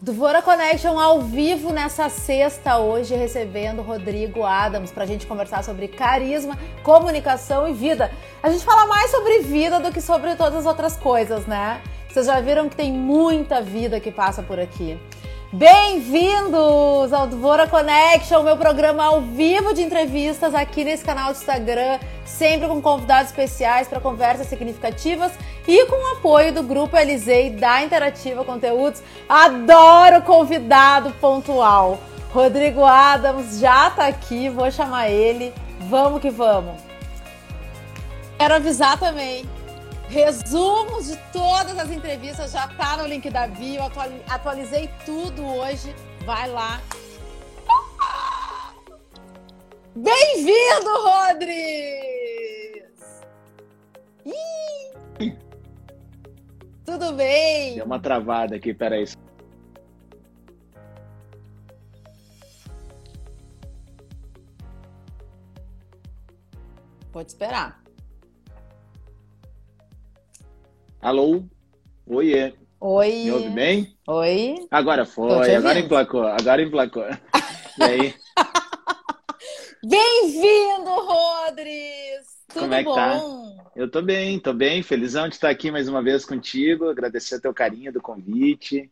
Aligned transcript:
do 0.00 0.12
Vora 0.12 0.42
Connection 0.42 0.98
ao 0.98 1.22
vivo 1.22 1.72
nessa 1.72 2.10
sexta, 2.10 2.78
hoje 2.78 3.14
recebendo 3.14 3.80
Rodrigo 3.80 4.44
Adams 4.44 4.90
para 4.90 5.04
a 5.04 5.06
gente 5.06 5.26
conversar 5.26 5.64
sobre 5.64 5.88
carisma, 5.88 6.56
comunicação 6.82 7.66
e 7.66 7.72
vida. 7.72 8.10
A 8.42 8.50
gente 8.50 8.64
fala 8.64 8.86
mais 8.86 9.10
sobre 9.10 9.40
vida 9.40 9.80
do 9.80 9.90
que 9.90 10.02
sobre 10.02 10.36
todas 10.36 10.56
as 10.60 10.66
outras 10.66 10.96
coisas, 10.96 11.46
né? 11.46 11.80
Vocês 12.10 12.26
já 12.26 12.40
viram 12.40 12.68
que 12.68 12.76
tem 12.76 12.92
muita 12.92 13.62
vida 13.62 13.98
que 13.98 14.10
passa 14.10 14.42
por 14.42 14.60
aqui. 14.60 14.98
Bem-vindos 15.52 17.12
ao 17.12 17.28
Dvora 17.28 17.68
Connection, 17.68 18.42
meu 18.42 18.56
programa 18.56 19.04
ao 19.04 19.20
vivo 19.20 19.72
de 19.72 19.80
entrevistas 19.80 20.52
aqui 20.52 20.82
nesse 20.82 21.04
canal 21.04 21.32
do 21.32 21.38
Instagram, 21.38 22.00
sempre 22.24 22.66
com 22.66 22.82
convidados 22.82 23.30
especiais 23.30 23.86
para 23.86 24.00
conversas 24.00 24.48
significativas 24.48 25.30
e 25.66 25.86
com 25.86 25.94
o 25.94 26.16
apoio 26.16 26.52
do 26.52 26.64
Grupo 26.64 26.96
Elisei 26.96 27.50
da 27.50 27.80
Interativa 27.80 28.44
Conteúdos. 28.44 29.00
Adoro 29.28 30.20
convidado 30.22 31.12
pontual. 31.20 32.00
Rodrigo 32.32 32.84
Adams 32.84 33.60
já 33.60 33.86
está 33.86 34.08
aqui, 34.08 34.48
vou 34.48 34.68
chamar 34.72 35.10
ele. 35.10 35.54
Vamos 35.88 36.20
que 36.20 36.28
vamos. 36.28 36.74
Quero 38.36 38.56
avisar 38.56 38.98
também 38.98 39.46
Resumos 40.08 41.08
de 41.08 41.16
todas 41.32 41.76
as 41.78 41.90
entrevistas 41.90 42.52
já 42.52 42.68
tá 42.68 42.96
no 42.96 43.06
link 43.06 43.28
da 43.28 43.46
bio. 43.46 43.82
Atualizei 44.28 44.88
tudo 45.04 45.44
hoje. 45.44 45.94
Vai 46.24 46.48
lá. 46.48 46.80
Bem-vindo, 49.94 50.90
Rodrigues! 51.02 52.06
Tudo 56.84 57.12
bem? 57.12 57.76
Deu 57.76 57.84
uma 57.84 57.98
travada 57.98 58.56
aqui, 58.56 58.72
peraí. 58.72 59.06
Pode 67.10 67.30
esperar. 67.30 67.85
Alô? 71.06 71.44
Oiê. 72.04 72.52
Oi. 72.80 73.12
Me 73.12 73.30
ouve 73.30 73.50
bem? 73.50 73.96
Oi. 74.08 74.66
Agora 74.68 75.06
foi, 75.06 75.54
agora 75.54 75.78
emplacou, 75.78 76.26
agora 76.26 76.60
emplacou. 76.60 77.04
E 77.78 77.82
aí? 77.84 78.14
Bem-vindo, 79.84 80.90
Rodrigues! 80.90 82.26
Tudo 82.48 82.62
Como 82.62 82.74
é 82.74 82.78
que 82.78 82.84
bom? 82.86 82.94
tá? 82.96 83.70
Eu 83.76 83.88
tô 83.88 84.02
bem, 84.02 84.40
tô 84.40 84.52
bem. 84.52 84.82
Felizão 84.82 85.28
de 85.28 85.36
estar 85.36 85.48
aqui 85.48 85.70
mais 85.70 85.88
uma 85.88 86.02
vez 86.02 86.24
contigo. 86.24 86.88
Agradecer 86.88 87.38
teu 87.38 87.54
carinho 87.54 87.92
do 87.92 88.02
convite. 88.02 88.90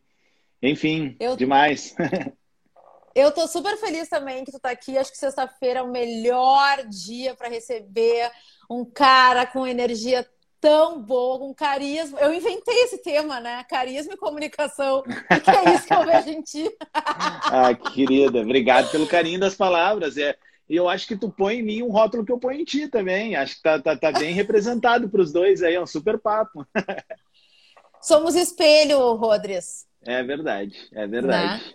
Enfim, 0.63 1.17
Eu... 1.19 1.35
demais. 1.35 1.93
Eu 3.13 3.31
tô 3.31 3.45
super 3.45 3.75
feliz 3.77 4.07
também 4.07 4.45
que 4.45 4.53
tu 4.53 4.59
tá 4.59 4.71
aqui. 4.71 4.97
Acho 4.97 5.11
que 5.11 5.17
sexta-feira 5.17 5.79
é 5.79 5.83
o 5.83 5.91
melhor 5.91 6.85
dia 6.87 7.35
para 7.35 7.49
receber 7.49 8.31
um 8.69 8.85
cara 8.85 9.45
com 9.45 9.67
energia 9.67 10.25
tão 10.65 10.99
boa, 10.99 11.37
com 11.37 11.53
carisma. 11.53 12.19
Eu 12.19 12.33
inventei 12.33 12.73
esse 12.85 12.97
tema, 12.97 13.39
né? 13.39 13.63
Carisma 13.69 14.15
e 14.15 14.17
comunicação. 14.17 15.01
O 15.01 15.03
que 15.03 15.51
é 15.51 15.75
isso 15.75 15.85
que 15.85 15.93
eu 15.93 16.03
vejo 16.03 16.29
em 16.29 16.41
ti? 16.41 16.75
ah, 16.91 17.71
querida, 17.75 18.39
obrigado 18.39 18.89
pelo 18.89 19.05
carinho 19.05 19.39
das 19.39 19.53
palavras. 19.53 20.17
É, 20.17 20.35
e 20.67 20.75
eu 20.75 20.89
acho 20.89 21.05
que 21.05 21.15
tu 21.15 21.29
põe 21.29 21.59
em 21.59 21.61
mim 21.61 21.83
um 21.83 21.91
rótulo 21.91 22.25
que 22.25 22.31
eu 22.31 22.39
ponho 22.39 22.61
em 22.61 22.65
ti 22.65 22.87
também. 22.87 23.35
Acho 23.35 23.57
que 23.57 23.61
tá, 23.61 23.79
tá, 23.79 23.95
tá 23.95 24.11
bem 24.11 24.33
representado 24.33 25.07
para 25.07 25.21
os 25.21 25.31
dois 25.31 25.61
aí, 25.61 25.75
é 25.75 25.81
um 25.81 25.85
super 25.85 26.17
papo. 26.17 26.65
Somos 28.01 28.33
espelho, 28.33 29.13
Rodrigues. 29.13 29.85
É 30.03 30.23
verdade, 30.23 30.75
é 30.93 31.05
verdade. 31.05 31.63
Né? 31.63 31.73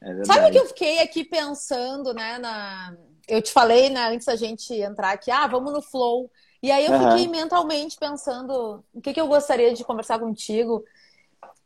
É 0.00 0.06
verdade. 0.06 0.26
Sabe 0.26 0.48
o 0.48 0.52
que 0.52 0.58
eu 0.58 0.68
fiquei 0.68 1.00
aqui 1.00 1.22
pensando, 1.22 2.14
né? 2.14 2.38
Na... 2.38 2.96
Eu 3.28 3.42
te 3.42 3.52
falei, 3.52 3.90
né, 3.90 4.08
antes 4.08 4.26
da 4.26 4.36
gente 4.36 4.72
entrar 4.72 5.10
aqui, 5.10 5.30
ah, 5.30 5.46
vamos 5.46 5.70
no 5.70 5.82
flow. 5.82 6.30
E 6.62 6.70
aí 6.70 6.86
eu 6.86 6.92
fiquei 6.92 7.26
uhum. 7.26 7.32
mentalmente 7.32 7.96
pensando 7.98 8.84
o 8.94 9.00
que, 9.00 9.12
que 9.12 9.20
eu 9.20 9.26
gostaria 9.26 9.74
de 9.74 9.84
conversar 9.84 10.20
contigo. 10.20 10.84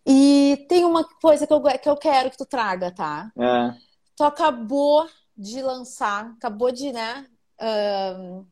E 0.07 0.65
tem 0.69 0.84
uma 0.84 1.05
coisa 1.21 1.47
que 1.47 1.53
eu, 1.53 1.61
que 1.61 1.89
eu 1.89 1.97
quero 1.97 2.31
que 2.31 2.39
tu 2.39 2.47
traga, 2.47 2.91
tá? 2.91 3.31
É. 3.37 3.75
Tu 4.17 4.25
acabou 4.25 5.06
de 5.37 5.61
lançar, 5.61 6.33
acabou 6.39 6.73
de, 6.73 6.93
né? 6.93 7.27
Uh, 7.61 8.47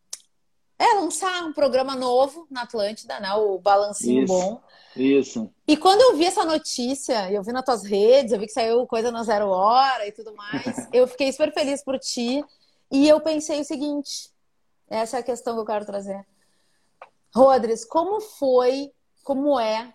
é, 0.78 0.94
lançar 0.96 1.44
um 1.44 1.52
programa 1.52 1.94
novo 1.94 2.46
na 2.50 2.62
Atlântida, 2.62 3.18
né? 3.20 3.32
O 3.34 3.58
Balancinho 3.58 4.24
isso, 4.24 4.32
Bom. 4.32 4.60
Isso. 4.96 5.50
E 5.66 5.76
quando 5.76 6.00
eu 6.02 6.16
vi 6.16 6.26
essa 6.26 6.44
notícia, 6.44 7.30
eu 7.32 7.42
vi 7.42 7.52
nas 7.52 7.64
tuas 7.64 7.84
redes, 7.84 8.32
eu 8.32 8.38
vi 8.38 8.46
que 8.46 8.52
saiu 8.52 8.86
coisa 8.86 9.10
na 9.10 9.22
Zero 9.22 9.48
Hora 9.48 10.06
e 10.06 10.12
tudo 10.12 10.34
mais, 10.34 10.62
eu 10.92 11.06
fiquei 11.08 11.32
super 11.32 11.54
feliz 11.54 11.82
por 11.82 11.98
ti. 11.98 12.44
E 12.90 13.08
eu 13.08 13.20
pensei 13.20 13.60
o 13.60 13.64
seguinte: 13.64 14.30
essa 14.88 15.16
é 15.16 15.20
a 15.20 15.24
questão 15.24 15.54
que 15.54 15.60
eu 15.60 15.64
quero 15.64 15.86
trazer. 15.86 16.24
Rodrigues, 17.34 17.84
como 17.84 18.20
foi, 18.20 18.92
como 19.24 19.58
é 19.58 19.92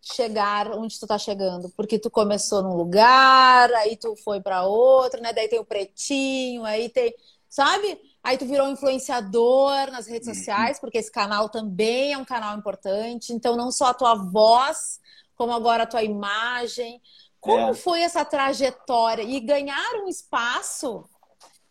chegar 0.00 0.70
onde 0.72 0.98
tu 1.00 1.06
tá 1.06 1.18
chegando? 1.18 1.70
Porque 1.70 1.98
tu 1.98 2.10
começou 2.10 2.62
num 2.62 2.76
lugar, 2.76 3.72
aí 3.72 3.96
tu 3.96 4.14
foi 4.16 4.40
para 4.40 4.62
outro, 4.62 5.20
né? 5.20 5.32
Daí 5.32 5.48
tem 5.48 5.58
o 5.58 5.64
pretinho, 5.64 6.64
aí 6.64 6.88
tem, 6.88 7.14
sabe? 7.48 7.98
Aí 8.22 8.36
tu 8.36 8.44
virou 8.44 8.68
influenciador 8.68 9.90
nas 9.90 10.06
redes 10.06 10.28
sociais, 10.28 10.78
porque 10.78 10.98
esse 10.98 11.10
canal 11.10 11.48
também 11.48 12.12
é 12.12 12.18
um 12.18 12.24
canal 12.24 12.56
importante. 12.56 13.32
Então 13.32 13.56
não 13.56 13.72
só 13.72 13.86
a 13.86 13.94
tua 13.94 14.14
voz, 14.14 15.00
como 15.34 15.52
agora 15.52 15.84
a 15.84 15.86
tua 15.86 16.02
imagem. 16.02 17.00
Como 17.40 17.70
é. 17.70 17.74
foi 17.74 18.02
essa 18.02 18.24
trajetória 18.24 19.22
e 19.22 19.38
ganhar 19.40 19.94
um 20.02 20.08
espaço, 20.08 21.04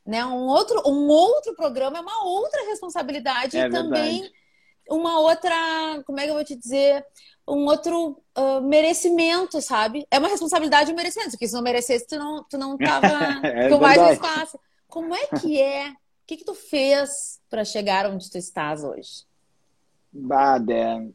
né? 0.06 0.26
Um 0.26 0.48
outro, 0.48 0.82
um 0.86 1.08
outro 1.08 1.56
programa 1.56 1.98
é 1.98 2.02
uma 2.02 2.24
outra 2.24 2.66
responsabilidade 2.68 3.58
é 3.58 3.68
e 3.68 3.70
também 3.70 4.32
uma 4.90 5.20
outra, 5.20 5.56
como 6.06 6.20
é 6.20 6.24
que 6.24 6.30
eu 6.30 6.36
vou 6.36 6.44
te 6.44 6.56
dizer, 6.56 7.06
um 7.48 7.66
outro 7.66 8.22
uh, 8.38 8.62
merecimento, 8.62 9.62
sabe? 9.62 10.06
É 10.10 10.20
uma 10.20 10.28
responsabilidade 10.28 10.90
e 10.90 10.94
um 10.94 10.96
merecimento, 10.96 11.32
porque 11.32 11.48
se 11.48 11.54
não 11.54 11.62
merecesse, 11.62 12.08
tu 12.08 12.18
não, 12.18 12.44
tu 12.44 12.58
não 12.58 12.78
tava 12.78 13.08
é 13.46 13.70
com 13.70 13.80
mais 13.80 14.14
espaço. 14.14 14.60
Como 14.88 15.16
é 15.16 15.28
que 15.40 15.62
é? 15.62 15.90
O 15.90 16.28
que, 16.28 16.38
que 16.38 16.46
tu 16.46 16.56
fez 16.56 17.40
para 17.50 17.64
chegar 17.64 18.10
onde 18.10 18.30
tu 18.30 18.38
estás 18.38 18.84
hoje? 18.84 19.26
Bada, 20.12 21.06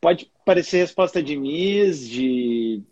pode 0.00 0.32
parecer 0.44 0.78
resposta 0.78 1.22
de 1.22 1.36
Miss, 1.36 2.08
de, 2.08 2.82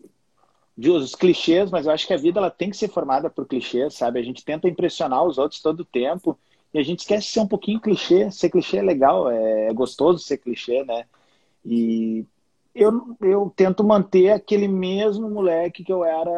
de 0.77 0.91
os 0.91 1.15
clichês, 1.15 1.71
mas 1.71 1.87
eu 1.87 1.93
acho 1.93 2.07
que 2.07 2.15
a 2.15 2.19
vida 2.19 2.39
ela 2.39 2.51
tem 2.51 2.71
que 2.71 2.77
ser 2.77 2.89
formada 2.89 3.29
por 3.29 3.47
clichês, 3.47 3.95
sabe? 3.95 4.21
A 4.21 4.23
gente 4.23 4.45
tenta 4.45 4.69
impressionar 4.69 5.25
os 5.25 5.39
outros 5.39 5.61
todo 5.61 5.81
o 5.81 5.85
tempo 5.85 6.39
e 6.75 6.79
a 6.79 6.83
gente 6.83 7.01
esquece 7.01 7.27
de 7.27 7.33
ser 7.33 7.41
um 7.41 7.49
pouquinho 7.49 7.81
clichê. 7.81 8.31
Ser 8.31 8.51
clichê 8.51 8.79
é 8.79 8.83
legal, 8.83 9.31
é 9.31 9.73
gostoso 9.75 10.19
ser 10.21 10.39
clichê, 10.39 10.85
né? 10.85 11.05
E 11.65 12.25
eu, 12.75 13.17
eu 13.21 13.53
tento 13.55 13.85
manter 13.85 14.31
aquele 14.31 14.67
mesmo 14.67 15.29
moleque 15.29 15.85
que 15.85 15.93
eu 15.93 16.05
era 16.05 16.31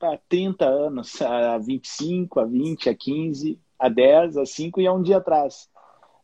há 0.00 0.18
30 0.28 0.64
anos, 0.64 1.20
há 1.22 1.58
25, 1.58 2.40
há 2.40 2.44
20, 2.44 2.88
há 2.88 2.94
15, 2.94 3.58
há 3.78 3.88
10, 3.88 4.36
há 4.36 4.46
5 4.46 4.80
e 4.80 4.86
há 4.86 4.92
um 4.92 5.02
dia 5.02 5.18
atrás. 5.18 5.68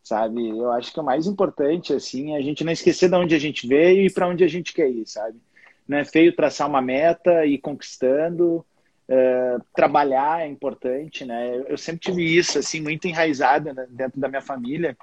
Sabe? 0.02 0.48
Eu 0.48 0.70
acho 0.72 0.92
que 0.92 1.00
o 1.00 1.04
mais 1.04 1.26
importante 1.26 1.92
assim 1.92 2.32
é 2.32 2.36
a 2.38 2.42
gente 2.42 2.64
não 2.64 2.72
esquecer 2.72 3.08
de 3.08 3.16
onde 3.16 3.34
a 3.34 3.38
gente 3.38 3.66
veio 3.66 4.04
e 4.04 4.12
para 4.12 4.28
onde 4.28 4.42
a 4.42 4.48
gente 4.48 4.72
quer 4.72 4.90
ir, 4.90 5.06
sabe? 5.06 5.38
Não 5.86 5.98
é 5.98 6.04
feio 6.04 6.34
traçar 6.34 6.68
uma 6.68 6.82
meta 6.82 7.44
e 7.44 7.54
ir 7.54 7.58
conquistando, 7.58 8.64
Uh, 9.12 9.62
trabalhar 9.74 10.40
é 10.40 10.46
importante, 10.46 11.22
né? 11.22 11.62
Eu 11.68 11.76
sempre 11.76 12.00
tive 12.00 12.24
isso 12.24 12.58
assim 12.58 12.80
muito 12.80 13.06
enraizado 13.06 13.74
né, 13.74 13.86
dentro 13.90 14.18
da 14.18 14.26
minha 14.26 14.40
família, 14.40 14.96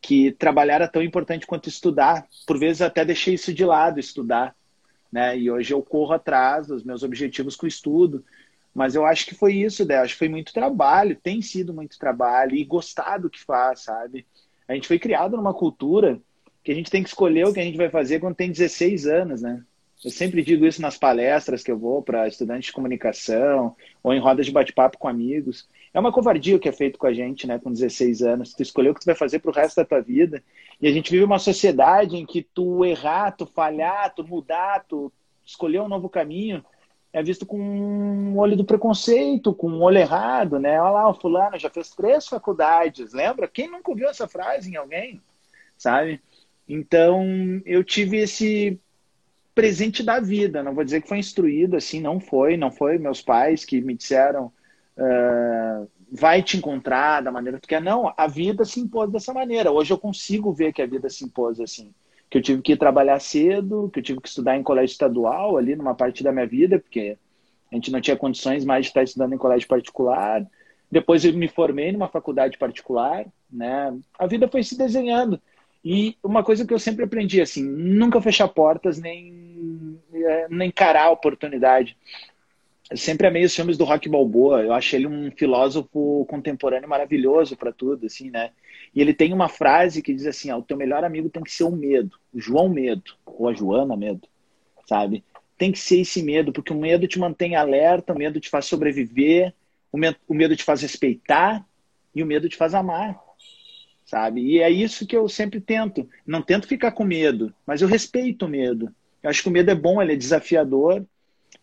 que 0.00 0.30
trabalhar 0.30 0.80
é 0.80 0.86
tão 0.86 1.02
importante 1.02 1.44
quanto 1.44 1.68
estudar. 1.68 2.24
Por 2.46 2.56
vezes 2.56 2.82
até 2.82 3.04
deixei 3.04 3.34
isso 3.34 3.52
de 3.52 3.64
lado, 3.64 3.98
estudar, 3.98 4.54
né? 5.10 5.36
E 5.36 5.50
hoje 5.50 5.74
eu 5.74 5.82
corro 5.82 6.12
atrás 6.12 6.68
dos 6.68 6.84
meus 6.84 7.02
objetivos 7.02 7.56
com 7.56 7.66
o 7.66 7.68
estudo. 7.68 8.24
Mas 8.72 8.94
eu 8.94 9.04
acho 9.04 9.26
que 9.26 9.34
foi 9.34 9.54
isso, 9.54 9.84
né? 9.84 9.96
Acho 9.96 10.12
que 10.12 10.20
foi 10.20 10.28
muito 10.28 10.52
trabalho, 10.52 11.18
tem 11.20 11.42
sido 11.42 11.74
muito 11.74 11.98
trabalho 11.98 12.54
e 12.54 12.64
gostar 12.64 13.18
do 13.18 13.28
que 13.28 13.42
faz, 13.42 13.80
sabe? 13.80 14.24
A 14.68 14.74
gente 14.74 14.86
foi 14.86 15.00
criado 15.00 15.36
numa 15.36 15.52
cultura 15.52 16.20
que 16.62 16.70
a 16.70 16.74
gente 16.74 16.90
tem 16.92 17.02
que 17.02 17.08
escolher 17.08 17.46
o 17.46 17.52
que 17.52 17.58
a 17.58 17.64
gente 17.64 17.76
vai 17.76 17.90
fazer 17.90 18.20
quando 18.20 18.36
tem 18.36 18.52
16 18.52 19.06
anos, 19.06 19.42
né? 19.42 19.64
Eu 20.04 20.10
sempre 20.10 20.42
digo 20.42 20.66
isso 20.66 20.82
nas 20.82 20.98
palestras 20.98 21.62
que 21.62 21.70
eu 21.70 21.78
vou 21.78 22.02
para 22.02 22.26
estudantes 22.26 22.66
de 22.66 22.72
comunicação 22.72 23.76
ou 24.02 24.12
em 24.12 24.18
rodas 24.18 24.46
de 24.46 24.52
bate-papo 24.52 24.98
com 24.98 25.06
amigos. 25.06 25.68
É 25.94 26.00
uma 26.00 26.10
covardia 26.10 26.56
o 26.56 26.58
que 26.58 26.68
é 26.68 26.72
feito 26.72 26.98
com 26.98 27.06
a 27.06 27.12
gente, 27.12 27.46
né, 27.46 27.58
com 27.58 27.72
16 27.72 28.22
anos. 28.22 28.52
Tu 28.52 28.62
escolheu 28.62 28.92
o 28.92 28.94
que 28.94 29.00
tu 29.00 29.06
vai 29.06 29.14
fazer 29.14 29.38
para 29.38 29.50
o 29.50 29.54
resto 29.54 29.76
da 29.76 29.84
tua 29.84 30.00
vida. 30.00 30.42
E 30.80 30.88
a 30.88 30.92
gente 30.92 31.10
vive 31.10 31.22
uma 31.22 31.38
sociedade 31.38 32.16
em 32.16 32.26
que 32.26 32.42
tu 32.42 32.84
errar, 32.84 33.30
tu 33.32 33.46
falhar, 33.46 34.12
tu 34.14 34.26
mudar, 34.26 34.84
tu 34.88 35.12
escolher 35.44 35.80
um 35.80 35.88
novo 35.88 36.08
caminho 36.08 36.64
é 37.12 37.22
visto 37.22 37.44
com 37.44 37.60
um 37.60 38.38
olho 38.38 38.56
do 38.56 38.64
preconceito, 38.64 39.54
com 39.54 39.68
um 39.68 39.82
olho 39.82 39.98
errado, 39.98 40.58
né? 40.58 40.80
Olha 40.80 40.90
lá, 40.92 41.10
o 41.10 41.14
fulano 41.14 41.58
já 41.58 41.68
fez 41.68 41.90
três 41.90 42.26
faculdades, 42.26 43.12
lembra? 43.12 43.46
Quem 43.46 43.70
nunca 43.70 43.90
ouviu 43.90 44.08
essa 44.08 44.26
frase 44.26 44.70
em 44.70 44.76
alguém, 44.76 45.20
sabe? 45.76 46.22
Então, 46.66 47.60
eu 47.66 47.84
tive 47.84 48.16
esse 48.16 48.80
presente 49.54 50.02
da 50.02 50.20
vida. 50.20 50.62
Não 50.62 50.74
vou 50.74 50.84
dizer 50.84 51.02
que 51.02 51.08
foi 51.08 51.18
instruído 51.18 51.76
assim, 51.76 52.00
não 52.00 52.18
foi, 52.20 52.56
não 52.56 52.70
foi 52.70 52.98
meus 52.98 53.20
pais 53.20 53.64
que 53.64 53.80
me 53.80 53.94
disseram 53.94 54.52
uh, 54.96 55.88
vai 56.10 56.42
te 56.42 56.56
encontrar 56.56 57.22
da 57.22 57.32
maneira 57.32 57.58
que 57.58 57.62
tu 57.62 57.68
quer. 57.68 57.80
Não, 57.80 58.12
a 58.16 58.26
vida 58.26 58.64
se 58.64 58.80
impôs 58.80 59.10
dessa 59.10 59.32
maneira. 59.32 59.72
Hoje 59.72 59.92
eu 59.92 59.98
consigo 59.98 60.52
ver 60.52 60.72
que 60.72 60.82
a 60.82 60.86
vida 60.86 61.08
se 61.08 61.24
impôs 61.24 61.58
assim. 61.60 61.92
Que 62.28 62.38
eu 62.38 62.42
tive 62.42 62.62
que 62.62 62.76
trabalhar 62.76 63.20
cedo, 63.20 63.90
que 63.92 64.00
eu 64.00 64.02
tive 64.02 64.20
que 64.20 64.28
estudar 64.28 64.56
em 64.56 64.62
colégio 64.62 64.92
estadual 64.92 65.56
ali 65.56 65.74
numa 65.74 65.94
parte 65.94 66.22
da 66.22 66.32
minha 66.32 66.46
vida, 66.46 66.78
porque 66.78 67.16
a 67.70 67.74
gente 67.74 67.90
não 67.90 68.00
tinha 68.00 68.16
condições 68.16 68.64
mais 68.64 68.86
de 68.86 68.90
estar 68.90 69.02
estudando 69.02 69.34
em 69.34 69.38
colégio 69.38 69.68
particular. 69.68 70.46
Depois 70.90 71.24
eu 71.24 71.32
me 71.32 71.48
formei 71.48 71.90
numa 71.92 72.08
faculdade 72.08 72.58
particular, 72.58 73.24
né? 73.50 73.96
A 74.18 74.26
vida 74.26 74.46
foi 74.48 74.62
se 74.62 74.76
desenhando. 74.76 75.40
E 75.84 76.16
uma 76.22 76.44
coisa 76.44 76.64
que 76.64 76.72
eu 76.72 76.78
sempre 76.78 77.04
aprendi, 77.04 77.40
assim, 77.40 77.62
nunca 77.64 78.20
fechar 78.20 78.46
portas, 78.48 78.98
nem, 78.98 79.98
é, 80.14 80.46
nem 80.48 80.68
encarar 80.68 81.06
a 81.06 81.10
oportunidade. 81.10 81.96
Eu 82.88 82.96
sempre 82.96 83.26
amei 83.26 83.44
os 83.44 83.54
filmes 83.54 83.76
do 83.76 83.84
Rock 83.84 84.08
Balboa. 84.08 84.62
Eu 84.62 84.72
acho 84.72 84.94
ele 84.94 85.06
um 85.06 85.30
filósofo 85.32 86.24
contemporâneo 86.28 86.88
maravilhoso 86.88 87.56
para 87.56 87.72
tudo, 87.72 88.06
assim, 88.06 88.30
né? 88.30 88.50
E 88.94 89.00
ele 89.00 89.14
tem 89.14 89.32
uma 89.32 89.48
frase 89.48 90.02
que 90.02 90.14
diz 90.14 90.26
assim: 90.26 90.52
ó, 90.52 90.58
o 90.58 90.62
teu 90.62 90.76
melhor 90.76 91.02
amigo 91.02 91.28
tem 91.28 91.42
que 91.42 91.50
ser 91.50 91.64
o 91.64 91.70
medo, 91.70 92.16
o 92.32 92.40
João 92.40 92.68
Medo, 92.68 93.14
ou 93.26 93.48
a 93.48 93.54
Joana 93.54 93.96
Medo, 93.96 94.28
sabe? 94.86 95.24
Tem 95.58 95.72
que 95.72 95.78
ser 95.78 96.00
esse 96.00 96.22
medo, 96.22 96.52
porque 96.52 96.72
o 96.72 96.78
medo 96.78 97.08
te 97.08 97.18
mantém 97.18 97.56
alerta, 97.56 98.12
o 98.12 98.18
medo 98.18 98.38
te 98.38 98.48
faz 98.48 98.66
sobreviver, 98.66 99.52
o 99.90 99.96
medo, 99.96 100.16
o 100.28 100.34
medo 100.34 100.54
te 100.54 100.64
faz 100.64 100.82
respeitar 100.82 101.66
e 102.14 102.22
o 102.22 102.26
medo 102.26 102.48
te 102.48 102.56
faz 102.56 102.74
amar 102.74 103.18
sabe? 104.12 104.42
E 104.42 104.60
é 104.60 104.68
isso 104.68 105.06
que 105.06 105.16
eu 105.16 105.26
sempre 105.26 105.58
tento. 105.58 106.06
Não 106.26 106.42
tento 106.42 106.68
ficar 106.68 106.92
com 106.92 107.02
medo, 107.02 107.50
mas 107.66 107.80
eu 107.80 107.88
respeito 107.88 108.44
o 108.44 108.48
medo. 108.48 108.94
Eu 109.22 109.30
acho 109.30 109.42
que 109.42 109.48
o 109.48 109.52
medo 109.52 109.70
é 109.70 109.74
bom, 109.74 110.02
ele 110.02 110.12
é 110.12 110.16
desafiador. 110.16 111.02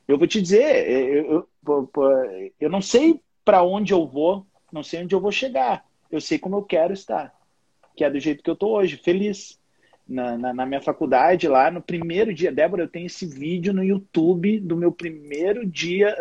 Eu 0.07 0.17
vou 0.17 0.25
te 0.25 0.41
dizer, 0.41 0.89
eu, 0.89 1.47
eu, 1.67 2.49
eu 2.59 2.67
não 2.67 2.81
sei 2.81 3.21
para 3.45 3.61
onde 3.61 3.93
eu 3.93 4.07
vou, 4.07 4.47
não 4.73 4.81
sei 4.81 5.03
onde 5.03 5.13
eu 5.13 5.21
vou 5.21 5.31
chegar. 5.31 5.85
Eu 6.11 6.19
sei 6.19 6.39
como 6.39 6.55
eu 6.55 6.63
quero 6.63 6.91
estar, 6.91 7.31
que 7.95 8.03
é 8.03 8.09
do 8.09 8.19
jeito 8.19 8.41
que 8.41 8.49
eu 8.49 8.55
estou 8.55 8.71
hoje, 8.71 8.97
feliz. 8.97 9.59
Na, 10.07 10.35
na, 10.35 10.51
na, 10.51 10.65
minha 10.65 10.81
faculdade, 10.81 11.47
lá 11.47 11.69
no 11.69 11.83
primeiro 11.83 12.33
dia, 12.33 12.51
Débora, 12.51 12.81
eu 12.81 12.87
tenho 12.87 13.05
esse 13.05 13.27
vídeo 13.27 13.71
no 13.71 13.83
YouTube 13.83 14.59
do 14.59 14.75
meu 14.75 14.91
primeiro 14.91 15.63
dia, 15.67 16.17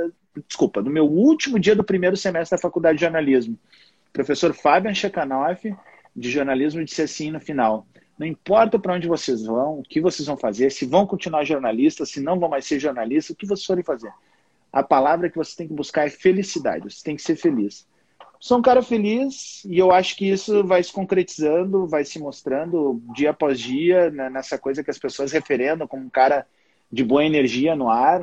desculpa, 0.46 0.82
do 0.82 0.90
meu 0.90 1.06
último 1.06 1.58
dia 1.58 1.74
do 1.74 1.82
primeiro 1.82 2.14
semestre 2.14 2.54
da 2.54 2.60
faculdade 2.60 2.98
de 2.98 3.04
jornalismo. 3.04 3.58
Professor 4.12 4.52
Fabian 4.52 4.92
Chekanoff 4.92 5.74
de 6.18 6.30
jornalismo 6.30 6.84
disse 6.84 7.02
assim 7.02 7.30
no 7.30 7.40
final: 7.40 7.86
não 8.18 8.26
importa 8.26 8.78
para 8.78 8.94
onde 8.94 9.06
vocês 9.06 9.44
vão, 9.44 9.78
o 9.78 9.82
que 9.82 10.00
vocês 10.00 10.26
vão 10.26 10.36
fazer, 10.36 10.70
se 10.72 10.84
vão 10.84 11.06
continuar 11.06 11.44
jornalistas, 11.44 12.10
se 12.10 12.20
não 12.20 12.38
vão 12.38 12.48
mais 12.48 12.66
ser 12.66 12.80
jornalistas, 12.80 13.30
o 13.30 13.36
que 13.38 13.46
vocês 13.46 13.64
forem 13.64 13.84
fazer. 13.84 14.12
A 14.72 14.82
palavra 14.82 15.30
que 15.30 15.36
você 15.36 15.56
tem 15.56 15.68
que 15.68 15.74
buscar 15.74 16.06
é 16.06 16.10
felicidade, 16.10 16.90
você 16.90 17.02
tem 17.02 17.16
que 17.16 17.22
ser 17.22 17.36
feliz. 17.36 17.86
Sou 18.40 18.58
um 18.58 18.62
cara 18.62 18.82
feliz 18.82 19.64
e 19.64 19.78
eu 19.78 19.90
acho 19.90 20.16
que 20.16 20.28
isso 20.28 20.64
vai 20.64 20.82
se 20.82 20.92
concretizando, 20.92 21.86
vai 21.86 22.04
se 22.04 22.18
mostrando 22.18 23.02
dia 23.14 23.30
após 23.30 23.58
dia, 23.58 24.10
né, 24.10 24.30
nessa 24.30 24.58
coisa 24.58 24.82
que 24.84 24.90
as 24.90 24.98
pessoas 24.98 25.32
referendam 25.32 25.88
como 25.88 26.04
um 26.04 26.10
cara 26.10 26.46
de 26.90 27.02
boa 27.02 27.24
energia 27.24 27.74
no 27.74 27.88
ar. 27.88 28.22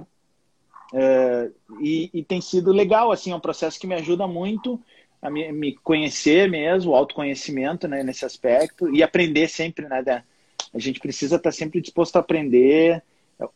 Uh, 0.93 1.53
e, 1.81 2.09
e, 2.13 2.23
tem 2.23 2.39
sido 2.39 2.71
legal, 2.71 3.11
assim, 3.11 3.31
é 3.31 3.35
um 3.35 3.39
processo 3.39 3.79
que 3.79 3.87
me 3.87 3.95
ajuda 3.95 4.27
muito 4.27 4.79
a 5.25 5.29
me, 5.29 5.51
me 5.51 5.75
conhecer 5.83 6.49
mesmo, 6.49 6.91
o 6.91 6.95
autoconhecimento 6.95 7.87
né, 7.87 8.03
nesse 8.03 8.23
aspecto 8.23 8.93
e 8.93 9.01
aprender 9.01 9.47
sempre, 9.47 9.87
né? 9.87 10.03
Da, 10.03 10.23
a 10.71 10.79
gente 10.79 10.99
precisa 10.99 11.37
estar 11.37 11.51
sempre 11.51 11.81
disposto 11.81 12.15
a 12.15 12.19
aprender, 12.19 13.01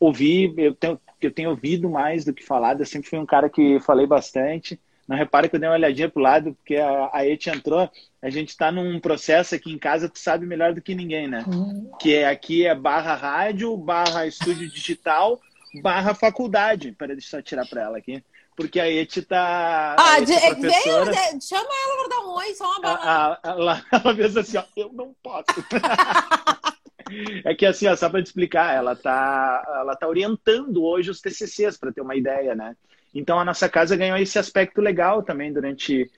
ouvir. 0.00 0.52
Eu 0.58 0.74
tenho, 0.74 1.00
eu 1.20 1.30
tenho 1.30 1.50
ouvido 1.50 1.88
mais 1.88 2.24
do 2.24 2.34
que 2.34 2.44
falado. 2.44 2.80
Eu 2.80 2.86
sempre 2.86 3.08
fui 3.08 3.18
um 3.20 3.26
cara 3.26 3.48
que 3.48 3.78
falei 3.80 4.04
bastante. 4.04 4.80
Não 5.06 5.16
repare 5.16 5.48
que 5.48 5.56
eu 5.56 5.60
dei 5.60 5.68
uma 5.68 5.76
olhadinha 5.76 6.08
pro 6.08 6.22
lado, 6.22 6.54
porque 6.54 6.76
a, 6.76 7.10
a 7.12 7.26
Eti 7.26 7.48
entrou. 7.50 7.88
A 8.20 8.30
gente 8.30 8.48
está 8.48 8.72
num 8.72 8.98
processo 8.98 9.54
aqui 9.54 9.72
em 9.72 9.78
casa, 9.78 10.08
tu 10.08 10.18
sabe 10.18 10.46
melhor 10.46 10.74
do 10.74 10.82
que 10.82 10.94
ninguém, 10.94 11.28
né? 11.28 11.44
Uhum. 11.46 11.90
Que 12.00 12.16
é, 12.16 12.28
aqui 12.28 12.66
é 12.66 12.74
barra 12.74 13.14
rádio, 13.14 13.76
barra 13.76 14.26
estúdio 14.26 14.68
digital, 14.68 15.40
barra 15.82 16.14
faculdade. 16.14 16.92
Peraí, 16.98 17.14
deixa 17.14 17.36
eu 17.36 17.40
só 17.40 17.42
tirar 17.42 17.66
para 17.66 17.82
ela 17.82 17.98
aqui 17.98 18.22
porque 18.60 18.78
a 18.78 18.90
Eti 18.90 19.22
tá. 19.22 19.96
Ah, 19.98 20.16
a 20.16 20.20
é 20.20 20.54
professora, 20.54 21.12
vem, 21.12 21.40
chama 21.40 21.64
ela 21.64 21.96
para 21.96 22.08
dar 22.08 22.26
um 22.26 22.34
oi, 22.34 22.54
só 22.54 22.68
uma 22.68 22.80
bola. 22.80 23.40
Ela, 23.42 23.84
ela 23.90 24.14
fez 24.14 24.36
assim, 24.36 24.58
ó, 24.58 24.64
eu 24.76 24.92
não 24.92 25.16
posso. 25.22 25.46
é 27.46 27.54
que 27.54 27.64
assim, 27.64 27.86
ó, 27.86 27.96
só 27.96 28.10
para 28.10 28.22
te 28.22 28.26
explicar, 28.26 28.74
ela 28.74 28.94
tá, 28.94 29.64
ela 29.66 29.96
tá 29.96 30.06
orientando 30.06 30.84
hoje 30.84 31.10
os 31.10 31.22
TCCs, 31.22 31.78
para 31.78 31.90
ter 31.90 32.02
uma 32.02 32.14
ideia, 32.14 32.54
né? 32.54 32.76
Então 33.14 33.40
a 33.40 33.46
nossa 33.46 33.66
casa 33.66 33.96
ganhou 33.96 34.18
esse 34.18 34.38
aspecto 34.38 34.82
legal 34.82 35.22
também 35.22 35.50
durante. 35.50 36.10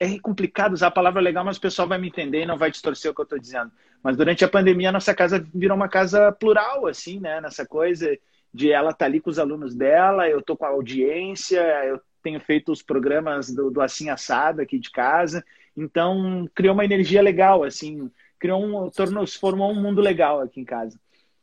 É 0.00 0.18
complicado 0.20 0.72
usar 0.72 0.86
a 0.86 0.90
palavra 0.90 1.20
legal, 1.20 1.44
mas 1.44 1.58
o 1.58 1.60
pessoal 1.60 1.86
vai 1.86 1.98
me 1.98 2.08
entender 2.08 2.44
e 2.44 2.46
não 2.46 2.56
vai 2.56 2.70
distorcer 2.70 3.10
o 3.10 3.14
que 3.14 3.20
eu 3.20 3.24
estou 3.24 3.38
dizendo. 3.38 3.70
Mas 4.02 4.16
durante 4.16 4.42
a 4.42 4.48
pandemia, 4.48 4.88
a 4.88 4.92
nossa 4.92 5.14
casa 5.14 5.46
virou 5.54 5.76
uma 5.76 5.88
casa 5.88 6.32
plural, 6.32 6.86
assim, 6.86 7.20
né? 7.20 7.42
Nessa 7.42 7.66
coisa 7.66 8.08
de 8.54 8.70
ela 8.70 8.90
estar 8.90 8.98
tá 8.98 9.04
ali 9.06 9.20
com 9.20 9.28
os 9.28 9.40
alunos 9.40 9.74
dela, 9.74 10.28
eu 10.28 10.38
estou 10.38 10.56
com 10.56 10.64
a 10.64 10.68
audiência, 10.68 11.60
eu 11.84 12.00
tenho 12.22 12.38
feito 12.40 12.70
os 12.70 12.82
programas 12.82 13.50
do, 13.50 13.68
do, 13.68 13.80
Assim 13.80 14.08
Assado 14.08 14.62
aqui 14.62 14.78
de 14.78 14.92
casa, 14.92 15.44
então 15.76 16.48
criou 16.54 16.72
uma 16.72 16.84
energia 16.84 17.20
legal, 17.20 17.64
assim, 17.64 18.08
criou 18.38 18.64
um, 18.64 18.88
tornou, 18.90 19.26
formou 19.26 19.72
um 19.72 19.82
mundo 19.82 20.00
legal 20.00 20.40
aqui 20.40 20.60
em 20.60 20.64
casa. 20.64 20.98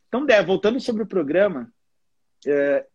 Então, 0.08 0.24
Dé, 0.24 0.42
voltando 0.42 0.80
sobre 0.80 1.02
o 1.02 1.06
programa, 1.06 1.70
é, 2.46 2.86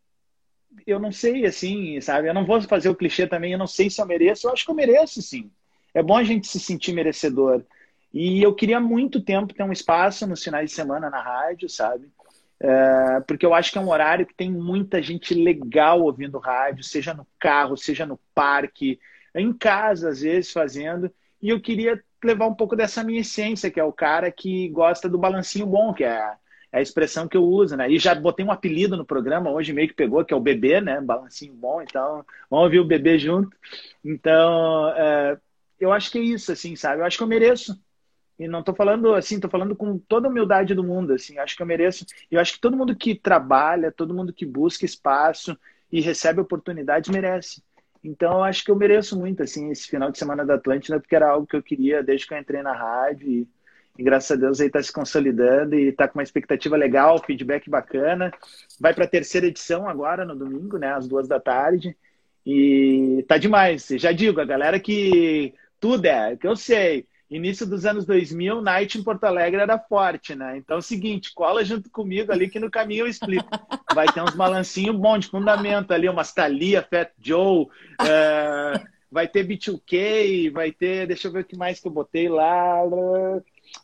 eu 0.85 0.99
não 0.99 1.11
sei, 1.11 1.45
assim, 1.45 2.01
sabe, 2.01 2.27
eu 2.27 2.33
não 2.33 2.45
vou 2.45 2.59
fazer 2.63 2.89
o 2.89 2.95
clichê 2.95 3.27
também, 3.27 3.51
eu 3.51 3.59
não 3.59 3.67
sei 3.67 3.87
se 3.87 4.01
eu 4.01 4.05
mereço, 4.07 4.47
eu 4.47 4.51
acho 4.51 4.65
que 4.65 4.71
eu 4.71 4.75
mereço, 4.75 5.21
sim. 5.21 5.51
É 5.93 6.01
bom 6.01 6.17
a 6.17 6.23
gente 6.23 6.47
se 6.47 6.59
sentir 6.59 6.91
merecedor. 6.91 7.63
E 8.11 8.41
eu 8.41 8.55
queria 8.55 8.79
muito 8.79 9.21
tempo 9.21 9.53
ter 9.53 9.63
um 9.63 9.71
espaço 9.71 10.25
nos 10.25 10.43
finais 10.43 10.71
de 10.71 10.75
semana 10.75 11.07
na 11.07 11.21
rádio, 11.21 11.69
sabe? 11.69 12.09
É, 12.59 13.19
porque 13.27 13.45
eu 13.45 13.53
acho 13.53 13.71
que 13.71 13.77
é 13.77 13.81
um 13.81 13.89
horário 13.89 14.25
que 14.25 14.33
tem 14.33 14.51
muita 14.51 15.01
gente 15.01 15.33
legal 15.33 16.01
ouvindo 16.01 16.39
rádio, 16.39 16.83
seja 16.83 17.13
no 17.13 17.27
carro, 17.39 17.77
seja 17.77 18.05
no 18.05 18.19
parque, 18.33 18.99
em 19.35 19.53
casa, 19.53 20.09
às 20.09 20.21
vezes, 20.21 20.51
fazendo. 20.51 21.11
E 21.41 21.49
eu 21.49 21.61
queria 21.61 22.01
levar 22.23 22.47
um 22.47 22.55
pouco 22.55 22.75
dessa 22.75 23.03
minha 23.03 23.21
essência, 23.21 23.69
que 23.69 23.79
é 23.79 23.83
o 23.83 23.93
cara 23.93 24.31
que 24.31 24.69
gosta 24.69 25.07
do 25.07 25.19
balancinho 25.19 25.67
bom, 25.67 25.93
que 25.93 26.03
é 26.03 26.17
a, 26.17 26.37
é 26.71 26.81
expressão 26.81 27.27
que 27.27 27.37
eu 27.37 27.43
uso, 27.43 27.77
né? 27.77 27.89
E 27.89 27.99
já 27.99 28.15
botei 28.15 28.45
um 28.45 28.51
apelido 28.51 28.97
no 28.97 29.05
programa, 29.05 29.51
hoje 29.51 29.71
meio 29.71 29.87
que 29.87 29.93
pegou, 29.93 30.25
que 30.25 30.33
é 30.33 30.37
o 30.37 30.41
bebê, 30.41 30.81
né? 30.81 30.99
Balancinho 30.99 31.53
bom, 31.53 31.81
então 31.81 32.25
vamos 32.49 32.65
ouvir 32.65 32.79
o 32.79 32.85
bebê 32.85 33.19
junto. 33.19 33.55
Então, 34.03 34.89
é, 34.95 35.37
eu 35.79 35.93
acho 35.93 36.11
que 36.11 36.17
é 36.17 36.21
isso, 36.21 36.51
assim, 36.51 36.75
sabe? 36.75 37.01
Eu 37.01 37.05
acho 37.05 37.17
que 37.17 37.23
eu 37.23 37.27
mereço 37.27 37.79
e 38.39 38.47
não 38.47 38.59
estou 38.59 38.75
falando 38.75 39.15
assim, 39.15 39.35
estou 39.35 39.49
falando 39.49 39.75
com 39.75 39.97
toda 39.97 40.27
a 40.27 40.31
humildade 40.31 40.75
do 40.75 40.83
mundo, 40.83 41.13
assim, 41.13 41.39
acho 41.39 41.55
que 41.55 41.61
eu 41.61 41.67
mereço. 41.67 42.05
Eu 42.29 42.39
acho 42.39 42.53
que 42.53 42.59
todo 42.59 42.77
mundo 42.77 42.95
que 42.95 43.15
trabalha, 43.15 43.91
todo 43.91 44.13
mundo 44.13 44.31
que 44.31 44.45
busca 44.45 44.85
espaço 44.85 45.57
e 45.91 46.01
recebe 46.01 46.39
oportunidades 46.39 47.09
merece. 47.09 47.63
Então, 48.03 48.43
acho 48.43 48.63
que 48.63 48.69
eu 48.69 48.75
mereço 48.75 49.17
muito, 49.17 49.41
assim, 49.41 49.71
esse 49.71 49.87
final 49.87 50.11
de 50.11 50.19
semana 50.19 50.45
da 50.45 50.55
Atlântida, 50.55 50.99
porque 50.99 51.15
era 51.15 51.29
algo 51.29 51.47
que 51.47 51.55
eu 51.55 51.63
queria 51.63 52.03
desde 52.03 52.27
que 52.27 52.33
eu 52.33 52.37
entrei 52.37 52.61
na 52.61 52.73
rádio 52.73 53.27
e, 53.27 53.47
e 53.97 54.03
graças 54.03 54.31
a 54.31 54.39
Deus 54.39 54.61
aí 54.61 54.67
está 54.67 54.81
se 54.81 54.93
consolidando 54.93 55.75
e 55.75 55.87
está 55.87 56.07
com 56.07 56.19
uma 56.19 56.23
expectativa 56.23 56.77
legal, 56.77 57.21
feedback 57.23 57.67
bacana. 57.69 58.31
Vai 58.79 58.93
para 58.93 59.05
a 59.05 59.09
terceira 59.09 59.47
edição 59.47 59.89
agora, 59.89 60.23
no 60.23 60.35
domingo, 60.35 60.77
né, 60.77 60.93
às 60.93 61.07
duas 61.07 61.27
da 61.27 61.39
tarde. 61.39 61.97
E 62.45 63.25
tá 63.27 63.37
demais. 63.37 63.87
Já 63.93 64.11
digo, 64.11 64.39
a 64.39 64.45
galera 64.45 64.79
que 64.79 65.53
tudo 65.79 66.05
é, 66.05 66.37
que 66.37 66.47
eu 66.47 66.55
sei, 66.55 67.05
início 67.29 67.65
dos 67.65 67.85
anos 67.85 68.05
2000, 68.05 68.61
night 68.61 68.97
em 68.97 69.03
Porto 69.03 69.25
Alegre 69.25 69.61
era 69.61 69.77
forte, 69.77 70.33
né? 70.33 70.57
Então 70.57 70.77
é 70.77 70.79
o 70.79 70.83
seguinte, 70.83 71.33
cola 71.33 71.63
junto 71.63 71.89
comigo 71.89 72.31
ali 72.31 72.49
que 72.49 72.59
no 72.59 72.71
caminho 72.71 73.05
eu 73.05 73.07
explico. 73.07 73.49
Vai 73.93 74.07
ter 74.07 74.21
uns 74.21 74.35
balancinhos 74.35 74.95
bons 74.95 75.25
de 75.25 75.31
fundamento 75.31 75.91
ali, 75.91 76.07
umas 76.07 76.33
Thalia, 76.33 76.81
Fat 76.81 77.11
Joe, 77.21 77.67
é, 78.01 78.81
vai 79.11 79.27
ter 79.27 79.45
B2K, 79.45 80.51
vai 80.51 80.71
ter, 80.71 81.07
deixa 81.07 81.27
eu 81.27 81.31
ver 81.31 81.41
o 81.41 81.45
que 81.45 81.57
mais 81.57 81.79
que 81.79 81.87
eu 81.87 81.91
botei 81.91 82.29
lá. 82.29 82.81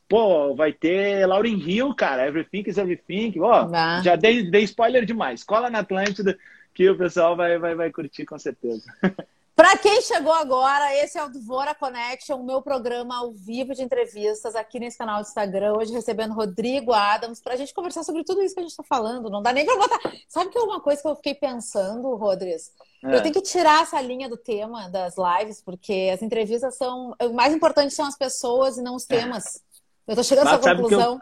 Pô, 0.08 0.56
vai 0.56 0.72
ter 0.72 1.26
Lauren 1.26 1.58
Hill, 1.58 1.94
cara, 1.96 2.26
Everything 2.26 2.64
is 2.68 2.78
Everything. 2.78 3.34
Ó, 3.40 3.68
já 4.02 4.16
dei, 4.16 4.50
dei 4.50 4.64
spoiler 4.64 5.06
demais. 5.06 5.44
Cola 5.44 5.70
na 5.70 5.80
Atlântida 5.80 6.38
que 6.74 6.90
o 6.90 6.98
pessoal 6.98 7.36
vai, 7.36 7.58
vai, 7.60 7.76
vai 7.76 7.92
curtir 7.92 8.26
com 8.26 8.40
certeza. 8.40 8.84
Para 9.56 9.78
quem 9.78 10.02
chegou 10.02 10.34
agora, 10.34 10.96
esse 10.96 11.16
é 11.16 11.24
o 11.24 11.30
Dvora 11.30 11.76
Connection, 11.76 12.38
o 12.38 12.44
meu 12.44 12.60
programa 12.60 13.18
ao 13.18 13.32
vivo 13.32 13.76
de 13.76 13.84
entrevistas 13.84 14.56
aqui 14.56 14.80
nesse 14.80 14.98
canal 14.98 15.22
do 15.22 15.28
Instagram. 15.28 15.74
Hoje 15.78 15.94
recebendo 15.94 16.34
Rodrigo 16.34 16.92
Adams 16.92 17.40
para 17.40 17.54
a 17.54 17.56
gente 17.56 17.72
conversar 17.72 18.04
sobre 18.04 18.24
tudo 18.24 18.42
isso 18.42 18.56
que 18.56 18.62
a 18.62 18.64
gente 18.64 18.72
está 18.72 18.84
falando. 18.84 19.30
Não 19.30 19.44
dá 19.44 19.54
nem 19.54 19.64
para 19.64 19.78
botar. 19.78 20.00
Sabe 20.28 20.50
que 20.50 20.58
é 20.58 20.62
uma 20.62 20.82
coisa 20.82 21.04
que 21.04 21.08
eu 21.08 21.16
fiquei 21.16 21.36
pensando, 21.36 22.16
Rodrigues? 22.16 22.72
É. 23.04 23.16
Eu 23.16 23.22
tenho 23.22 23.34
que 23.34 23.42
tirar 23.42 23.84
essa 23.84 24.02
linha 24.02 24.28
do 24.28 24.38
tema 24.38 24.90
das 24.90 25.16
lives, 25.18 25.62
porque 25.62 26.10
as 26.12 26.24
entrevistas 26.24 26.76
são. 26.76 27.14
O 27.22 27.34
mais 27.34 27.54
importante 27.54 27.94
são 27.94 28.08
as 28.08 28.18
pessoas 28.18 28.80
e 28.80 28.82
não 28.82 28.96
os 28.96 29.06
temas. 29.06 29.62
Eu 30.08 30.14
estou 30.14 30.24
chegando 30.24 30.48
a 30.48 30.56
essa 30.56 30.76
conclusão. 30.76 31.20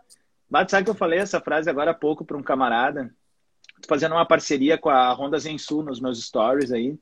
Mas 0.49 0.71
sabe 0.71 0.85
que 0.85 0.89
eu 0.89 0.95
falei 0.95 1.19
essa 1.19 1.41
frase 1.41 1.69
agora 1.69 1.91
há 1.91 1.93
pouco 1.93 2.23
para 2.23 2.37
um 2.37 2.43
camarada? 2.43 3.13
Tô 3.81 3.89
fazendo 3.89 4.13
uma 4.13 4.25
parceria 4.25 4.77
com 4.77 4.89
a 4.89 5.13
Honda 5.13 5.37
Zensu 5.37 5.83
nos 5.83 5.99
meus 5.99 6.23
stories 6.23 6.71
aí. 6.71 6.97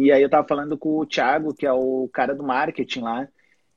E 0.00 0.12
aí 0.12 0.22
eu 0.22 0.30
tava 0.30 0.46
falando 0.46 0.78
com 0.78 0.96
o 0.96 1.04
Thiago, 1.04 1.52
que 1.52 1.66
é 1.66 1.72
o 1.72 2.08
cara 2.12 2.32
do 2.32 2.44
marketing 2.44 3.00
lá. 3.00 3.28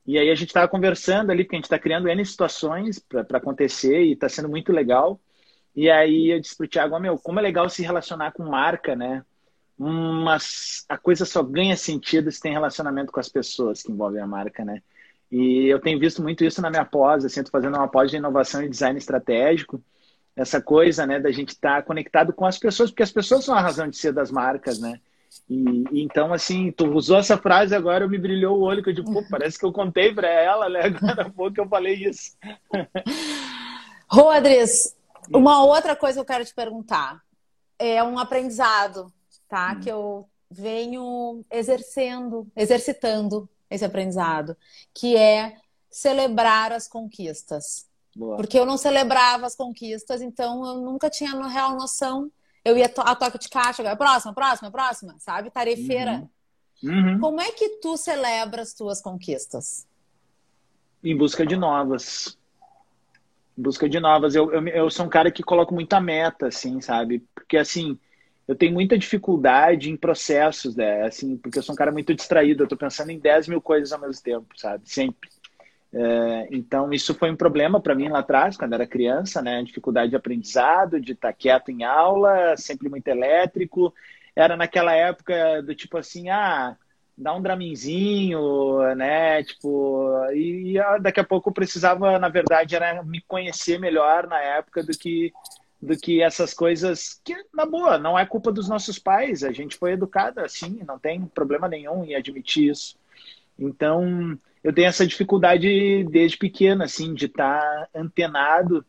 E 0.05 0.19
aí 0.19 0.29
a 0.29 0.35
gente 0.35 0.53
tava 0.53 0.67
conversando 0.67 1.31
ali, 1.31 1.43
porque 1.43 1.55
a 1.55 1.59
gente 1.59 1.69
tá 1.69 1.79
criando 1.79 2.07
N 2.07 2.23
situações 2.23 2.99
para 2.99 3.39
acontecer 3.39 4.03
e 4.03 4.15
tá 4.15 4.29
sendo 4.29 4.47
muito 4.47 4.71
legal. 4.71 5.19
E 5.75 5.89
aí 5.89 6.29
eu 6.29 6.39
disse 6.39 6.55
pro 6.55 6.67
Thiago, 6.67 6.95
oh, 6.95 6.99
meu, 6.99 7.17
como 7.17 7.39
é 7.39 7.41
legal 7.41 7.67
se 7.69 7.81
relacionar 7.81 8.33
com 8.33 8.43
marca, 8.43 8.95
né? 8.95 9.25
Mas 9.75 10.85
a 10.87 10.95
coisa 10.95 11.25
só 11.25 11.41
ganha 11.41 11.75
sentido 11.75 12.31
se 12.31 12.39
tem 12.39 12.51
relacionamento 12.51 13.11
com 13.11 13.19
as 13.19 13.29
pessoas 13.29 13.81
que 13.81 13.91
envolvem 13.91 14.21
a 14.21 14.27
marca, 14.27 14.63
né? 14.63 14.83
E 15.31 15.65
eu 15.65 15.79
tenho 15.79 15.99
visto 15.99 16.21
muito 16.21 16.45
isso 16.45 16.61
na 16.61 16.69
minha 16.69 16.85
pós, 16.85 17.25
assim, 17.25 17.43
tô 17.43 17.49
fazendo 17.49 17.77
uma 17.77 17.87
pós 17.87 18.11
de 18.11 18.17
inovação 18.17 18.61
e 18.61 18.69
design 18.69 18.99
estratégico, 18.99 19.81
essa 20.35 20.61
coisa, 20.61 21.07
né, 21.07 21.19
da 21.19 21.31
gente 21.31 21.49
estar 21.49 21.77
tá 21.77 21.81
conectado 21.81 22.31
com 22.31 22.45
as 22.45 22.59
pessoas, 22.59 22.91
porque 22.91 23.01
as 23.01 23.11
pessoas 23.11 23.43
são 23.43 23.55
a 23.55 23.61
razão 23.61 23.87
de 23.87 23.97
ser 23.97 24.13
das 24.13 24.29
marcas, 24.29 24.79
né? 24.79 24.99
E, 25.49 25.83
então, 25.93 26.33
assim, 26.33 26.71
tu 26.71 26.85
usou 26.93 27.17
essa 27.17 27.37
frase 27.37 27.75
agora, 27.75 28.07
me 28.07 28.17
brilhou 28.17 28.57
o 28.57 28.61
olho, 28.61 28.83
que 28.83 28.89
eu 28.89 28.93
digo, 28.93 29.11
pô, 29.11 29.23
parece 29.29 29.57
que 29.57 29.65
eu 29.65 29.71
contei 29.71 30.13
para 30.13 30.27
ela, 30.27 30.69
né? 30.69 30.81
Agora 30.85 31.23
há 31.23 31.29
pouco 31.29 31.59
eu 31.59 31.67
falei 31.67 31.95
isso. 31.95 32.37
Rodrigues, 34.07 34.95
uma 35.33 35.63
outra 35.63 35.95
coisa 35.95 36.15
que 36.15 36.19
eu 36.21 36.25
quero 36.25 36.45
te 36.45 36.53
perguntar. 36.53 37.21
É 37.79 38.03
um 38.03 38.19
aprendizado, 38.19 39.11
tá? 39.47 39.73
Hum. 39.73 39.79
Que 39.79 39.89
eu 39.89 40.29
venho 40.49 41.45
exercendo, 41.49 42.47
exercitando 42.55 43.49
esse 43.69 43.85
aprendizado, 43.85 44.55
que 44.93 45.15
é 45.15 45.55
celebrar 45.89 46.73
as 46.73 46.87
conquistas. 46.87 47.87
Boa. 48.15 48.35
Porque 48.35 48.59
eu 48.59 48.65
não 48.65 48.77
celebrava 48.77 49.45
as 49.45 49.55
conquistas, 49.55 50.21
então 50.21 50.65
eu 50.65 50.81
nunca 50.81 51.09
tinha 51.09 51.31
real 51.47 51.75
noção. 51.75 52.29
Eu 52.63 52.77
ia 52.77 52.91
a 52.97 53.15
toque 53.15 53.39
de 53.39 53.49
caixa, 53.49 53.81
agora, 53.81 53.95
próxima, 53.95 54.33
próxima, 54.33 54.71
próxima, 54.71 55.15
sabe? 55.19 55.49
Tarefeira. 55.49 56.27
Uhum. 56.83 56.91
Uhum. 56.91 57.19
Como 57.19 57.41
é 57.41 57.51
que 57.51 57.69
tu 57.79 57.97
celebra 57.97 58.61
as 58.61 58.73
tuas 58.73 59.01
conquistas? 59.01 59.87
Em 61.03 61.15
busca 61.15 61.45
de 61.45 61.55
novas. 61.55 62.37
Em 63.57 63.61
busca 63.61 63.89
de 63.89 63.99
novas. 63.99 64.35
Eu, 64.35 64.51
eu, 64.51 64.67
eu 64.67 64.89
sou 64.89 65.05
um 65.05 65.09
cara 65.09 65.31
que 65.31 65.43
coloco 65.43 65.73
muita 65.73 65.99
meta, 65.99 66.47
assim, 66.47 66.79
sabe? 66.81 67.23
Porque, 67.33 67.57
assim, 67.57 67.97
eu 68.47 68.55
tenho 68.55 68.73
muita 68.73 68.97
dificuldade 68.97 69.89
em 69.89 69.97
processos, 69.97 70.75
né? 70.75 71.03
Assim, 71.03 71.37
porque 71.37 71.59
eu 71.59 71.63
sou 71.63 71.73
um 71.73 71.77
cara 71.77 71.91
muito 71.91 72.13
distraído, 72.13 72.63
eu 72.63 72.65
estou 72.65 72.77
pensando 72.77 73.09
em 73.09 73.19
10 73.19 73.47
mil 73.47 73.61
coisas 73.61 73.91
ao 73.91 73.99
mesmo 73.99 74.21
tempo, 74.21 74.47
sabe? 74.57 74.83
Sempre. 74.89 75.29
É, 75.93 76.47
então, 76.51 76.93
isso 76.93 77.13
foi 77.13 77.29
um 77.29 77.35
problema 77.35 77.79
para 77.81 77.95
mim 77.95 78.07
lá 78.07 78.19
atrás, 78.19 78.55
quando 78.55 78.73
era 78.73 78.87
criança, 78.87 79.41
né? 79.41 79.61
Dificuldade 79.63 80.11
de 80.11 80.15
aprendizado, 80.15 80.99
de 80.99 81.13
estar 81.13 81.29
tá 81.29 81.33
quieto 81.33 81.69
em 81.69 81.83
aula, 81.83 82.55
sempre 82.57 82.89
muito 82.89 83.07
elétrico. 83.07 83.93
Era 84.35 84.55
naquela 84.55 84.93
época 84.93 85.61
do 85.61 85.75
tipo 85.75 85.97
assim, 85.97 86.29
ah, 86.29 86.77
dá 87.17 87.33
um 87.35 87.41
draminzinho, 87.41 88.95
né? 88.95 89.43
Tipo, 89.43 90.25
e, 90.33 90.77
e 90.77 90.99
daqui 91.01 91.19
a 91.19 91.25
pouco 91.25 91.49
eu 91.49 91.53
precisava, 91.53 92.17
na 92.17 92.29
verdade, 92.29 92.75
era 92.75 93.03
me 93.03 93.21
conhecer 93.21 93.79
melhor 93.79 94.27
na 94.27 94.39
época 94.39 94.83
do 94.83 94.91
que 94.97 95.33
do 95.81 95.97
que 95.97 96.21
essas 96.21 96.53
coisas 96.53 97.19
que, 97.23 97.35
na 97.51 97.65
boa, 97.65 97.97
não 97.97 98.17
é 98.17 98.23
culpa 98.23 98.51
dos 98.51 98.69
nossos 98.69 98.99
pais. 98.99 99.43
A 99.43 99.51
gente 99.51 99.75
foi 99.77 99.93
educada 99.93 100.45
assim, 100.45 100.83
não 100.85 100.99
tem 100.99 101.25
problema 101.25 101.67
nenhum 101.67 102.05
em 102.05 102.13
admitir 102.13 102.69
isso. 102.69 102.95
Então, 103.57 104.37
eu 104.63 104.73
tenho 104.73 104.87
essa 104.87 105.05
dificuldade 105.05 106.03
desde 106.05 106.37
pequena, 106.37 106.85
assim, 106.85 107.13
de 107.13 107.25
estar 107.25 107.89
antenado 107.95 108.85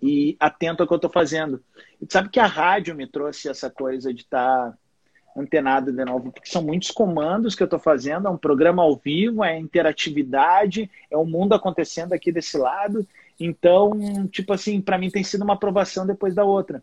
e 0.00 0.36
atento 0.38 0.82
ao 0.82 0.86
que 0.86 0.92
eu 0.92 0.96
estou 0.96 1.10
fazendo. 1.10 1.62
E 2.00 2.06
sabe 2.10 2.28
que 2.28 2.38
a 2.38 2.46
rádio 2.46 2.94
me 2.94 3.06
trouxe 3.06 3.48
essa 3.48 3.70
coisa 3.70 4.12
de 4.12 4.22
estar 4.22 4.76
antenado 5.36 5.92
de 5.92 6.04
novo, 6.04 6.30
porque 6.30 6.48
são 6.48 6.62
muitos 6.62 6.90
comandos 6.90 7.54
que 7.54 7.62
eu 7.62 7.66
estou 7.66 7.80
fazendo, 7.80 8.28
é 8.28 8.30
um 8.30 8.36
programa 8.36 8.82
ao 8.82 8.96
vivo, 8.96 9.42
é 9.42 9.58
interatividade, 9.58 10.88
é 11.10 11.16
o 11.16 11.24
mundo 11.24 11.54
acontecendo 11.54 12.12
aqui 12.12 12.30
desse 12.30 12.56
lado, 12.56 13.04
então, 13.38 14.28
tipo 14.28 14.52
assim, 14.52 14.80
para 14.80 14.96
mim 14.96 15.10
tem 15.10 15.24
sido 15.24 15.42
uma 15.42 15.54
aprovação 15.54 16.06
depois 16.06 16.34
da 16.34 16.44
outra. 16.44 16.82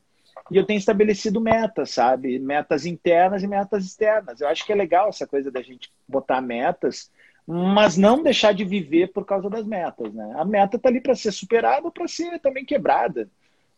E 0.50 0.58
eu 0.58 0.66
tenho 0.66 0.80
estabelecido 0.80 1.40
metas, 1.40 1.92
sabe? 1.92 2.38
Metas 2.40 2.86
internas 2.86 3.42
e 3.42 3.48
metas 3.48 3.86
externas. 3.86 4.42
Eu 4.42 4.50
acho 4.50 4.66
que 4.66 4.74
é 4.74 4.76
legal 4.76 5.08
essa 5.08 5.26
coisa 5.26 5.50
da 5.50 5.62
gente 5.62 5.90
botar 6.06 6.42
metas, 6.42 7.10
mas 7.48 7.98
não 7.98 8.24
deixar 8.24 8.54
de 8.54 8.64
viver 8.64 9.12
por 9.12 9.26
causa 9.26 9.50
das 9.50 9.66
metas, 9.66 10.14
né? 10.14 10.34
A 10.38 10.46
meta 10.46 10.78
tá 10.78 10.90
ali 10.90 11.02
para 11.02 11.16
ser 11.16 11.32
superada 11.32 11.86
ou 11.86 11.92
para 11.92 12.08
ser 12.08 12.40
também 12.40 12.66
quebrada. 12.66 13.30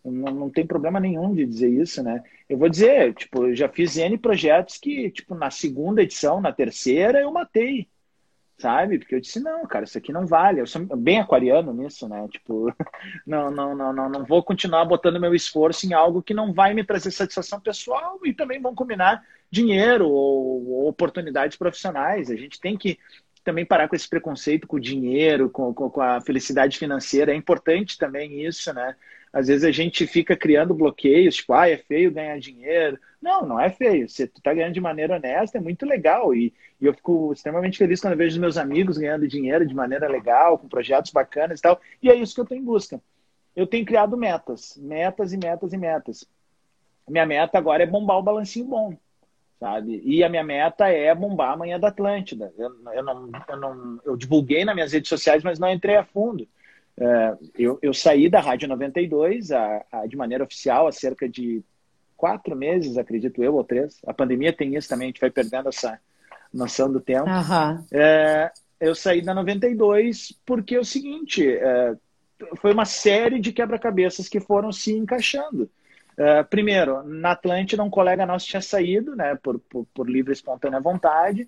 Não, 0.04 0.34
não 0.34 0.50
tem 0.50 0.66
problema 0.66 1.00
nenhum 1.00 1.34
de 1.34 1.46
dizer 1.46 1.70
isso, 1.70 2.04
né? 2.04 2.24
Eu 2.50 2.58
vou 2.58 2.68
dizer, 2.68 3.14
tipo, 3.14 3.48
eu 3.48 3.56
já 3.56 3.70
fiz 3.70 3.96
N 3.96 4.18
projetos 4.18 4.78
que, 4.78 5.10
tipo, 5.12 5.34
na 5.34 5.50
segunda 5.50 6.04
edição, 6.04 6.42
na 6.42 6.52
terceira, 6.52 7.22
eu 7.22 7.32
matei 7.32 7.88
sabe? 8.64 9.00
Porque 9.00 9.16
eu 9.16 9.20
disse, 9.20 9.40
não, 9.40 9.66
cara, 9.66 9.84
isso 9.84 9.98
aqui 9.98 10.12
não 10.14 10.26
vale. 10.26 10.62
Eu 10.62 10.68
sou 10.68 10.82
bem 10.96 11.20
aquariano 11.20 11.74
nisso, 11.74 12.08
né? 12.08 12.26
Tipo, 12.30 12.74
não, 13.28 13.52
não, 13.52 13.76
não, 13.76 13.94
não, 13.94 14.10
não 14.10 14.26
vou 14.26 14.42
continuar 14.42 14.86
botando 14.86 15.20
meu 15.20 15.36
esforço 15.36 15.86
em 15.86 15.94
algo 15.94 16.24
que 16.24 16.34
não 16.34 16.54
vai 16.54 16.74
me 16.74 16.84
trazer 16.84 17.12
satisfação 17.12 17.60
pessoal 17.60 18.20
e 18.24 18.34
também 18.34 18.62
vão 18.62 18.74
combinar 18.74 19.24
dinheiro 19.52 20.08
ou, 20.10 20.66
ou 20.70 20.88
oportunidades 20.88 21.58
profissionais. 21.58 22.30
A 22.30 22.36
gente 22.36 22.60
tem 22.60 22.78
que 22.78 22.98
também 23.44 23.66
parar 23.66 23.88
com 23.88 23.96
esse 23.96 24.08
preconceito 24.08 24.68
com 24.68 24.78
o 24.78 24.80
dinheiro, 24.80 25.50
com, 25.50 25.74
com, 25.74 25.90
com 25.90 26.02
a 26.02 26.22
felicidade 26.22 26.78
financeira. 26.78 27.32
É 27.32 27.36
importante 27.36 27.98
também 27.98 28.46
isso, 28.46 28.74
né? 28.74 28.96
Às 29.34 29.48
vezes 29.48 29.64
a 29.64 29.72
gente 29.72 30.06
fica 30.06 30.38
criando 30.38 30.76
bloqueios, 30.76 31.36
tipo, 31.38 31.54
ah, 31.54 31.68
é 31.68 31.76
feio 31.76 32.12
ganhar 32.12 32.38
dinheiro. 32.40 33.00
Não, 33.20 33.46
não 33.46 33.60
é 33.60 33.70
feio. 33.70 34.08
Se 34.08 34.28
tu 34.28 34.40
tá 34.42 34.54
ganhando 34.54 34.76
de 34.76 34.82
maneira 34.82 35.16
honesta, 35.16 35.58
é 35.58 35.62
muito 35.62 35.86
legal. 35.86 36.36
E, 36.36 36.54
e, 36.80 36.86
eu 36.86 36.94
fico 36.94 37.34
extremamente 37.34 37.78
feliz 37.80 38.00
quando 38.00 38.16
vejo 38.16 38.40
meus 38.40 38.58
amigos 38.58 38.98
ganhando 38.98 39.28
dinheiro 39.28 39.66
de 39.66 39.74
maneira 39.74 40.08
legal, 40.08 40.60
com 40.60 40.68
projetos 40.68 41.12
bacanas 41.12 41.60
e 41.60 41.62
tal. 41.64 41.82
E 42.02 42.12
é 42.12 42.16
isso 42.16 42.36
que 42.36 42.42
eu 42.42 42.46
tô 42.46 42.54
em 42.54 42.64
busca. 42.64 43.02
Eu 43.56 43.66
tenho 43.66 43.86
criado 43.86 44.16
metas, 44.16 44.78
metas 44.78 45.34
e 45.34 45.38
metas 45.38 45.74
e 45.74 45.78
metas. 45.78 46.28
Minha 47.08 47.26
meta 47.26 47.58
agora 47.58 47.84
é 47.84 47.88
bombar 47.88 48.18
o 48.18 48.24
balancinho 48.24 48.66
bom, 48.66 48.98
sabe? 49.64 50.02
E 50.04 50.22
a 50.26 50.28
minha 50.30 50.44
meta 50.44 50.90
é 50.90 51.16
bombar 51.16 51.54
a 51.54 51.58
manhã 51.58 51.80
da 51.80 51.88
Atlântida. 51.88 52.52
Eu, 52.58 52.70
eu, 52.92 53.02
não, 53.02 53.30
eu, 53.48 53.58
não, 53.58 54.00
eu 54.04 54.18
divulguei 54.18 54.66
nas 54.66 54.76
minhas 54.76 54.92
redes 54.92 55.08
sociais, 55.08 55.42
mas 55.42 55.58
não 55.58 55.72
entrei 55.72 55.96
a 55.96 56.04
fundo. 56.04 56.46
É, 57.00 57.38
eu, 57.58 57.80
eu, 57.82 57.94
saí 57.94 58.30
da 58.30 58.42
Rádio 58.42 58.68
92 58.68 59.54
a, 59.54 59.86
a, 59.90 60.06
de 60.06 60.18
maneira 60.18 60.44
oficial 60.44 60.86
há 60.86 60.92
cerca 60.92 61.30
de 61.30 61.64
quatro 62.18 62.58
meses, 62.58 62.98
acredito 62.98 63.42
eu, 63.42 63.56
ou 63.56 63.64
três. 63.64 64.00
A 64.06 64.14
pandemia 64.14 64.52
tem 64.52 64.76
isso 64.76 64.90
também, 64.90 65.06
a 65.06 65.12
gente 65.12 65.22
vai 65.22 65.32
perdendo 65.32 65.70
essa 65.70 65.98
noção 66.54 66.92
do 66.92 67.00
tempo. 67.00 67.30
Uhum. 67.30 67.86
É, 67.90 68.52
eu 68.82 68.94
saí 68.94 69.22
da 69.22 69.34
92 69.34 70.38
porque 70.46 70.76
é 70.76 70.80
o 70.80 70.86
seguinte, 70.86 71.48
é, 71.48 71.96
foi 72.58 72.74
uma 72.74 72.86
série 72.86 73.40
de 73.40 73.54
quebra-cabeças 73.54 74.28
que 74.28 74.42
foram 74.42 74.74
se 74.74 74.92
encaixando. 74.92 75.70
É, 76.18 76.44
primeiro, 76.44 77.04
na 77.04 77.32
Atlântida, 77.32 77.84
um 77.84 77.90
colega 77.90 78.26
nosso 78.26 78.48
tinha 78.48 78.62
saído, 78.62 79.16
né, 79.16 79.36
por, 79.42 79.60
por, 79.60 79.86
por 79.94 80.10
livre 80.10 80.32
e 80.32 80.34
espontânea 80.36 80.80
vontade, 80.80 81.48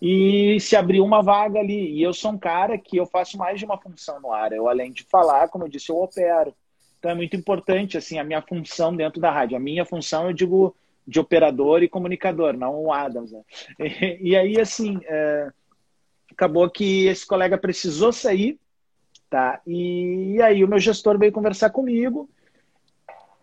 e 0.00 0.58
se 0.60 0.76
abriu 0.76 1.04
uma 1.04 1.22
vaga 1.22 1.58
ali. 1.58 1.92
E 1.92 2.02
eu 2.02 2.12
sou 2.12 2.32
um 2.32 2.38
cara 2.38 2.78
que 2.78 2.96
eu 2.96 3.06
faço 3.06 3.38
mais 3.38 3.58
de 3.58 3.64
uma 3.64 3.78
função 3.78 4.20
no 4.20 4.32
ar. 4.32 4.52
Eu, 4.52 4.68
além 4.68 4.92
de 4.92 5.04
falar, 5.04 5.48
como 5.48 5.64
eu 5.64 5.68
disse, 5.68 5.90
eu 5.90 5.96
opero. 5.96 6.54
Então 6.98 7.10
é 7.10 7.14
muito 7.14 7.36
importante 7.36 7.96
assim 7.96 8.18
a 8.18 8.24
minha 8.24 8.42
função 8.42 8.94
dentro 8.94 9.20
da 9.20 9.30
rádio. 9.30 9.56
A 9.56 9.60
minha 9.60 9.84
função, 9.84 10.26
eu 10.26 10.32
digo, 10.32 10.76
de 11.06 11.20
operador 11.20 11.82
e 11.82 11.88
comunicador, 11.88 12.54
não 12.54 12.84
o 12.84 12.92
Adams. 12.92 13.32
Né? 13.32 13.42
E, 13.78 14.30
e, 14.30 14.36
aí, 14.36 14.60
assim, 14.60 15.00
é, 15.04 15.50
acabou 16.30 16.68
que 16.70 17.06
esse 17.06 17.26
colega 17.26 17.56
precisou 17.56 18.12
sair, 18.12 18.58
tá? 19.30 19.60
E 19.66 20.40
aí 20.42 20.62
o 20.62 20.68
meu 20.68 20.78
gestor 20.78 21.18
veio 21.18 21.32
conversar 21.32 21.70
comigo 21.70 22.28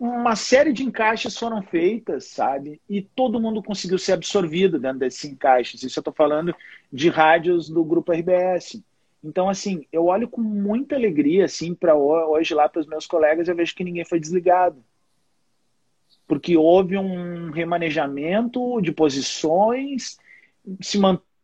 uma 0.04 0.36
série 0.36 0.74
de 0.74 0.84
encaixes 0.84 1.38
foram 1.38 1.62
feitas, 1.62 2.26
sabe? 2.26 2.82
E 2.90 3.04
todo 3.04 3.40
mundo 3.40 3.62
conseguiu 3.62 4.00
ser 4.00 4.14
absorvido 4.14 4.80
dentro 4.80 4.98
desses 4.98 5.26
encaixes. 5.26 5.84
Isso 5.84 6.00
eu 6.00 6.02
estou 6.02 6.12
falando 6.12 6.56
de 6.92 7.08
rádios 7.08 7.70
do 7.70 7.84
grupo 7.84 8.12
RBS. 8.12 8.82
Então, 9.24 9.48
assim, 9.48 9.86
eu 9.92 10.08
olho 10.08 10.28
com 10.28 10.42
muita 10.42 10.96
alegria, 10.96 11.46
assim, 11.46 11.76
para 11.76 11.96
hoje 11.96 12.56
lá 12.56 12.68
para 12.68 12.80
os 12.80 12.88
meus 12.88 13.06
colegas, 13.06 13.48
eu 13.48 13.56
vejo 13.56 13.76
que 13.76 13.84
ninguém 13.84 14.04
foi 14.04 14.20
desligado. 14.20 14.84
Porque 16.28 16.58
houve 16.58 16.98
um 16.98 17.52
remanejamento 17.52 18.82
de 18.82 18.92
posições, 18.92 20.18
se. 20.82 21.00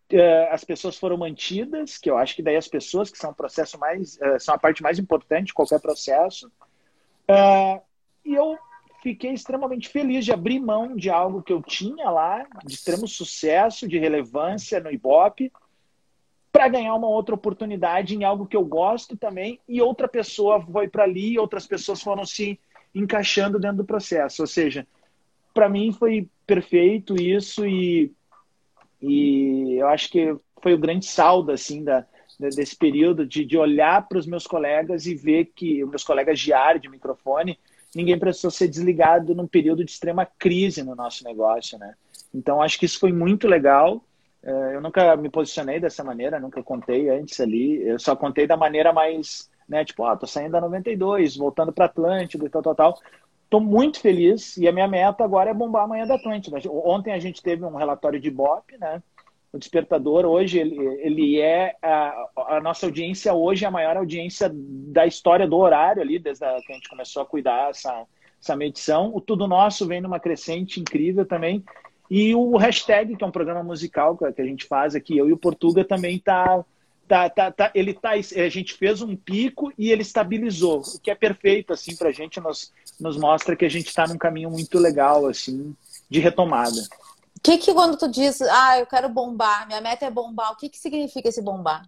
Eh, 0.10 0.50
as 0.52 0.64
pessoas 0.64 0.98
foram 0.98 1.18
mantidas, 1.18 1.98
que 1.98 2.10
eu 2.10 2.18
acho 2.18 2.36
que 2.36 2.42
daí 2.42 2.56
as 2.56 2.68
pessoas 2.68 3.12
que 3.12 3.18
são 3.18 3.32
o 3.32 3.36
processo 3.36 3.78
mais, 3.78 4.18
eh, 4.20 4.40
são 4.40 4.56
a 4.56 4.58
parte 4.58 4.82
mais 4.82 4.98
importante 4.98 5.48
de 5.48 5.54
qualquer 5.54 5.82
processo. 5.82 6.50
Uh, 7.30 7.82
e 8.28 8.36
eu 8.36 8.60
fiquei 9.02 9.32
extremamente 9.32 9.88
feliz 9.88 10.26
de 10.26 10.34
abrir 10.34 10.60
mão 10.60 10.96
de 10.96 11.10
algo 11.10 11.42
que 11.42 11.54
eu 11.54 11.62
tinha 11.62 12.10
lá, 12.10 12.46
de 12.66 12.74
extremo 12.74 13.08
sucesso, 13.08 13.88
de 13.88 13.98
relevância 13.98 14.82
no 14.82 14.92
Ibope, 14.92 15.52
para 16.52 16.68
ganhar 16.68 16.94
uma 16.94 17.08
outra 17.08 17.34
oportunidade 17.34 18.16
em 18.16 18.26
algo 18.26 18.46
que 18.46 18.58
eu 18.58 18.66
gosto 18.66 19.16
também, 19.16 19.60
e 19.68 19.82
outra 19.82 20.10
pessoa 20.10 20.62
foi 20.62 20.90
para 20.90 21.04
ali, 21.04 21.40
outras 21.40 21.66
pessoas 21.66 22.02
foram 22.02 22.26
se 22.26 22.60
encaixando 22.94 23.60
dentro 23.60 23.78
do 23.78 23.86
processo. 23.86 24.42
Ou 24.42 24.48
seja, 24.48 24.86
para 25.54 25.70
mim 25.70 25.94
foi 25.94 26.28
perfeito 26.46 27.16
isso 27.16 27.66
e, 27.66 28.12
e 29.02 29.76
eu 29.80 29.88
acho 29.88 30.10
que 30.10 30.36
foi 30.62 30.74
o 30.74 30.78
grande 30.78 31.06
saldo 31.06 31.52
assim 31.52 31.84
da, 31.84 32.06
desse 32.40 32.76
período 32.76 33.26
de, 33.26 33.46
de 33.46 33.58
olhar 33.58 34.08
para 34.08 34.18
os 34.18 34.26
meus 34.26 34.46
colegas 34.46 35.06
e 35.06 35.16
ver 35.16 35.46
que 35.56 35.84
os 35.84 35.90
meus 35.90 36.04
colegas 36.04 36.40
de 36.40 36.52
área 36.52 36.80
de 36.80 36.90
microfone 36.90 37.58
ninguém 37.98 38.20
precisou 38.20 38.52
ser 38.52 38.68
desligado 38.68 39.34
num 39.34 39.48
período 39.48 39.84
de 39.84 39.90
extrema 39.90 40.24
crise 40.24 40.84
no 40.84 40.96
nosso 40.96 41.24
negócio, 41.24 41.80
né? 41.80 41.96
Então 42.34 42.62
acho 42.62 42.78
que 42.78 42.86
isso 42.86 43.00
foi 43.00 43.12
muito 43.12 43.48
legal. 43.48 44.04
É, 44.44 44.76
eu 44.76 44.82
nunca 44.82 45.18
me 45.18 45.30
posicionei 45.30 45.80
dessa 45.80 46.04
maneira, 46.04 46.40
nunca 46.40 46.62
contei 46.62 47.10
antes 47.10 47.40
ali. 47.40 47.82
Eu 47.82 47.98
só 47.98 48.16
contei 48.16 48.46
da 48.46 48.56
maneira 48.56 48.94
mais, 48.94 49.50
né? 49.68 49.84
Tipo, 49.84 50.04
ó, 50.04 50.14
oh, 50.14 50.18
tô 50.18 50.28
saindo 50.28 50.52
da 50.52 50.62
92, 50.62 51.36
voltando 51.36 51.74
para 51.74 51.86
Atlântida 51.86 52.46
e 52.46 52.50
tal, 52.50 52.62
tal, 52.62 52.76
tal. 52.76 53.00
Tô 53.50 53.60
muito 53.60 54.00
feliz 54.00 54.58
e 54.58 54.68
a 54.68 54.72
minha 54.72 54.88
meta 54.88 55.24
agora 55.24 55.50
é 55.50 55.54
bombar 55.54 55.86
amanhã 55.86 56.06
da 56.06 56.16
Atlântida. 56.16 56.60
Ontem 56.70 57.14
a 57.14 57.20
gente 57.20 57.42
teve 57.42 57.66
um 57.66 57.76
relatório 57.76 58.20
de 58.20 58.30
Bop, 58.30 58.78
né? 58.78 59.02
O 59.58 59.60
Despertador 59.60 60.24
hoje 60.24 60.60
ele, 60.60 60.78
ele 61.02 61.42
é 61.42 61.76
a, 61.82 62.30
a, 62.38 62.62
nossa 62.62 62.86
audiência 62.86 63.34
hoje 63.34 63.66
é 63.66 63.68
a 63.68 63.72
maior 63.72 63.98
audiência 63.98 64.52
da 64.54 65.08
história 65.08 65.48
do 65.48 65.58
horário 65.58 66.00
ali 66.00 66.20
desde 66.20 66.46
a, 66.46 66.60
que 66.62 66.72
a 66.72 66.76
gente 66.76 66.88
começou 66.88 67.24
a 67.24 67.26
cuidar 67.26 67.72
essa 67.72 68.06
essa 68.40 68.56
medição. 68.56 69.12
O 69.16 69.20
Tudo 69.20 69.48
Nosso 69.48 69.88
vem 69.88 70.00
numa 70.00 70.20
crescente 70.20 70.80
incrível 70.80 71.26
também. 71.26 71.64
E 72.10 72.36
o 72.36 72.56
hashtag, 72.56 73.16
que 73.16 73.24
é 73.24 73.28
um 73.28 73.32
programa 73.32 73.64
musical 73.64 74.16
que 74.16 74.42
a 74.42 74.46
gente 74.46 74.66
faz 74.66 74.94
aqui, 74.94 75.18
eu 75.18 75.28
e 75.28 75.34
o 75.34 75.38
Portuga 75.38 75.84
também 75.84 76.20
tá 76.20 76.64
Tá, 77.08 77.30
tá, 77.30 77.50
tá, 77.50 77.72
ele 77.74 77.94
tá, 77.94 78.12
a 78.12 78.50
gente 78.50 78.74
fez 78.74 79.02
um 79.02 79.16
pico 79.16 79.72
e 79.78 79.92
ele 79.94 80.02
estabilizou, 80.02 80.82
o 80.82 81.00
que 81.00 81.10
é 81.10 81.16
perfeito 81.16 81.72
assim 81.72 81.96
para 81.96 82.10
a 82.10 82.12
gente 82.12 82.38
nos, 82.42 82.74
nos 83.00 83.16
mostra 83.16 83.56
que 83.56 83.64
a 83.64 83.70
gente 83.70 83.88
está 83.88 84.06
num 84.06 84.18
caminho 84.18 84.52
muito 84.52 84.78
legal 84.78 85.26
assim 85.26 85.74
de 86.10 86.20
retomada. 86.20 86.76
Que 87.48 87.58
que 87.58 87.74
quando 87.74 87.98
tu 87.98 88.10
diz, 88.10 88.42
ah, 88.42 88.78
eu 88.78 88.86
quero 88.86 89.08
bombar, 89.08 89.66
minha 89.68 89.80
meta 89.80 90.06
é 90.06 90.12
bombar, 90.12 90.52
o 90.52 90.58
que 90.58 90.68
que 90.68 90.78
significa 90.78 91.30
esse 91.30 91.42
bombar? 91.42 91.88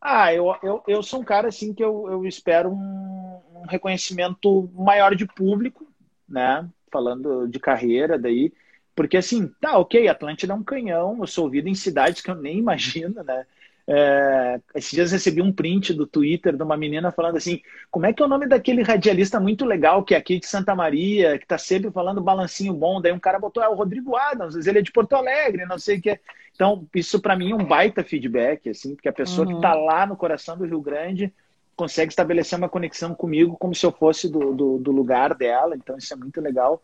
Ah, 0.00 0.34
eu, 0.34 0.52
eu, 0.64 0.82
eu 0.88 1.00
sou 1.00 1.20
um 1.20 1.24
cara 1.24 1.46
assim 1.46 1.72
que 1.72 1.84
eu, 1.84 2.10
eu 2.10 2.26
espero 2.26 2.70
um, 2.70 3.40
um 3.54 3.66
reconhecimento 3.68 4.68
maior 4.74 5.14
de 5.14 5.26
público, 5.26 5.86
né? 6.28 6.68
Falando 6.90 7.46
de 7.46 7.60
carreira 7.60 8.18
daí, 8.18 8.52
porque 8.96 9.16
assim, 9.16 9.46
tá, 9.60 9.78
ok, 9.78 10.08
Atlântida 10.08 10.52
é 10.52 10.56
um 10.56 10.64
canhão, 10.64 11.18
eu 11.20 11.26
sou 11.28 11.44
ouvido 11.44 11.68
em 11.68 11.74
cidades 11.76 12.20
que 12.20 12.28
eu 12.28 12.34
nem 12.34 12.58
imagino, 12.58 13.22
né? 13.22 13.46
É, 13.88 14.60
esses 14.74 14.90
dias 14.90 15.12
recebi 15.12 15.40
um 15.40 15.52
print 15.52 15.94
do 15.94 16.08
Twitter 16.08 16.56
de 16.56 16.62
uma 16.62 16.76
menina 16.76 17.12
falando 17.12 17.36
assim: 17.36 17.60
como 17.88 18.04
é 18.04 18.12
que 18.12 18.20
é 18.20 18.26
o 18.26 18.28
nome 18.28 18.48
daquele 18.48 18.82
radialista 18.82 19.38
muito 19.38 19.64
legal 19.64 20.02
que 20.02 20.14
é 20.14 20.18
aqui 20.18 20.40
de 20.40 20.46
Santa 20.46 20.74
Maria, 20.74 21.38
que 21.38 21.44
está 21.44 21.56
sempre 21.56 21.90
falando 21.92 22.20
balancinho 22.20 22.74
bom? 22.74 23.00
Daí 23.00 23.12
um 23.12 23.20
cara 23.20 23.38
botou: 23.38 23.62
é 23.62 23.68
o 23.68 23.74
Rodrigo 23.74 24.16
Adams, 24.16 24.66
ele 24.66 24.80
é 24.80 24.82
de 24.82 24.90
Porto 24.90 25.14
Alegre, 25.14 25.66
não 25.66 25.78
sei 25.78 25.98
o 25.98 26.02
que. 26.02 26.18
Então, 26.52 26.88
isso 26.94 27.20
para 27.20 27.36
mim 27.36 27.52
é 27.52 27.54
um 27.54 27.64
baita 27.64 28.02
feedback, 28.02 28.70
assim, 28.70 28.94
porque 28.94 29.08
a 29.08 29.12
pessoa 29.12 29.46
uhum. 29.46 29.52
que 29.52 29.58
está 29.58 29.74
lá 29.74 30.06
no 30.06 30.16
coração 30.16 30.56
do 30.56 30.64
Rio 30.64 30.80
Grande 30.80 31.32
consegue 31.76 32.10
estabelecer 32.10 32.58
uma 32.58 32.70
conexão 32.70 33.14
comigo 33.14 33.56
como 33.58 33.74
se 33.74 33.84
eu 33.84 33.92
fosse 33.92 34.28
do, 34.28 34.54
do, 34.54 34.78
do 34.78 34.90
lugar 34.90 35.34
dela, 35.34 35.76
então 35.76 35.96
isso 35.96 36.12
é 36.12 36.16
muito 36.16 36.40
legal. 36.40 36.82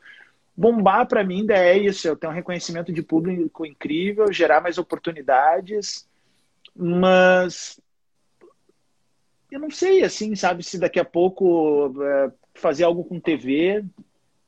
Bombar 0.55 1.09
para 1.09 1.25
mim 1.25 1.47
é 1.51 1.79
isso, 1.79 2.07
eu 2.07 2.15
tenho 2.15 2.31
um 2.31 2.37
reconhecimento 2.37 2.93
de 2.93 3.03
público 3.03 3.65
incrível, 3.65 4.31
gerar 4.31 4.61
mais 4.61 4.77
oportunidades 4.77 6.07
mas 6.75 7.81
eu 9.51 9.61
não 9.61 9.71
sei, 9.71 10.03
assim, 10.03 10.35
sabe, 10.35 10.63
se 10.63 10.79
daqui 10.79 10.99
a 10.99 11.05
pouco 11.05 11.95
é, 12.03 12.33
fazer 12.55 12.85
algo 12.85 13.05
com 13.05 13.21
TV, 13.21 13.85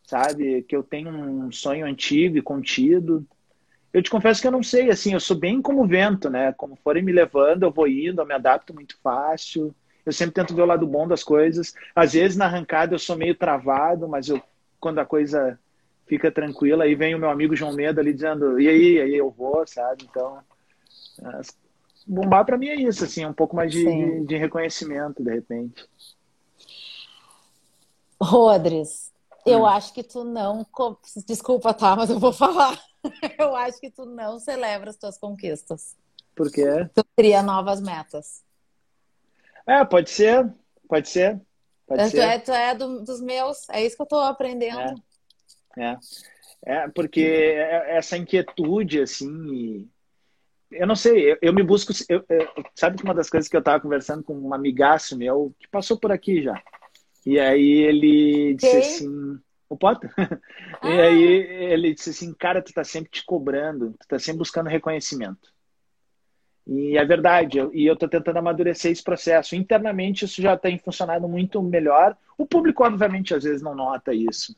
sabe, 0.02 0.62
que 0.62 0.74
eu 0.74 0.82
tenho 0.82 1.10
um 1.10 1.52
sonho 1.52 1.84
antigo 1.84 2.38
e 2.38 2.42
contido. 2.42 3.26
Eu 3.92 4.02
te 4.02 4.10
confesso 4.10 4.40
que 4.40 4.46
eu 4.46 4.52
não 4.52 4.62
sei, 4.62 4.90
assim, 4.90 5.12
eu 5.12 5.20
sou 5.20 5.36
bem 5.36 5.60
como 5.60 5.86
vento, 5.86 6.30
né? 6.30 6.52
Como 6.54 6.74
forem 6.76 7.02
me 7.02 7.12
levando, 7.12 7.64
eu 7.64 7.70
vou 7.70 7.86
indo, 7.86 8.20
eu 8.22 8.26
me 8.26 8.34
adapto 8.34 8.74
muito 8.74 8.98
fácil. 9.02 9.74
Eu 10.04 10.12
sempre 10.12 10.34
tento 10.34 10.54
ver 10.54 10.62
o 10.62 10.66
lado 10.66 10.86
bom 10.86 11.06
das 11.06 11.22
coisas. 11.22 11.74
Às 11.94 12.14
vezes 12.14 12.36
na 12.36 12.46
arrancada 12.46 12.94
eu 12.94 12.98
sou 12.98 13.16
meio 13.16 13.34
travado, 13.34 14.08
mas 14.08 14.28
eu, 14.28 14.42
quando 14.80 14.98
a 14.98 15.04
coisa 15.06 15.58
fica 16.06 16.30
tranquila, 16.30 16.84
aí 16.84 16.94
vem 16.94 17.14
o 17.14 17.18
meu 17.18 17.30
amigo 17.30 17.56
João 17.56 17.74
Medo 17.74 18.00
ali 18.00 18.12
dizendo, 18.12 18.58
e 18.60 18.68
aí, 18.68 19.00
aí 19.00 19.14
eu 19.14 19.30
vou, 19.30 19.66
sabe? 19.66 20.04
Então, 20.04 20.38
as 21.24 21.56
bombar 22.06 22.44
para 22.44 22.58
mim 22.58 22.68
é 22.68 22.76
isso, 22.76 23.04
assim, 23.04 23.22
é 23.22 23.28
um 23.28 23.34
pouco 23.34 23.56
mais 23.56 23.72
de, 23.72 23.84
de, 23.84 24.26
de, 24.26 24.36
reconhecimento, 24.36 25.22
de 25.22 25.30
repente. 25.30 25.88
Rodrigues, 28.20 29.12
eu 29.44 29.60
hum. 29.60 29.66
acho 29.66 29.92
que 29.92 30.02
tu 30.02 30.24
não. 30.24 30.66
Desculpa, 31.26 31.74
tá, 31.74 31.94
mas 31.96 32.10
eu 32.10 32.18
vou 32.18 32.32
falar. 32.32 32.78
Eu 33.38 33.54
acho 33.54 33.78
que 33.80 33.90
tu 33.90 34.06
não 34.06 34.38
celebra 34.38 34.88
as 34.88 34.96
tuas 34.96 35.18
conquistas. 35.18 35.94
Por 36.34 36.50
quê? 36.50 36.88
Tu 36.94 37.04
cria 37.14 37.42
novas 37.42 37.78
metas. 37.78 38.42
É, 39.66 39.84
pode 39.84 40.08
ser, 40.08 40.50
pode 40.88 41.10
ser. 41.10 41.38
Pode 41.86 42.02
tu, 42.04 42.10
ser. 42.10 42.20
É, 42.20 42.38
tu 42.38 42.50
é 42.50 42.74
do, 42.74 43.02
dos 43.02 43.20
meus, 43.20 43.68
é 43.68 43.84
isso 43.84 43.94
que 43.94 44.02
eu 44.02 44.06
tô 44.06 44.18
aprendendo. 44.18 45.02
É, 45.76 45.82
é. 45.82 45.98
é 46.64 46.88
porque 46.88 47.20
é, 47.20 47.96
essa 47.98 48.16
inquietude, 48.16 49.00
assim, 49.00 49.88
eu 50.74 50.86
não 50.86 50.96
sei, 50.96 51.32
eu, 51.32 51.38
eu 51.40 51.52
me 51.52 51.62
busco. 51.62 51.92
Eu, 52.08 52.24
eu, 52.28 52.48
sabe 52.74 52.96
que 52.96 53.04
uma 53.04 53.14
das 53.14 53.30
coisas 53.30 53.48
que 53.48 53.56
eu 53.56 53.60
estava 53.60 53.80
conversando 53.80 54.22
com 54.22 54.34
um 54.34 54.54
amigaço 54.54 55.16
meu 55.16 55.54
que 55.58 55.68
passou 55.68 55.98
por 55.98 56.12
aqui 56.12 56.42
já. 56.42 56.60
E 57.24 57.38
aí 57.38 57.82
ele 57.82 58.54
disse 58.54 58.76
assim. 58.76 59.40
O 59.68 59.76
Potter? 59.76 60.10
Ah. 60.80 60.90
E 60.90 61.00
aí 61.00 61.22
ele 61.72 61.94
disse 61.94 62.10
assim, 62.10 62.34
cara, 62.34 62.60
tu 62.60 62.72
tá 62.72 62.84
sempre 62.84 63.10
te 63.10 63.24
cobrando, 63.24 63.94
tu 63.98 64.06
tá 64.06 64.18
sempre 64.18 64.40
buscando 64.40 64.68
reconhecimento. 64.68 65.48
E 66.66 66.96
é 66.98 67.04
verdade, 67.04 67.58
eu, 67.58 67.72
e 67.72 67.86
eu 67.86 67.96
tô 67.96 68.08
tentando 68.08 68.38
amadurecer 68.38 68.90
esse 68.90 69.02
processo. 69.02 69.54
Internamente 69.54 70.24
isso 70.24 70.42
já 70.42 70.56
tem 70.56 70.78
funcionado 70.78 71.28
muito 71.28 71.62
melhor. 71.62 72.16
O 72.36 72.44
público, 72.44 72.84
obviamente, 72.84 73.34
às 73.34 73.44
vezes 73.44 73.62
não 73.62 73.74
nota 73.74 74.12
isso, 74.12 74.54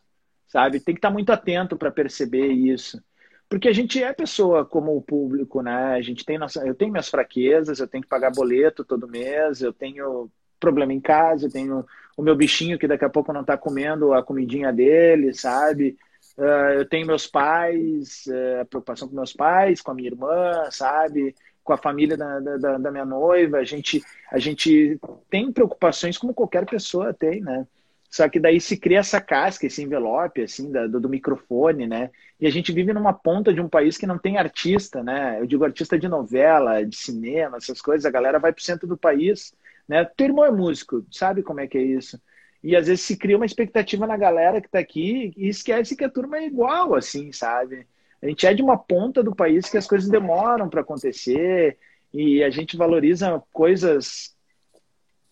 sabe? 0.48 0.81
Tem 0.81 0.94
que 0.94 0.98
estar 0.98 1.11
muito 1.11 1.31
atento 1.31 1.76
para 1.76 1.90
perceber 1.90 2.48
isso. 2.48 3.00
Porque 3.49 3.69
a 3.69 3.73
gente 3.73 4.03
é 4.03 4.13
pessoa 4.13 4.65
como 4.65 4.97
o 4.97 5.03
público, 5.03 5.63
né? 5.63 5.95
A 5.95 6.03
gente 6.03 6.25
tem 6.25 6.37
nossa, 6.39 6.67
eu 6.67 6.75
tenho 6.75 6.91
minhas 6.91 7.09
fraquezas, 7.09 7.79
eu 7.79 7.87
tenho 7.87 8.03
que 8.03 8.09
pagar 8.09 8.33
boleto 8.33 8.85
todo 8.85 9.09
mês, 9.09 9.61
eu 9.61 9.73
tenho 9.73 10.29
problema 10.59 10.93
em 10.93 11.01
casa, 11.01 11.47
eu 11.47 11.51
tenho 11.51 11.87
o 12.17 12.23
meu 12.23 12.35
bichinho 12.35 12.79
que 12.79 12.89
daqui 12.89 13.05
a 13.05 13.11
pouco 13.11 13.33
não 13.33 13.43
está 13.43 13.57
comendo 13.57 14.13
a 14.13 14.23
comidinha 14.23 14.73
dele, 14.73 15.33
sabe? 15.33 15.97
Uh, 16.37 16.79
eu 16.79 16.89
tenho 16.89 17.07
meus 17.07 17.27
pais, 17.27 18.25
uh, 18.27 18.67
preocupação 18.67 19.09
com 19.09 19.15
meus 19.15 19.33
pais, 19.33 19.81
com 19.81 19.91
a 19.93 19.95
minha 19.95 20.09
irmã, 20.09 20.69
sabe? 20.71 21.35
Com 21.63 21.73
a 21.73 21.77
família 21.77 22.17
da, 22.17 22.41
da, 22.41 22.79
da 22.79 22.91
minha 22.91 23.05
noiva. 23.05 23.59
A 23.59 23.65
gente, 23.65 24.03
a 24.31 24.39
gente 24.39 24.99
tem 25.31 25.53
preocupações 25.53 26.19
como 26.19 26.35
qualquer 26.35 26.67
pessoa 26.67 27.15
tem, 27.15 27.41
né? 27.41 27.67
Só 28.11 28.29
que 28.29 28.40
daí 28.40 28.61
se 28.61 28.77
cria 28.77 29.01
essa 29.01 29.21
casca, 29.21 29.66
esse 29.66 29.83
envelope, 29.83 30.42
assim, 30.42 30.71
do, 30.71 31.01
do, 31.01 31.09
microfone, 31.09 31.87
né? 31.87 32.11
E 32.40 32.47
a 32.47 32.51
gente 32.51 32.73
vive 32.73 32.92
numa 32.92 33.12
ponta 33.12 33.53
de 33.53 33.61
um 33.61 33.69
país 33.69 33.97
que 33.99 34.07
não 34.07 34.19
tem 34.19 34.38
artista, 34.38 35.03
né? 35.03 35.38
Eu 35.40 35.47
digo 35.47 35.64
artista 35.64 35.99
de 35.99 36.09
novela, 36.09 36.85
de 36.85 36.97
cinema, 36.97 37.57
essas 37.57 37.81
coisas. 37.81 38.07
A 38.07 38.11
galera 38.11 38.38
vai 38.38 38.53
pro 38.53 38.62
centro 38.62 38.87
do 38.87 38.97
país, 38.97 39.55
né? 39.88 40.05
Teu 40.05 40.27
irmão 40.27 40.45
é 40.45 40.51
músico, 40.51 41.05
sabe 41.11 41.42
como 41.42 41.61
é 41.61 41.66
que 41.66 41.79
é 41.79 41.83
isso? 41.83 42.21
E 42.62 42.75
às 42.75 42.87
vezes 42.87 43.05
se 43.05 43.16
cria 43.16 43.37
uma 43.37 43.47
expectativa 43.47 44.07
na 44.07 44.16
galera 44.16 44.61
que 44.61 44.69
tá 44.69 44.79
aqui 44.79 45.33
e 45.37 45.49
esquece 45.49 45.97
que 45.97 46.05
a 46.05 46.11
turma 46.11 46.38
é 46.38 46.47
igual, 46.47 46.95
assim, 46.95 47.33
sabe? 47.33 47.87
A 48.23 48.27
gente 48.27 48.47
é 48.47 48.55
de 48.55 48.62
uma 48.62 48.79
ponta 48.79 49.23
do 49.23 49.35
país 49.35 49.69
que 49.69 49.77
as 49.77 49.87
coisas 49.87 50.09
demoram 50.09 50.69
para 50.69 50.81
acontecer 50.81 51.79
e 52.12 52.42
a 52.42 52.51
gente 52.51 52.77
valoriza 52.77 53.42
coisas 53.53 54.36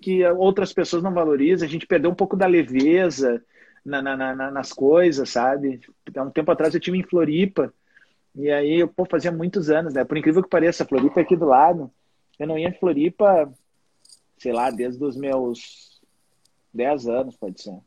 que 0.05 0.23
outras 0.27 0.71
pessoas 0.71 1.03
não 1.03 1.15
valorizam. 1.15 1.67
A 1.67 1.71
gente 1.71 1.87
perdeu 1.87 2.11
um 2.11 2.15
pouco 2.15 2.37
da 2.37 2.47
leveza 2.47 3.43
na, 3.83 4.03
na, 4.03 4.17
na, 4.17 4.51
nas 4.51 4.71
coisas, 4.71 5.31
sabe? 5.31 5.81
Há 6.15 6.23
um 6.23 6.31
tempo 6.31 6.51
atrás 6.51 6.75
eu 6.75 6.81
tive 6.81 6.99
em 6.99 7.03
Floripa, 7.03 7.73
e 8.35 8.51
aí 8.51 8.81
eu 8.81 8.89
pô, 8.89 9.07
fazia 9.07 9.33
muitos 9.33 9.71
anos, 9.71 9.95
né? 9.95 10.05
Por 10.05 10.19
incrível 10.19 10.43
que 10.43 10.49
pareça, 10.51 10.85
Floripa 10.85 11.21
é 11.21 11.23
aqui 11.23 11.35
do 11.35 11.47
lado. 11.47 11.91
Eu 12.39 12.47
não 12.47 12.59
ia 12.59 12.69
em 12.69 12.79
Floripa, 12.79 13.51
sei 14.37 14.53
lá, 14.53 14.71
desde 14.71 15.03
os 15.03 15.17
meus 15.17 16.03
10 16.75 17.09
anos, 17.09 17.37
pode 17.37 17.63
ser. 17.63 17.79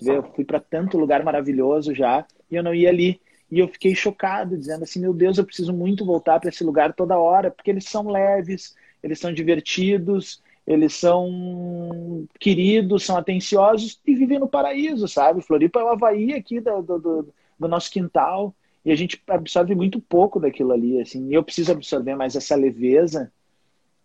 Eu 0.00 0.22
fui 0.34 0.44
para 0.44 0.60
tanto 0.60 0.98
lugar 0.98 1.24
maravilhoso 1.24 1.92
já, 1.92 2.24
e 2.48 2.54
eu 2.54 2.62
não 2.62 2.72
ia 2.72 2.90
ali. 2.90 3.20
E 3.50 3.58
eu 3.58 3.66
fiquei 3.66 3.92
chocado, 3.92 4.56
dizendo 4.56 4.84
assim: 4.84 5.00
meu 5.00 5.12
Deus, 5.12 5.36
eu 5.36 5.44
preciso 5.44 5.72
muito 5.72 6.06
voltar 6.06 6.38
para 6.38 6.48
esse 6.48 6.62
lugar 6.62 6.92
toda 6.92 7.18
hora, 7.18 7.50
porque 7.50 7.70
eles 7.70 7.86
são 7.86 8.08
leves, 8.08 8.76
eles 9.02 9.18
são 9.18 9.32
divertidos, 9.32 10.40
eles 10.70 10.94
são 10.94 12.28
queridos, 12.38 13.04
são 13.04 13.16
atenciosos 13.16 14.00
e 14.06 14.14
vivem 14.14 14.38
no 14.38 14.48
paraíso, 14.48 15.08
sabe? 15.08 15.42
Floripa 15.42 15.80
é 15.80 15.82
o 15.82 15.88
Havaí 15.88 16.32
aqui 16.32 16.60
do, 16.60 16.80
do, 16.80 17.34
do 17.58 17.68
nosso 17.68 17.90
quintal 17.90 18.54
e 18.84 18.92
a 18.92 18.94
gente 18.94 19.20
absorve 19.26 19.74
muito 19.74 20.00
pouco 20.00 20.38
daquilo 20.38 20.72
ali, 20.72 21.00
assim. 21.00 21.28
E 21.28 21.34
eu 21.34 21.42
preciso 21.42 21.72
absorver 21.72 22.14
mais 22.14 22.36
essa 22.36 22.54
leveza 22.54 23.32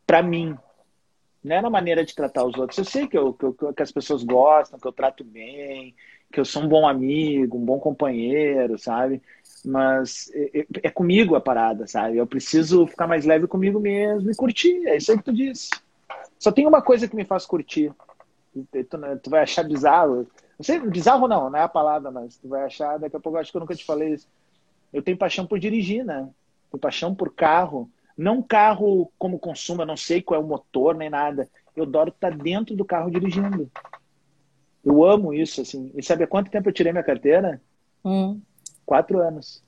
para 0.08 0.24
mim, 0.24 0.58
não 1.44 1.56
é 1.56 1.62
na 1.62 1.70
maneira 1.70 2.04
de 2.04 2.16
tratar 2.16 2.44
os 2.44 2.58
outros. 2.58 2.80
Eu 2.80 2.86
sei 2.86 3.08
que, 3.08 3.16
eu, 3.16 3.32
que, 3.32 3.46
eu, 3.46 3.54
que, 3.54 3.84
as 3.84 3.92
pessoas 3.92 4.24
gostam, 4.24 4.80
que 4.80 4.88
eu 4.88 4.92
trato 4.92 5.24
bem, 5.24 5.94
que 6.34 6.40
eu 6.40 6.46
sou 6.46 6.64
um 6.64 6.68
bom 6.68 6.88
amigo, 6.88 7.60
um 7.60 7.66
bom 7.66 7.80
companheiro, 7.80 8.80
sabe? 8.80 9.22
Mas 9.64 10.32
é, 10.34 10.62
é, 10.62 10.66
é 10.86 10.90
comigo 10.90 11.36
a 11.36 11.42
parada, 11.42 11.86
sabe? 11.86 12.18
Eu 12.18 12.26
preciso 12.26 12.88
ficar 12.88 13.06
mais 13.06 13.24
leve 13.24 13.46
comigo 13.46 13.80
mesmo 13.80 14.32
e 14.32 14.36
curtir. 14.36 14.88
É 14.88 14.98
isso 14.98 15.12
aí 15.12 15.18
que 15.20 15.26
tu 15.26 15.34
disse. 15.34 15.70
Só 16.40 16.52
tem 16.52 16.68
uma 16.68 16.82
coisa 16.82 17.08
que 17.08 17.16
me 17.16 17.26
faz 17.26 17.46
curtir. 17.46 17.94
Tu, 18.54 18.98
tu 19.22 19.30
vai 19.30 19.44
achar 19.44 19.64
bizarro. 19.64 20.28
Não 20.58 20.64
sei, 20.64 20.80
bizarro 20.80 21.28
não, 21.28 21.50
não 21.50 21.60
é 21.60 21.64
a 21.64 21.68
palavra, 21.68 22.12
mas 22.12 22.38
tu 22.38 22.48
vai 22.48 22.64
achar, 22.64 22.98
daqui 22.98 23.16
a 23.16 23.20
pouco 23.20 23.38
acho 23.38 23.52
que 23.52 23.58
eu 23.58 23.62
nunca 23.62 23.76
te 23.76 23.84
falei 23.84 24.14
isso. 24.14 24.28
Eu 24.94 25.02
tenho 25.02 25.18
paixão 25.18 25.46
por 25.46 25.60
dirigir, 25.60 26.06
né? 26.06 26.30
Tenho 26.72 26.80
paixão 26.80 27.14
por 27.14 27.34
carro. 27.34 27.90
Não 28.18 28.42
carro 28.42 29.12
como 29.20 29.38
consumo, 29.38 29.82
eu 29.82 29.86
não 29.86 29.98
sei 29.98 30.22
qual 30.22 30.40
é 30.40 30.44
o 30.44 30.48
motor 30.48 30.96
nem 30.96 31.10
nada. 31.10 31.50
Eu 31.76 31.84
adoro 31.84 32.10
estar 32.10 32.36
dentro 32.36 32.76
do 32.76 32.86
carro 32.86 33.12
dirigindo. 33.12 33.70
Eu 34.84 35.04
amo 35.04 35.34
isso, 35.34 35.62
assim. 35.62 35.92
E 35.96 36.02
sabe 36.02 36.24
há 36.24 36.28
quanto 36.28 36.50
tempo 36.50 36.70
eu 36.70 36.74
tirei 36.74 36.94
minha 36.94 37.04
carteira? 37.04 37.62
Hum. 38.04 38.40
Quatro 38.86 39.20
anos. 39.20 39.62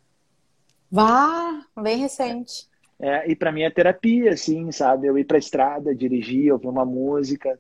Vá, 0.89 1.65
bem 1.81 1.97
recente. 1.97 2.67
É, 2.99 3.29
e 3.29 3.35
para 3.35 3.51
mim 3.51 3.61
é 3.61 3.69
terapia, 3.69 4.31
assim, 4.31 4.71
sabe? 4.71 5.07
Eu 5.07 5.17
ir 5.17 5.25
pra 5.25 5.37
estrada, 5.37 5.93
dirigir, 5.93 6.51
ouvir 6.51 6.67
uma 6.67 6.85
música, 6.85 7.59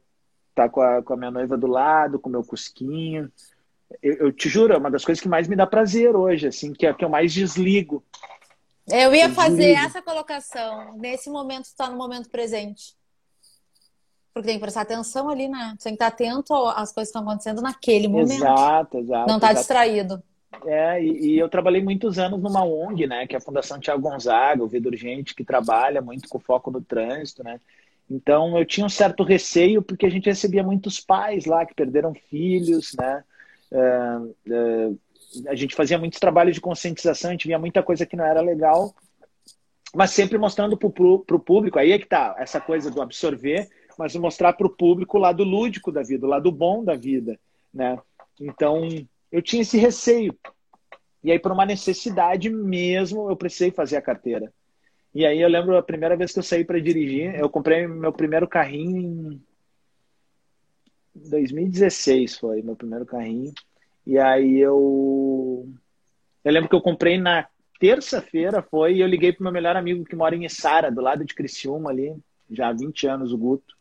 tá 0.55 0.67
com 0.67 0.81
a, 0.81 1.03
com 1.03 1.13
a 1.13 1.17
minha 1.17 1.31
noiva 1.31 1.55
do 1.55 1.67
lado, 1.67 2.19
com 2.19 2.29
o 2.29 2.31
meu 2.31 2.43
cusquinho. 2.43 3.31
Eu, 4.01 4.13
eu, 4.15 4.31
te 4.31 4.49
juro, 4.49 4.73
é 4.73 4.77
uma 4.77 4.89
das 4.89 5.05
coisas 5.05 5.21
que 5.21 5.29
mais 5.29 5.47
me 5.47 5.55
dá 5.55 5.67
prazer 5.67 6.15
hoje, 6.15 6.47
assim, 6.47 6.73
que 6.73 6.87
é 6.87 6.93
que 6.93 7.05
eu 7.05 7.09
mais 7.09 7.31
desligo. 7.33 8.03
Eu 8.87 9.13
ia 9.13 9.25
eu 9.25 9.29
fazer 9.29 9.57
desligo. 9.57 9.85
essa 9.85 10.01
colocação. 10.01 10.97
Nesse 10.97 11.29
momento, 11.29 11.65
está 11.65 11.89
no 11.89 11.97
momento 11.97 12.29
presente. 12.29 12.95
Porque 14.33 14.47
tem 14.47 14.57
que 14.57 14.61
prestar 14.61 14.81
atenção 14.81 15.29
ali, 15.29 15.47
né? 15.47 15.75
Você 15.77 15.89
tem 15.89 15.93
que 15.93 16.03
estar 16.03 16.07
atento 16.07 16.53
às 16.53 16.91
coisas 16.91 17.11
que 17.11 17.17
estão 17.17 17.21
acontecendo 17.21 17.61
naquele 17.61 18.07
momento. 18.07 18.33
Exato, 18.33 18.97
exato. 18.97 19.27
Não 19.27 19.35
está 19.37 19.53
distraído. 19.53 20.21
É, 20.65 21.03
e, 21.03 21.33
e, 21.33 21.39
eu 21.39 21.49
trabalhei 21.49 21.83
muitos 21.83 22.17
anos 22.17 22.41
numa 22.41 22.63
ONG, 22.63 23.05
né, 23.05 23.27
que 23.27 23.35
é 23.35 23.37
a 23.37 23.41
Fundação 23.41 23.79
Tiago 23.79 24.01
Gonzaga, 24.01 24.63
o 24.63 24.67
Vida 24.67 24.89
Urgente, 24.89 25.35
que 25.35 25.43
trabalha 25.43 26.01
muito 26.01 26.29
com 26.29 26.39
foco 26.39 26.71
no 26.71 26.81
trânsito, 26.81 27.43
né. 27.43 27.59
Então 28.09 28.57
eu 28.57 28.65
tinha 28.65 28.85
um 28.85 28.89
certo 28.89 29.23
receio 29.23 29.81
porque 29.81 30.05
a 30.05 30.09
gente 30.09 30.27
recebia 30.27 30.63
muitos 30.63 30.99
pais 30.99 31.45
lá 31.45 31.65
que 31.65 31.75
perderam 31.75 32.13
filhos, 32.13 32.95
né. 32.97 33.23
Uh, 33.69 34.35
uh, 34.47 34.99
a 35.47 35.55
gente 35.55 35.75
fazia 35.75 35.97
muitos 35.97 36.19
trabalhos 36.19 36.55
de 36.55 36.61
conscientização, 36.61 37.29
a 37.29 37.33
gente 37.33 37.47
via 37.47 37.59
muita 37.59 37.83
coisa 37.83 38.05
que 38.05 38.15
não 38.15 38.25
era 38.25 38.39
legal, 38.39 38.95
mas 39.93 40.11
sempre 40.11 40.37
mostrando 40.37 40.77
para 40.77 40.87
o 40.87 41.39
público, 41.39 41.77
aí 41.77 41.91
é 41.91 41.99
que 41.99 42.07
tá 42.07 42.35
essa 42.39 42.61
coisa 42.61 42.89
do 42.89 43.01
absorver, 43.01 43.67
mas 43.99 44.15
mostrar 44.15 44.53
para 44.53 44.67
o 44.67 44.75
público 44.75 45.17
o 45.17 45.21
lado 45.21 45.43
lúdico 45.43 45.91
da 45.91 46.01
vida, 46.01 46.25
o 46.25 46.29
lado 46.29 46.49
bom 46.51 46.83
da 46.85 46.95
vida, 46.95 47.37
né. 47.73 47.99
Então 48.39 48.87
eu 49.31 49.41
tinha 49.41 49.61
esse 49.61 49.77
receio. 49.77 50.37
E 51.23 51.31
aí, 51.31 51.39
por 51.39 51.51
uma 51.51 51.65
necessidade 51.65 52.49
mesmo, 52.49 53.29
eu 53.29 53.35
precisei 53.35 53.71
fazer 53.71 53.97
a 53.97 54.01
carteira. 54.01 54.51
E 55.13 55.25
aí, 55.25 55.41
eu 55.41 55.49
lembro 55.49 55.75
a 55.75 55.83
primeira 55.83 56.15
vez 56.15 56.31
que 56.31 56.39
eu 56.39 56.43
saí 56.43 56.63
para 56.63 56.79
dirigir, 56.79 57.35
eu 57.35 57.49
comprei 57.49 57.87
meu 57.87 58.13
primeiro 58.13 58.47
carrinho 58.47 59.33
em 61.15 61.29
2016, 61.29 62.37
foi 62.37 62.61
meu 62.61 62.75
primeiro 62.75 63.05
carrinho. 63.05 63.51
E 64.05 64.17
aí, 64.17 64.59
eu. 64.59 65.67
Eu 66.43 66.53
lembro 66.53 66.69
que 66.69 66.75
eu 66.75 66.81
comprei 66.81 67.17
na 67.17 67.47
terça-feira, 67.79 68.61
foi, 68.61 68.95
e 68.95 69.01
eu 69.01 69.07
liguei 69.07 69.33
pro 69.33 69.43
meu 69.43 69.51
melhor 69.51 69.75
amigo 69.75 70.05
que 70.05 70.15
mora 70.15 70.35
em 70.35 70.45
Essara, 70.45 70.89
do 70.89 71.01
lado 71.01 71.25
de 71.25 71.35
Criciúma 71.35 71.89
ali, 71.89 72.15
já 72.49 72.69
há 72.69 72.73
20 72.73 73.07
anos, 73.07 73.33
o 73.33 73.37
Guto. 73.37 73.75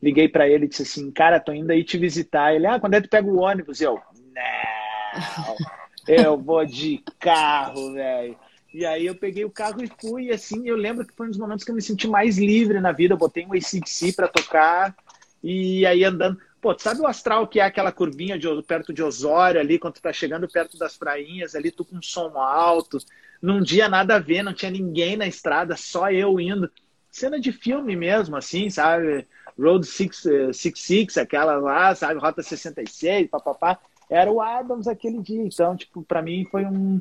Liguei 0.00 0.28
para 0.28 0.48
ele 0.48 0.64
e 0.64 0.68
disse 0.68 0.82
assim: 0.82 1.10
Cara, 1.10 1.40
tô 1.40 1.52
indo 1.52 1.70
aí 1.70 1.84
te 1.84 1.98
visitar. 1.98 2.54
Ele, 2.54 2.66
ah, 2.66 2.80
quando 2.80 2.94
é 2.94 3.00
que 3.00 3.08
tu 3.08 3.10
pega 3.10 3.28
o 3.28 3.40
ônibus? 3.40 3.80
E 3.80 3.84
eu, 3.84 4.00
né 4.32 4.77
eu 6.06 6.38
vou 6.38 6.64
de 6.64 7.02
carro, 7.18 7.92
velho. 7.92 8.36
E 8.72 8.84
aí 8.84 9.06
eu 9.06 9.14
peguei 9.14 9.44
o 9.44 9.50
carro 9.50 9.82
e 9.82 9.90
fui, 10.00 10.24
e 10.24 10.30
assim, 10.30 10.68
eu 10.68 10.76
lembro 10.76 11.06
que 11.06 11.14
foi 11.14 11.26
um 11.26 11.30
dos 11.30 11.38
momentos 11.38 11.64
que 11.64 11.70
eu 11.70 11.74
me 11.74 11.82
senti 11.82 12.06
mais 12.06 12.38
livre 12.38 12.80
na 12.80 12.92
vida. 12.92 13.14
Eu 13.14 13.18
botei 13.18 13.46
um 13.46 13.52
ACDC 13.52 14.12
para 14.12 14.28
tocar, 14.28 14.94
e 15.42 15.86
aí 15.86 16.04
andando. 16.04 16.38
Pô, 16.60 16.76
sabe 16.78 17.00
o 17.00 17.06
astral 17.06 17.46
que 17.46 17.60
é 17.60 17.62
aquela 17.62 17.92
curvinha 17.92 18.38
de, 18.38 18.48
perto 18.64 18.92
de 18.92 19.02
Osório 19.02 19.60
ali, 19.60 19.78
quando 19.78 19.94
tu 19.94 20.02
tá 20.02 20.12
chegando 20.12 20.48
perto 20.48 20.76
das 20.76 20.96
prainhas 20.96 21.54
ali, 21.54 21.70
tu 21.70 21.84
com 21.84 22.02
som 22.02 22.36
alto. 22.38 22.98
Num 23.40 23.62
dia 23.62 23.88
nada 23.88 24.16
a 24.16 24.18
ver, 24.18 24.42
não 24.42 24.52
tinha 24.52 24.70
ninguém 24.70 25.16
na 25.16 25.26
estrada, 25.26 25.76
só 25.76 26.10
eu 26.10 26.38
indo. 26.40 26.70
Cena 27.10 27.40
de 27.40 27.52
filme 27.52 27.96
mesmo, 27.96 28.36
assim, 28.36 28.68
sabe? 28.68 29.26
Road 29.58 29.86
66, 29.86 31.16
eh, 31.16 31.20
aquela 31.20 31.56
lá, 31.56 31.94
sabe? 31.94 32.20
Rota 32.20 32.42
66, 32.42 33.28
papapá 33.30 33.78
era 34.10 34.30
o 34.30 34.40
Adams 34.40 34.88
aquele 34.88 35.20
dia. 35.20 35.42
Então, 35.42 35.76
tipo, 35.76 36.02
para 36.02 36.22
mim 36.22 36.46
foi 36.50 36.64
um, 36.64 37.00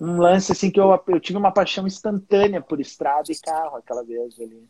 um 0.00 0.16
lance 0.16 0.52
assim 0.52 0.70
que 0.70 0.80
eu, 0.80 0.98
eu 1.08 1.20
tive 1.20 1.38
uma 1.38 1.52
paixão 1.52 1.86
instantânea 1.86 2.60
por 2.60 2.80
estrada 2.80 3.30
e 3.30 3.38
carro 3.38 3.76
aquela 3.76 4.04
vez 4.04 4.38
ali. 4.40 4.68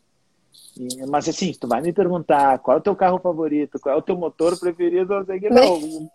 E, 0.76 1.06
mas 1.06 1.28
assim, 1.28 1.52
tu 1.52 1.66
vai 1.66 1.80
me 1.80 1.92
perguntar 1.92 2.58
qual 2.58 2.76
é 2.76 2.80
o 2.80 2.82
teu 2.82 2.94
carro 2.94 3.18
favorito, 3.18 3.78
qual 3.78 3.94
é 3.94 3.98
o 3.98 4.02
teu 4.02 4.16
motor 4.16 4.58
preferido, 4.58 5.14
eu 5.14 5.24
sei 5.24 5.40
que 5.40 5.50
não. 5.50 6.10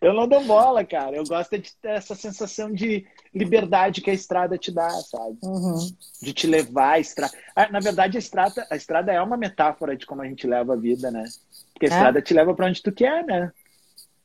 Eu 0.00 0.14
não 0.14 0.28
dou 0.28 0.44
bola, 0.44 0.84
cara. 0.84 1.16
Eu 1.16 1.24
gosto 1.24 1.58
de 1.58 1.74
ter 1.76 1.90
essa 1.90 2.14
sensação 2.14 2.72
de 2.72 3.06
liberdade 3.34 4.00
que 4.00 4.10
a 4.10 4.14
estrada 4.14 4.56
te 4.56 4.70
dá, 4.70 4.90
sabe? 4.90 5.38
Uhum. 5.42 5.90
De 6.22 6.32
te 6.32 6.46
levar 6.46 6.92
a 6.92 7.00
estrada. 7.00 7.36
Ah, 7.54 7.68
na 7.70 7.80
verdade, 7.80 8.16
a 8.16 8.20
estrada, 8.20 8.66
a 8.70 8.76
estrada 8.76 9.12
é 9.12 9.20
uma 9.20 9.36
metáfora 9.36 9.96
de 9.96 10.06
como 10.06 10.22
a 10.22 10.26
gente 10.26 10.46
leva 10.46 10.74
a 10.74 10.76
vida, 10.76 11.10
né? 11.10 11.24
Porque 11.72 11.86
a 11.86 11.88
é? 11.88 11.92
estrada 11.92 12.22
te 12.22 12.32
leva 12.32 12.54
para 12.54 12.66
onde 12.66 12.82
tu 12.82 12.92
quer, 12.92 13.24
né? 13.24 13.52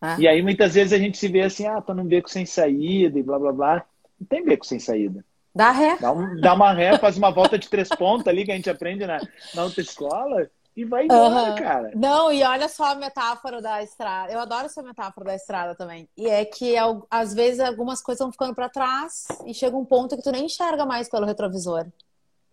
Ah. 0.02 0.18
E 0.20 0.28
aí 0.28 0.42
muitas 0.42 0.74
vezes 0.74 0.92
a 0.92 0.98
gente 0.98 1.18
se 1.18 1.28
vê 1.28 1.42
assim, 1.42 1.68
ah, 1.68 1.80
tô 1.80 1.94
num 1.94 2.06
beco 2.06 2.30
sem 2.30 2.46
saída 2.46 3.20
e 3.20 3.24
blá 3.24 3.38
blá 3.38 3.54
blá. 3.54 3.86
Não 4.20 4.28
tem 4.28 4.44
beco 4.44 4.66
sem 4.66 4.80
saída. 4.80 5.24
Dá 5.54 5.72
ré. 5.72 5.98
Dá, 6.00 6.12
um, 6.12 6.40
dá 6.40 6.54
uma 6.54 6.74
ré, 6.74 6.98
faz 6.98 7.18
uma 7.18 7.30
volta 7.30 7.60
de 7.60 7.70
três 7.70 7.90
pontos 7.90 8.28
ali 8.28 8.46
que 8.46 8.52
a 8.52 8.56
gente 8.56 8.70
aprende 8.70 9.06
na, 9.06 9.20
na 9.54 9.64
outra 9.64 9.82
escola 9.82 10.50
e 10.76 10.86
vai 10.86 11.04
embora, 11.04 11.52
uhum. 11.52 11.56
cara. 11.56 11.92
Não, 11.94 12.32
e 12.32 12.42
olha 12.44 12.70
só 12.70 12.92
a 12.92 12.96
metáfora 12.96 13.62
da 13.62 13.84
estrada. 13.84 14.32
Eu 14.32 14.40
adoro 14.40 14.66
essa 14.66 14.82
metáfora 14.82 15.28
da 15.28 15.36
estrada 15.36 15.76
também. 15.76 16.08
E 16.18 16.28
é 16.28 16.46
que 16.46 16.76
às 17.10 17.34
vezes 17.34 17.60
algumas 17.60 18.02
coisas 18.02 18.22
vão 18.24 18.32
ficando 18.32 18.56
para 18.56 18.70
trás 18.70 19.28
e 19.46 19.54
chega 19.54 19.76
um 19.76 19.86
ponto 19.86 20.16
que 20.16 20.24
tu 20.24 20.32
nem 20.32 20.46
enxerga 20.46 20.86
mais 20.86 21.10
pelo 21.10 21.26
retrovisor. 21.26 21.86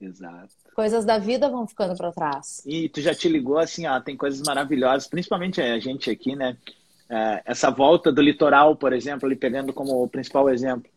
Exato. 0.00 0.54
Coisas 0.74 1.04
da 1.04 1.18
vida 1.18 1.48
vão 1.48 1.66
ficando 1.66 1.96
para 1.96 2.12
trás. 2.12 2.62
E 2.66 2.88
tu 2.88 3.00
já 3.00 3.14
te 3.14 3.28
ligou 3.28 3.58
assim, 3.58 3.86
ó, 3.86 4.00
tem 4.00 4.16
coisas 4.16 4.40
maravilhosas, 4.46 5.08
principalmente 5.08 5.60
a 5.60 5.78
gente 5.78 6.10
aqui, 6.10 6.34
né? 6.34 6.56
É, 7.10 7.42
essa 7.46 7.70
volta 7.70 8.12
do 8.12 8.20
litoral, 8.20 8.76
por 8.76 8.92
exemplo, 8.92 9.26
ali 9.26 9.34
pegando 9.34 9.72
como 9.72 10.02
o 10.02 10.08
principal 10.08 10.50
exemplo. 10.50 10.90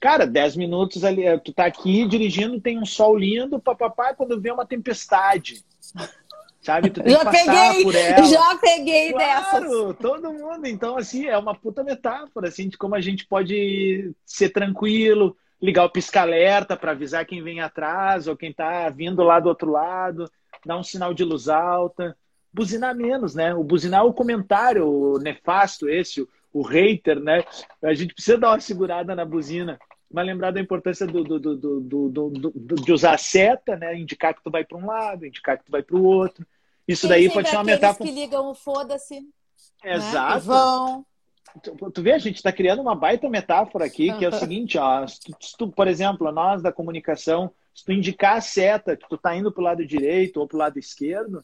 Cara, 0.00 0.26
10 0.26 0.56
minutos 0.56 1.04
ali, 1.04 1.24
é, 1.24 1.38
tu 1.38 1.52
tá 1.52 1.66
aqui 1.66 2.04
dirigindo, 2.08 2.60
tem 2.60 2.76
um 2.76 2.84
sol 2.84 3.16
lindo, 3.16 3.60
papapá, 3.60 4.12
quando 4.12 4.40
vê 4.40 4.50
uma 4.50 4.66
tempestade. 4.66 5.64
Sabe? 6.60 6.90
Tu 6.90 7.00
tem 7.04 7.12
já 7.12 7.18
que 7.20 7.24
passar 7.26 7.70
peguei, 7.70 7.84
por 7.84 7.94
ela. 7.94 8.24
Já 8.24 8.56
peguei 8.56 9.12
claro, 9.12 9.68
dessas. 9.68 9.96
todo 9.98 10.32
mundo. 10.32 10.66
Então, 10.66 10.96
assim, 10.96 11.26
é 11.26 11.38
uma 11.38 11.54
puta 11.54 11.84
metáfora, 11.84 12.48
assim, 12.48 12.68
de 12.68 12.76
como 12.76 12.96
a 12.96 13.00
gente 13.00 13.24
pode 13.26 14.12
ser 14.26 14.48
tranquilo, 14.48 15.36
ligar 15.62 15.84
o 15.84 15.90
pisca-alerta 15.90 16.76
para 16.76 16.90
avisar 16.90 17.24
quem 17.24 17.40
vem 17.40 17.60
atrás 17.60 18.26
ou 18.26 18.36
quem 18.36 18.52
tá 18.52 18.88
vindo 18.88 19.22
lá 19.22 19.38
do 19.38 19.48
outro 19.48 19.70
lado, 19.70 20.28
dar 20.66 20.76
um 20.76 20.82
sinal 20.82 21.14
de 21.14 21.22
luz 21.22 21.48
alta 21.48 22.16
buzinar 22.52 22.94
menos, 22.94 23.34
né? 23.34 23.54
O 23.54 23.64
buzinar 23.64 24.00
é 24.00 24.04
o 24.04 24.12
comentário 24.12 24.86
o 24.86 25.18
nefasto 25.18 25.88
esse, 25.88 26.26
o, 26.52 26.62
hater, 26.62 27.18
né? 27.18 27.44
A 27.82 27.94
gente 27.94 28.14
precisa 28.14 28.38
dar 28.38 28.50
uma 28.50 28.60
segurada 28.60 29.14
na 29.14 29.24
buzina. 29.24 29.78
Mas 30.12 30.26
lembrar 30.26 30.50
da 30.50 30.60
importância 30.60 31.06
do, 31.06 31.24
do, 31.24 31.40
do, 31.40 31.80
do, 31.80 32.50
de 32.76 32.92
usar 32.92 33.14
a 33.14 33.18
seta, 33.18 33.76
né? 33.76 33.96
Indicar 33.96 34.34
que 34.34 34.42
tu 34.42 34.50
vai 34.50 34.62
para 34.62 34.76
um 34.76 34.86
lado, 34.86 35.24
indicar 35.24 35.56
que 35.56 35.64
tu 35.64 35.72
vai 35.72 35.82
para 35.82 35.96
o 35.96 36.04
outro. 36.04 36.46
Isso 36.86 37.08
daí 37.08 37.30
pode 37.30 37.48
ser 37.48 37.56
uma 37.56 37.64
metáfora. 37.64 38.06
que 38.06 38.14
ligam 38.14 38.50
o 38.50 38.54
foda-se. 38.54 39.20
Né? 39.20 39.94
Exato. 39.94 40.34
Né? 40.34 40.40
vão. 40.40 41.06
Tu, 41.62 41.90
tu 41.90 42.02
vê, 42.02 42.12
a 42.12 42.18
gente 42.18 42.36
está 42.36 42.52
criando 42.52 42.82
uma 42.82 42.94
baita 42.94 43.28
metáfora 43.28 43.86
aqui, 43.86 44.12
que 44.18 44.24
é 44.24 44.28
o 44.28 44.32
seguinte, 44.38 44.76
ó, 44.76 45.06
se 45.06 45.20
tu, 45.20 45.36
se 45.40 45.56
tu, 45.56 45.68
por 45.68 45.88
exemplo, 45.88 46.30
nós 46.30 46.62
da 46.62 46.72
comunicação, 46.72 47.50
se 47.74 47.84
tu 47.84 47.92
indicar 47.92 48.36
a 48.36 48.40
seta 48.40 48.96
que 48.96 49.08
tu 49.08 49.14
está 49.14 49.34
indo 49.34 49.50
para 49.50 49.60
o 49.60 49.64
lado 49.64 49.86
direito 49.86 50.40
ou 50.40 50.46
para 50.46 50.56
o 50.56 50.58
lado 50.58 50.78
esquerdo, 50.78 51.42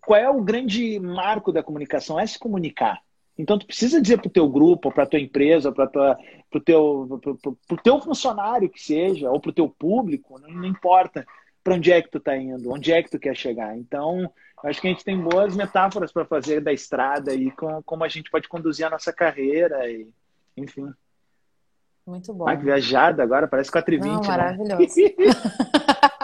qual 0.00 0.20
é 0.20 0.28
o 0.28 0.42
grande 0.42 0.98
marco 1.00 1.52
da 1.52 1.62
comunicação? 1.62 2.18
É 2.18 2.26
se 2.26 2.38
comunicar. 2.38 3.00
Então, 3.36 3.58
tu 3.58 3.66
precisa 3.66 4.00
dizer 4.00 4.18
para 4.18 4.26
o 4.26 4.32
teu 4.32 4.48
grupo, 4.48 4.90
para 4.92 5.04
a 5.04 5.06
tua 5.06 5.20
empresa, 5.20 5.70
para 5.70 6.18
o 6.54 6.60
teu, 6.60 7.20
pro, 7.66 7.76
teu 7.76 8.00
funcionário 8.00 8.68
que 8.68 8.82
seja, 8.82 9.30
ou 9.30 9.40
para 9.40 9.50
o 9.50 9.54
teu 9.54 9.68
público, 9.68 10.40
não, 10.40 10.50
não 10.50 10.64
importa 10.64 11.24
para 11.62 11.74
onde 11.74 11.92
é 11.92 12.02
que 12.02 12.10
tu 12.10 12.18
está 12.18 12.36
indo, 12.36 12.72
onde 12.72 12.92
é 12.92 13.02
que 13.02 13.10
tu 13.10 13.18
quer 13.18 13.36
chegar. 13.36 13.76
Então, 13.76 14.28
acho 14.64 14.80
que 14.80 14.88
a 14.88 14.90
gente 14.90 15.04
tem 15.04 15.20
boas 15.20 15.54
metáforas 15.54 16.10
para 16.10 16.24
fazer 16.24 16.60
da 16.60 16.72
estrada 16.72 17.32
e 17.32 17.50
com, 17.52 17.80
como 17.84 18.02
a 18.02 18.08
gente 18.08 18.30
pode 18.30 18.48
conduzir 18.48 18.86
a 18.86 18.90
nossa 18.90 19.12
carreira, 19.12 19.88
e, 19.88 20.08
enfim. 20.56 20.92
Muito 22.04 22.32
bom. 22.32 22.48
Ah, 22.48 22.54
viajada 22.54 23.22
agora, 23.22 23.46
parece 23.46 23.70
4h20. 23.70 24.00
Não, 24.00 24.20
né? 24.20 24.56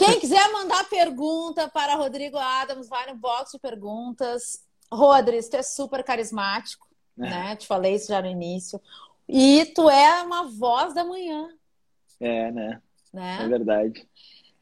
Quem 0.00 0.18
quiser 0.18 0.50
mandar 0.50 0.88
pergunta 0.88 1.68
para 1.68 1.94
Rodrigo 1.94 2.38
Adams, 2.38 2.88
vai 2.88 3.06
no 3.12 3.18
box 3.18 3.52
de 3.52 3.58
perguntas. 3.58 4.64
Rodrigues, 4.90 5.48
tu 5.48 5.56
é 5.56 5.62
super 5.62 6.02
carismático, 6.02 6.86
é. 7.18 7.22
né? 7.22 7.56
Te 7.56 7.66
falei 7.66 7.94
isso 7.94 8.08
já 8.08 8.22
no 8.22 8.28
início. 8.28 8.80
E 9.28 9.66
tu 9.66 9.90
é 9.90 10.22
uma 10.22 10.44
voz 10.44 10.94
da 10.94 11.04
manhã. 11.04 11.50
É, 12.18 12.50
né? 12.50 12.82
né? 13.12 13.38
É 13.42 13.48
verdade. 13.48 14.08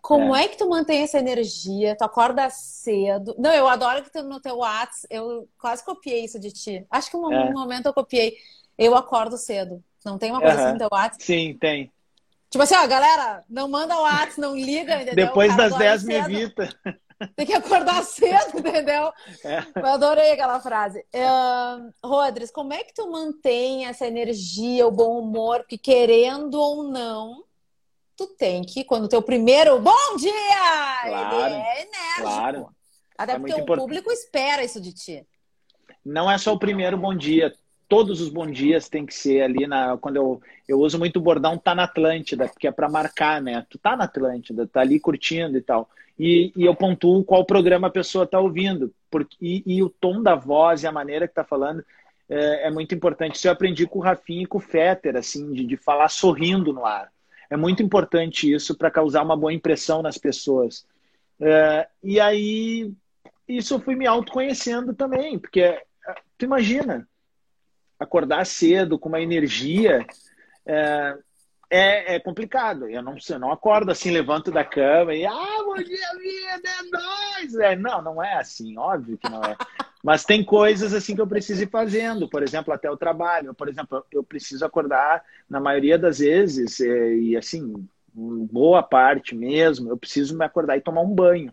Como 0.02 0.34
é. 0.34 0.44
é. 0.44 0.48
que 0.48 0.58
tu 0.58 0.68
mantém 0.68 1.02
essa 1.02 1.18
energia? 1.18 1.96
Tu 1.96 2.02
acorda 2.02 2.50
cedo. 2.50 3.34
Não, 3.38 3.52
eu 3.52 3.68
adoro 3.68 4.02
que 4.02 4.10
tu 4.10 4.22
no 4.24 4.40
teu 4.40 4.56
WhatsApp, 4.56 5.06
eu 5.08 5.48
quase 5.56 5.84
copiei 5.84 6.24
isso 6.24 6.40
de 6.40 6.50
ti. 6.50 6.86
Acho 6.90 7.10
que 7.10 7.16
um 7.16 7.32
é. 7.32 7.52
momento 7.52 7.86
eu 7.86 7.94
copiei. 7.94 8.36
Eu 8.76 8.96
acordo 8.96 9.38
cedo. 9.38 9.82
Não 10.04 10.18
tem 10.18 10.32
uma 10.32 10.40
coisa 10.40 10.56
uhum. 10.56 10.62
assim 10.64 10.72
no 10.72 10.78
teu 10.78 10.88
WhatsApp? 10.90 11.24
Sim, 11.24 11.56
tem. 11.60 11.92
Tipo 12.50 12.64
assim, 12.64 12.74
ó, 12.76 12.86
galera, 12.86 13.44
não 13.48 13.68
manda 13.68 13.96
o 13.96 14.02
WhatsApp, 14.02 14.40
não 14.40 14.56
liga, 14.56 14.96
entendeu? 14.96 15.26
Depois 15.26 15.54
das 15.56 15.76
10 15.76 16.04
me 16.04 16.14
evita. 16.14 16.68
Tem 17.34 17.44
que 17.44 17.52
acordar 17.52 18.02
cedo, 18.04 18.58
entendeu? 18.58 19.12
É. 19.44 19.64
Eu 19.76 19.86
adorei 19.86 20.32
aquela 20.32 20.60
frase. 20.60 21.04
Uh, 21.12 21.92
Rodrigues, 22.02 22.50
como 22.50 22.72
é 22.72 22.84
que 22.84 22.94
tu 22.94 23.10
mantém 23.10 23.86
essa 23.86 24.06
energia, 24.06 24.86
o 24.86 24.92
bom 24.92 25.18
humor? 25.18 25.60
Porque 25.60 25.76
querendo 25.76 26.54
ou 26.54 26.84
não, 26.84 27.44
tu 28.16 28.28
tem 28.28 28.62
que, 28.62 28.84
quando 28.84 29.04
o 29.04 29.08
teu 29.08 29.20
primeiro 29.20 29.80
bom 29.80 30.16
dia, 30.16 30.32
claro, 30.32 31.36
é 31.36 31.82
enérgico. 31.82 32.20
Claro. 32.20 32.68
Até 33.18 33.32
é 33.32 33.38
porque 33.38 33.60
o 33.60 33.66
público 33.66 34.12
espera 34.12 34.62
isso 34.62 34.80
de 34.80 34.92
ti. 34.92 35.26
Não 36.04 36.30
é 36.30 36.38
só 36.38 36.52
o 36.52 36.58
primeiro 36.58 36.96
bom 36.96 37.14
dia. 37.14 37.52
Todos 37.88 38.20
os 38.20 38.28
bons 38.28 38.52
dias 38.52 38.88
tem 38.88 39.06
que 39.06 39.14
ser 39.14 39.42
ali 39.42 39.66
na. 39.66 39.96
Quando 39.96 40.16
eu, 40.16 40.42
eu 40.68 40.78
uso 40.78 40.98
muito 40.98 41.16
o 41.16 41.22
bordão 41.22 41.56
tá 41.56 41.74
na 41.74 41.84
Atlântida, 41.84 42.46
porque 42.46 42.68
é 42.68 42.72
para 42.72 42.88
marcar, 42.88 43.40
né? 43.40 43.66
Tu 43.70 43.78
tá 43.78 43.96
na 43.96 44.04
Atlântida, 44.04 44.66
tá 44.66 44.80
ali 44.80 45.00
curtindo 45.00 45.56
e 45.56 45.62
tal. 45.62 45.88
E, 46.18 46.52
e 46.54 46.64
eu 46.64 46.74
pontuo 46.74 47.24
qual 47.24 47.44
programa 47.44 47.86
a 47.86 47.90
pessoa 47.90 48.26
tá 48.26 48.38
ouvindo. 48.38 48.92
Porque, 49.10 49.36
e, 49.40 49.62
e 49.64 49.82
o 49.82 49.88
tom 49.88 50.22
da 50.22 50.34
voz 50.34 50.82
e 50.82 50.86
a 50.86 50.92
maneira 50.92 51.26
que 51.26 51.34
tá 51.34 51.44
falando 51.44 51.82
é, 52.28 52.66
é, 52.66 52.70
muito 52.70 52.94
importante. 52.94 53.36
Isso 53.36 53.48
eu 53.48 53.52
aprendi 53.52 53.86
com 53.86 54.00
o 54.00 54.02
Rafinha 54.02 54.42
e 54.42 54.46
com 54.46 54.58
o 54.58 54.60
Fetter, 54.60 55.16
assim, 55.16 55.52
de, 55.52 55.64
de 55.64 55.76
falar 55.76 56.08
sorrindo 56.08 56.72
no 56.72 56.84
ar. 56.84 57.10
É 57.48 57.56
muito 57.56 57.82
importante 57.82 58.52
isso 58.52 58.76
para 58.76 58.90
causar 58.90 59.22
uma 59.22 59.36
boa 59.36 59.52
impressão 59.52 60.02
nas 60.02 60.18
pessoas. 60.18 60.86
É, 61.40 61.88
e 62.02 62.20
aí, 62.20 62.92
isso 63.48 63.74
eu 63.74 63.80
fui 63.80 63.94
me 63.94 64.06
autoconhecendo 64.06 64.92
também, 64.92 65.38
porque 65.38 65.80
tu 66.36 66.44
imagina, 66.44 67.08
acordar 67.98 68.46
cedo 68.46 68.98
com 68.98 69.08
uma 69.08 69.20
energia 69.20 70.06
é, 70.66 71.16
é, 71.70 72.14
é, 72.14 72.20
complicado. 72.20 72.88
Eu 72.88 73.02
não, 73.02 73.16
eu 73.28 73.38
não 73.38 73.52
acordo 73.52 73.90
assim, 73.90 74.10
levanto 74.10 74.50
da 74.50 74.64
cama 74.64 75.14
e, 75.14 75.26
ah, 75.26 75.62
bom 75.64 75.76
dia, 75.76 76.08
vida, 76.18 76.68
é 76.68 76.82
nóis! 76.90 77.54
É, 77.56 77.76
não, 77.76 78.02
não 78.02 78.22
é 78.22 78.34
assim, 78.34 78.76
óbvio 78.78 79.18
que 79.18 79.28
não 79.28 79.42
é. 79.42 79.56
Mas 80.02 80.24
tem 80.24 80.44
coisas 80.44 80.94
assim 80.94 81.14
que 81.14 81.20
eu 81.20 81.26
preciso 81.26 81.62
ir 81.62 81.70
fazendo, 81.70 82.28
por 82.28 82.42
exemplo, 82.42 82.72
até 82.72 82.90
o 82.90 82.96
trabalho. 82.96 83.52
Por 83.52 83.68
exemplo, 83.68 84.04
eu 84.12 84.22
preciso 84.22 84.64
acordar, 84.64 85.24
na 85.48 85.60
maioria 85.60 85.98
das 85.98 86.20
vezes, 86.20 86.80
é, 86.80 87.14
e 87.14 87.36
assim, 87.36 87.86
boa 88.14 88.82
parte 88.82 89.34
mesmo, 89.34 89.90
eu 89.90 89.96
preciso 89.96 90.36
me 90.36 90.44
acordar 90.44 90.76
e 90.76 90.80
tomar 90.80 91.02
um 91.02 91.14
banho 91.14 91.52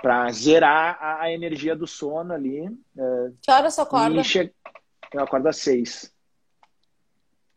para 0.00 0.30
zerar 0.30 0.98
a, 1.00 1.30
energia 1.30 1.74
do 1.74 1.86
sono 1.86 2.32
ali. 2.32 2.66
É, 2.96 3.30
que 3.42 3.50
hora 3.50 3.70
você 3.70 3.80
acorda? 3.80 4.22
Che... 4.22 4.52
Eu 5.12 5.22
acordo 5.22 5.48
às 5.48 5.56
seis. 5.56 6.12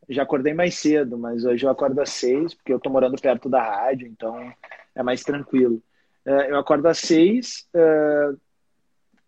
Já 0.08 0.24
acordei 0.24 0.54
mais 0.54 0.76
cedo, 0.76 1.18
mas 1.18 1.46
hoje 1.46 1.66
eu 1.66 1.70
acordo 1.70 2.00
às 2.02 2.10
seis, 2.10 2.54
porque 2.54 2.74
eu 2.74 2.78
estou 2.78 2.92
morando 2.92 3.20
perto 3.22 3.48
da 3.48 3.62
rádio, 3.62 4.08
então 4.08 4.52
é 4.96 5.04
mais 5.04 5.24
tranquilo. 5.24 5.82
É, 6.26 6.52
eu 6.52 6.58
acordo 6.58 6.88
às 6.88 6.98
seis, 6.98 7.68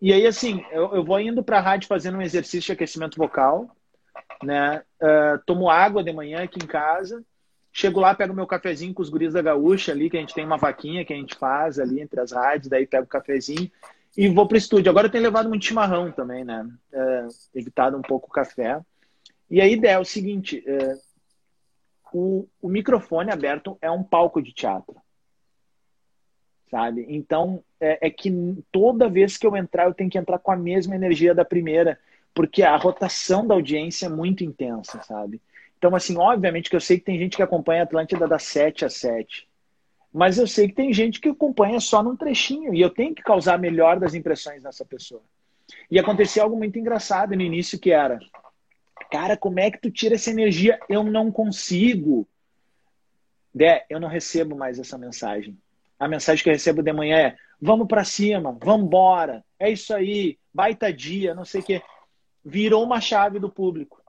e 0.01 0.11
aí, 0.11 0.25
assim, 0.25 0.65
eu, 0.71 1.03
vou 1.03 1.19
indo 1.19 1.43
para 1.43 1.59
a 1.59 1.61
rádio 1.61 1.87
fazendo 1.87 2.17
um 2.17 2.23
exercício 2.23 2.65
de 2.65 2.71
aquecimento 2.71 3.17
vocal, 3.17 3.69
né? 4.41 4.81
Uh, 4.99 5.37
tomo 5.45 5.69
água 5.69 6.03
de 6.03 6.11
manhã 6.11 6.43
aqui 6.43 6.57
em 6.57 6.65
casa. 6.65 7.23
Chego 7.71 7.99
lá, 7.99 8.15
pego 8.15 8.33
meu 8.33 8.47
cafezinho 8.47 8.95
com 8.95 9.03
os 9.03 9.09
guris 9.09 9.33
da 9.33 9.43
Gaúcha 9.43 9.91
ali, 9.91 10.09
que 10.09 10.17
a 10.17 10.19
gente 10.19 10.33
tem 10.33 10.43
uma 10.43 10.57
vaquinha 10.57 11.05
que 11.05 11.13
a 11.13 11.15
gente 11.15 11.35
faz 11.35 11.77
ali 11.77 12.01
entre 12.01 12.19
as 12.19 12.31
rádios, 12.31 12.67
daí 12.67 12.87
pego 12.87 13.03
o 13.03 13.07
cafezinho 13.07 13.71
e 14.17 14.27
vou 14.29 14.47
pro 14.47 14.57
estúdio. 14.57 14.89
Agora 14.89 15.07
eu 15.07 15.11
tenho 15.11 15.23
levado 15.23 15.49
muito 15.49 15.65
chimarrão 15.65 16.11
também, 16.11 16.43
né? 16.43 16.67
Uh, 16.93 17.27
evitado 17.53 17.97
um 17.97 18.01
pouco 18.01 18.27
o 18.27 18.31
café. 18.31 18.79
E 19.49 19.61
a 19.61 19.67
ideia 19.67 19.93
é 19.93 19.99
o 19.99 20.05
seguinte: 20.05 20.63
uh, 20.67 20.99
o, 22.13 22.47
o 22.61 22.69
microfone 22.69 23.31
aberto 23.31 23.77
é 23.81 23.89
um 23.89 24.03
palco 24.03 24.41
de 24.41 24.53
teatro 24.53 24.95
sabe? 26.71 27.05
Então, 27.09 27.61
é, 27.81 28.07
é, 28.07 28.09
que 28.09 28.31
toda 28.71 29.09
vez 29.09 29.37
que 29.37 29.45
eu 29.45 29.57
entrar, 29.57 29.85
eu 29.85 29.93
tenho 29.93 30.09
que 30.09 30.17
entrar 30.17 30.39
com 30.39 30.51
a 30.51 30.55
mesma 30.55 30.95
energia 30.95 31.35
da 31.35 31.43
primeira, 31.43 31.99
porque 32.33 32.63
a 32.63 32.77
rotação 32.77 33.45
da 33.45 33.53
audiência 33.53 34.05
é 34.05 34.09
muito 34.09 34.41
intensa, 34.45 35.03
sabe? 35.03 35.41
Então, 35.77 35.93
assim, 35.93 36.17
obviamente 36.17 36.69
que 36.69 36.75
eu 36.75 36.79
sei 36.79 36.97
que 36.97 37.03
tem 37.03 37.19
gente 37.19 37.35
que 37.35 37.43
acompanha 37.43 37.81
a 37.81 37.83
Atlântida 37.83 38.25
das 38.25 38.43
7 38.43 38.85
às 38.85 38.93
7, 38.93 39.47
mas 40.13 40.37
eu 40.37 40.47
sei 40.47 40.67
que 40.67 40.75
tem 40.75 40.93
gente 40.93 41.19
que 41.19 41.29
acompanha 41.29 41.79
só 41.79 42.03
num 42.03 42.15
trechinho, 42.15 42.73
e 42.73 42.81
eu 42.81 42.89
tenho 42.89 43.15
que 43.15 43.23
causar 43.23 43.55
a 43.55 43.57
melhor 43.57 43.99
das 43.99 44.13
impressões 44.13 44.63
nessa 44.63 44.85
pessoa. 44.85 45.23
E 45.89 45.99
aconteceu 45.99 46.43
algo 46.43 46.57
muito 46.57 46.77
engraçado 46.77 47.35
no 47.35 47.41
início, 47.41 47.79
que 47.79 47.91
era, 47.91 48.19
cara, 49.09 49.37
como 49.37 49.59
é 49.59 49.71
que 49.71 49.79
tu 49.79 49.89
tira 49.89 50.15
essa 50.15 50.29
energia? 50.29 50.79
Eu 50.89 51.03
não 51.03 51.31
consigo. 51.31 52.27
Dé, 53.53 53.85
eu 53.89 53.99
não 53.99 54.07
recebo 54.07 54.55
mais 54.55 54.79
essa 54.79 54.97
mensagem 54.97 55.57
a 56.01 56.07
mensagem 56.07 56.43
que 56.43 56.49
eu 56.49 56.53
recebo 56.53 56.81
de 56.81 56.91
manhã 56.91 57.17
é: 57.17 57.37
vamos 57.61 57.87
para 57.87 58.03
cima, 58.03 58.57
vamos 58.59 58.87
embora, 58.87 59.45
é 59.59 59.69
isso 59.69 59.93
aí, 59.93 60.39
baita 60.51 60.91
dia, 60.91 61.35
não 61.35 61.45
sei 61.45 61.61
o 61.61 61.63
quê. 61.63 61.83
Virou 62.43 62.83
uma 62.83 62.99
chave 62.99 63.37
do 63.37 63.51
público. 63.51 64.01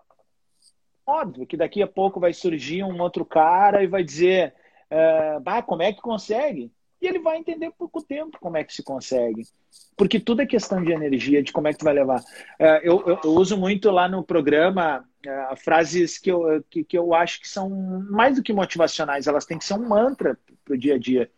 Óbvio 1.07 1.47
que 1.47 1.55
daqui 1.55 1.83
a 1.83 1.87
pouco 1.87 2.19
vai 2.19 2.33
surgir 2.33 2.83
um 2.83 2.99
outro 2.99 3.27
cara 3.27 3.85
e 3.85 3.87
vai 3.87 4.03
dizer: 4.03 4.55
uh, 4.93 5.41
bah, 5.41 5.63
como 5.63 5.83
é 5.83 5.93
que 5.93 6.01
consegue? 6.01 6.71
E 7.01 7.07
ele 7.07 7.19
vai 7.19 7.37
entender 7.37 7.71
por 7.71 7.89
pouco 7.89 8.03
tempo 8.03 8.39
como 8.39 8.57
é 8.57 8.63
que 8.63 8.73
se 8.73 8.83
consegue. 8.83 9.43
Porque 9.97 10.21
tudo 10.21 10.43
é 10.43 10.47
questão 10.47 10.83
de 10.83 10.93
energia, 10.93 11.43
de 11.43 11.53
como 11.53 11.67
é 11.67 11.73
que 11.73 11.79
tu 11.79 11.85
vai 11.85 11.95
levar. 11.95 12.21
Uh, 12.21 12.81
eu, 12.83 13.03
eu, 13.07 13.21
eu, 13.25 13.31
uso 13.31 13.57
muito 13.57 13.91
lá 13.91 14.09
no 14.09 14.23
programa 14.23 15.05
uh, 15.27 15.57
frases 15.57 16.19
que 16.19 16.31
eu, 16.31 16.63
que, 16.71 16.85
que 16.85 16.97
eu 16.97 17.13
acho 17.13 17.41
que 17.41 17.49
são 17.49 17.69
mais 18.09 18.37
do 18.37 18.43
que 18.43 18.53
motivacionais, 18.53 19.27
elas 19.27 19.45
têm 19.45 19.59
que 19.59 19.65
ser 19.65 19.75
um 19.75 19.89
mantra 19.89 20.39
para 20.65 20.75
o 20.75 20.79
dia 20.79 20.95
a 20.95 20.99
dia. 20.99 21.29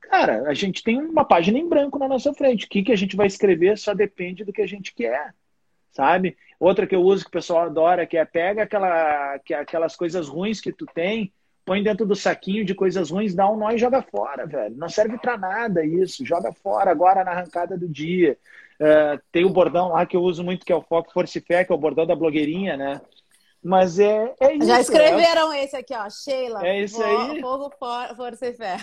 Cara, 0.00 0.48
a 0.48 0.54
gente 0.54 0.82
tem 0.82 1.00
uma 1.00 1.24
página 1.24 1.58
em 1.58 1.68
branco 1.68 1.98
na 1.98 2.08
nossa 2.08 2.32
frente. 2.32 2.66
O 2.66 2.68
que, 2.68 2.82
que 2.82 2.92
a 2.92 2.96
gente 2.96 3.14
vai 3.14 3.26
escrever 3.26 3.78
só 3.78 3.94
depende 3.94 4.42
do 4.44 4.52
que 4.52 4.62
a 4.62 4.66
gente 4.66 4.92
quer, 4.92 5.34
sabe? 5.92 6.36
Outra 6.58 6.86
que 6.86 6.96
eu 6.96 7.02
uso 7.02 7.24
que 7.24 7.28
o 7.28 7.32
pessoal 7.32 7.66
adora, 7.66 8.06
que 8.06 8.16
é 8.16 8.24
pega 8.24 8.64
aquela, 8.64 9.38
que 9.38 9.54
aquelas 9.54 9.94
coisas 9.94 10.28
ruins 10.28 10.60
que 10.60 10.72
tu 10.72 10.84
tem, 10.86 11.32
põe 11.64 11.82
dentro 11.82 12.06
do 12.06 12.16
saquinho 12.16 12.64
de 12.64 12.74
coisas 12.74 13.10
ruins, 13.10 13.34
dá 13.34 13.50
um 13.50 13.56
nó 13.56 13.70
e 13.70 13.78
joga 13.78 14.02
fora, 14.02 14.46
velho. 14.46 14.76
Não 14.76 14.88
serve 14.88 15.18
para 15.18 15.36
nada 15.36 15.84
isso. 15.84 16.24
Joga 16.24 16.52
fora 16.52 16.90
agora 16.90 17.24
na 17.24 17.32
arrancada 17.32 17.76
do 17.76 17.88
dia. 17.88 18.38
Uh, 18.80 19.20
tem 19.30 19.44
o 19.44 19.50
bordão 19.50 19.88
lá 19.88 20.06
que 20.06 20.16
eu 20.16 20.22
uso 20.22 20.42
muito, 20.42 20.64
que 20.64 20.72
é 20.72 20.76
o 20.76 20.82
Foco 20.82 21.12
Força 21.12 21.38
e 21.38 21.40
Fé, 21.40 21.64
que 21.64 21.72
é 21.72 21.74
o 21.74 21.78
bordão 21.78 22.06
da 22.06 22.16
blogueirinha, 22.16 22.76
né? 22.76 23.00
Mas 23.62 23.98
é, 23.98 24.34
é 24.40 24.54
isso. 24.54 24.66
Já 24.66 24.80
escreveram 24.80 25.52
é... 25.52 25.64
esse 25.64 25.76
aqui, 25.76 25.94
ó. 25.94 26.08
Sheila. 26.08 26.66
É 26.66 26.82
isso 26.82 27.02
aí. 27.02 27.40
Fogo, 27.40 27.70
Força 28.16 28.46
e 28.46 28.54
Fé. 28.54 28.78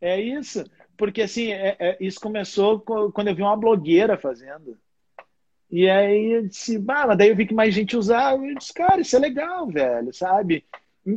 É 0.00 0.20
isso. 0.20 0.64
Porque 0.96 1.22
assim, 1.22 1.52
é, 1.52 1.76
é, 1.78 1.96
isso 2.00 2.20
começou 2.20 2.80
quando 2.80 3.28
eu 3.28 3.34
vi 3.34 3.42
uma 3.42 3.56
blogueira 3.56 4.16
fazendo. 4.16 4.78
E 5.70 5.88
aí 5.88 6.32
eu 6.32 6.46
disse, 6.46 6.78
bah, 6.78 7.06
mas 7.06 7.18
daí 7.18 7.28
eu 7.28 7.36
vi 7.36 7.46
que 7.46 7.54
mais 7.54 7.72
gente 7.72 7.96
usava. 7.96 8.44
Eu 8.44 8.54
disse, 8.56 8.72
cara, 8.72 9.00
isso 9.00 9.14
é 9.16 9.18
legal, 9.18 9.66
velho, 9.66 10.12
sabe? 10.12 10.64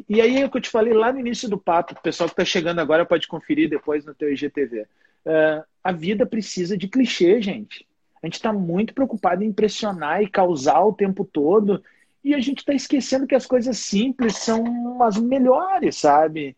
E, 0.07 0.21
aí 0.21 0.41
é 0.41 0.45
o 0.45 0.49
que 0.49 0.57
eu 0.57 0.61
te 0.61 0.69
falei 0.69 0.93
lá 0.93 1.11
no 1.11 1.19
início 1.19 1.49
do 1.49 1.57
papo, 1.57 1.93
o 1.93 2.01
pessoal 2.01 2.29
que 2.29 2.33
está 2.33 2.45
chegando 2.45 2.79
agora 2.79 3.05
pode 3.05 3.27
conferir 3.27 3.69
depois 3.69 4.05
no 4.05 4.13
teu 4.13 4.31
IGTV. 4.31 4.81
Uh, 4.81 4.85
é, 5.25 5.63
a 5.83 5.91
vida 5.91 6.25
precisa 6.25 6.77
de 6.77 6.87
clichê, 6.87 7.41
gente. 7.41 7.85
A 8.21 8.27
gente 8.27 8.35
está 8.35 8.53
muito 8.53 8.93
preocupado 8.93 9.43
em 9.43 9.47
impressionar 9.47 10.23
e 10.23 10.29
causar 10.29 10.81
o 10.83 10.93
tempo 10.93 11.25
todo. 11.25 11.83
E 12.23 12.33
a 12.33 12.39
gente 12.39 12.59
está 12.59 12.73
esquecendo 12.73 13.27
que 13.27 13.35
as 13.35 13.45
coisas 13.45 13.77
simples 13.77 14.37
são 14.37 15.03
as 15.03 15.17
melhores, 15.17 15.97
sabe? 15.97 16.55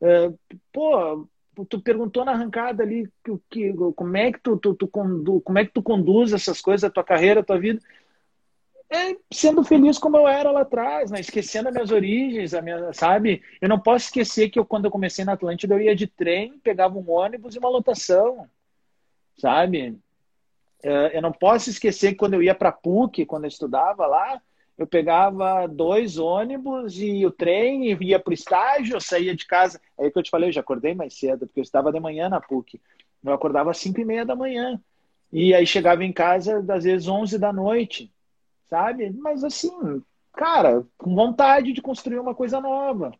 Uh, 0.00 0.38
pô, 0.72 1.26
tu 1.68 1.80
perguntou 1.80 2.24
na 2.24 2.32
arrancada 2.32 2.84
ali 2.84 3.10
que, 3.24 3.38
que, 3.50 3.74
como 3.96 4.16
é 4.16 4.30
que 4.30 4.38
tu, 4.40 4.56
tu, 4.56 4.74
tu 4.74 4.86
como 4.86 5.58
é 5.58 5.64
que 5.64 5.72
tu 5.72 5.82
conduz 5.82 6.32
essas 6.32 6.60
coisas, 6.60 6.84
a 6.84 6.90
tua 6.90 7.02
carreira, 7.02 7.40
a 7.40 7.44
tua 7.44 7.58
vida. 7.58 7.80
É 8.90 9.16
sendo 9.30 9.62
feliz 9.62 9.98
como 9.98 10.16
eu 10.16 10.26
era 10.26 10.50
lá 10.50 10.62
atrás, 10.62 11.10
né? 11.10 11.20
esquecendo 11.20 11.68
as 11.68 11.74
minhas 11.74 11.90
origens, 11.90 12.54
a 12.54 12.62
minha, 12.62 12.92
sabe? 12.94 13.42
Eu 13.60 13.68
não 13.68 13.78
posso 13.78 14.06
esquecer 14.06 14.48
que 14.48 14.58
eu, 14.58 14.64
quando 14.64 14.86
eu 14.86 14.90
comecei 14.90 15.24
na 15.26 15.34
Atlântida, 15.34 15.74
eu 15.74 15.80
ia 15.80 15.94
de 15.94 16.06
trem, 16.06 16.58
pegava 16.60 16.96
um 16.96 17.10
ônibus 17.10 17.54
e 17.54 17.58
uma 17.58 17.68
lotação, 17.68 18.48
sabe? 19.36 19.98
É, 20.82 21.18
eu 21.18 21.20
não 21.20 21.32
posso 21.32 21.68
esquecer 21.68 22.12
que 22.12 22.16
quando 22.16 22.34
eu 22.34 22.42
ia 22.42 22.54
para 22.54 22.72
PUC, 22.72 23.26
quando 23.26 23.44
eu 23.44 23.48
estudava 23.48 24.06
lá, 24.06 24.40
eu 24.78 24.86
pegava 24.86 25.66
dois 25.66 26.18
ônibus 26.18 26.98
e 26.98 27.26
o 27.26 27.30
trem, 27.32 27.92
e 27.92 28.04
ia 28.04 28.20
para 28.20 28.30
o 28.30 28.34
estágio, 28.34 28.94
eu 28.94 29.00
saía 29.00 29.34
de 29.34 29.44
casa. 29.44 29.80
Aí 29.98 30.10
que 30.10 30.18
eu 30.18 30.22
te 30.22 30.30
falei, 30.30 30.48
eu 30.48 30.52
já 30.52 30.60
acordei 30.60 30.94
mais 30.94 31.18
cedo, 31.18 31.46
porque 31.46 31.60
eu 31.60 31.64
estava 31.64 31.92
de 31.92 31.98
manhã 31.98 32.28
na 32.28 32.40
PUC. 32.40 32.80
Eu 33.24 33.32
acordava 33.32 33.72
às 33.72 33.78
cinco 33.78 34.00
e 34.00 34.04
meia 34.04 34.24
da 34.24 34.36
manhã. 34.36 34.80
E 35.32 35.52
aí 35.52 35.66
chegava 35.66 36.04
em 36.04 36.12
casa, 36.12 36.64
às 36.72 36.84
vezes, 36.84 37.08
11 37.08 37.38
da 37.38 37.52
noite, 37.52 38.10
sabe? 38.68 39.10
Mas 39.10 39.44
assim, 39.44 40.02
cara, 40.34 40.84
com 40.96 41.14
vontade 41.14 41.72
de 41.72 41.82
construir 41.82 42.18
uma 42.18 42.34
coisa 42.34 42.60
nova. 42.60 43.12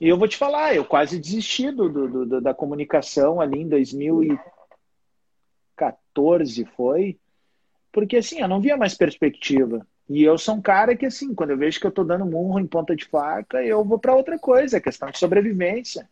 E 0.00 0.08
eu 0.08 0.18
vou 0.18 0.26
te 0.26 0.36
falar, 0.36 0.74
eu 0.74 0.84
quase 0.84 1.18
desisti 1.18 1.70
do, 1.70 1.88
do, 1.88 2.26
do 2.26 2.40
da 2.40 2.52
comunicação 2.52 3.40
ali 3.40 3.60
em 3.60 3.68
2014, 3.68 6.64
foi? 6.76 7.18
Porque 7.92 8.16
assim, 8.16 8.40
eu 8.40 8.48
não 8.48 8.60
via 8.60 8.76
mais 8.76 8.94
perspectiva. 8.94 9.86
E 10.08 10.22
eu 10.22 10.36
sou 10.36 10.56
um 10.56 10.60
cara 10.60 10.96
que, 10.96 11.06
assim, 11.06 11.34
quando 11.34 11.50
eu 11.50 11.56
vejo 11.56 11.80
que 11.80 11.86
eu 11.86 11.92
tô 11.92 12.04
dando 12.04 12.26
murro 12.26 12.58
em 12.58 12.66
ponta 12.66 12.94
de 12.96 13.04
faca, 13.04 13.62
eu 13.64 13.84
vou 13.84 13.98
para 13.98 14.14
outra 14.14 14.38
coisa, 14.38 14.76
é 14.76 14.80
questão 14.80 15.10
de 15.10 15.18
sobrevivência, 15.18 16.08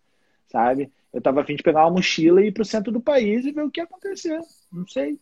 sabe? 0.46 0.92
Eu 1.12 1.20
tava 1.20 1.40
afim 1.40 1.56
de 1.56 1.62
pegar 1.62 1.84
uma 1.84 1.96
mochila 1.96 2.42
e 2.42 2.48
ir 2.48 2.52
pro 2.52 2.64
centro 2.64 2.92
do 2.92 3.00
país 3.00 3.44
e 3.44 3.52
ver 3.52 3.62
o 3.62 3.70
que 3.70 3.80
ia 3.80 3.84
acontecer. 3.84 4.40
Não 4.72 4.86
sei. 4.86 5.18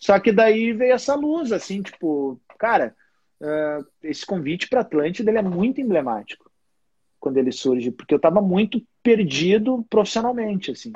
Só 0.00 0.18
que 0.18 0.32
daí 0.32 0.72
veio 0.72 0.94
essa 0.94 1.14
luz, 1.14 1.52
assim, 1.52 1.80
tipo, 1.82 2.40
cara, 2.58 2.96
uh, 3.40 3.86
esse 4.02 4.26
convite 4.26 4.68
para 4.68 4.80
Atlântida 4.80 5.30
ele 5.30 5.38
é 5.38 5.42
muito 5.42 5.80
emblemático 5.80 6.50
quando 7.20 7.36
ele 7.36 7.52
surge, 7.52 7.92
porque 7.92 8.14
eu 8.14 8.18
tava 8.18 8.40
muito 8.40 8.82
perdido 9.02 9.86
profissionalmente, 9.88 10.72
assim. 10.72 10.92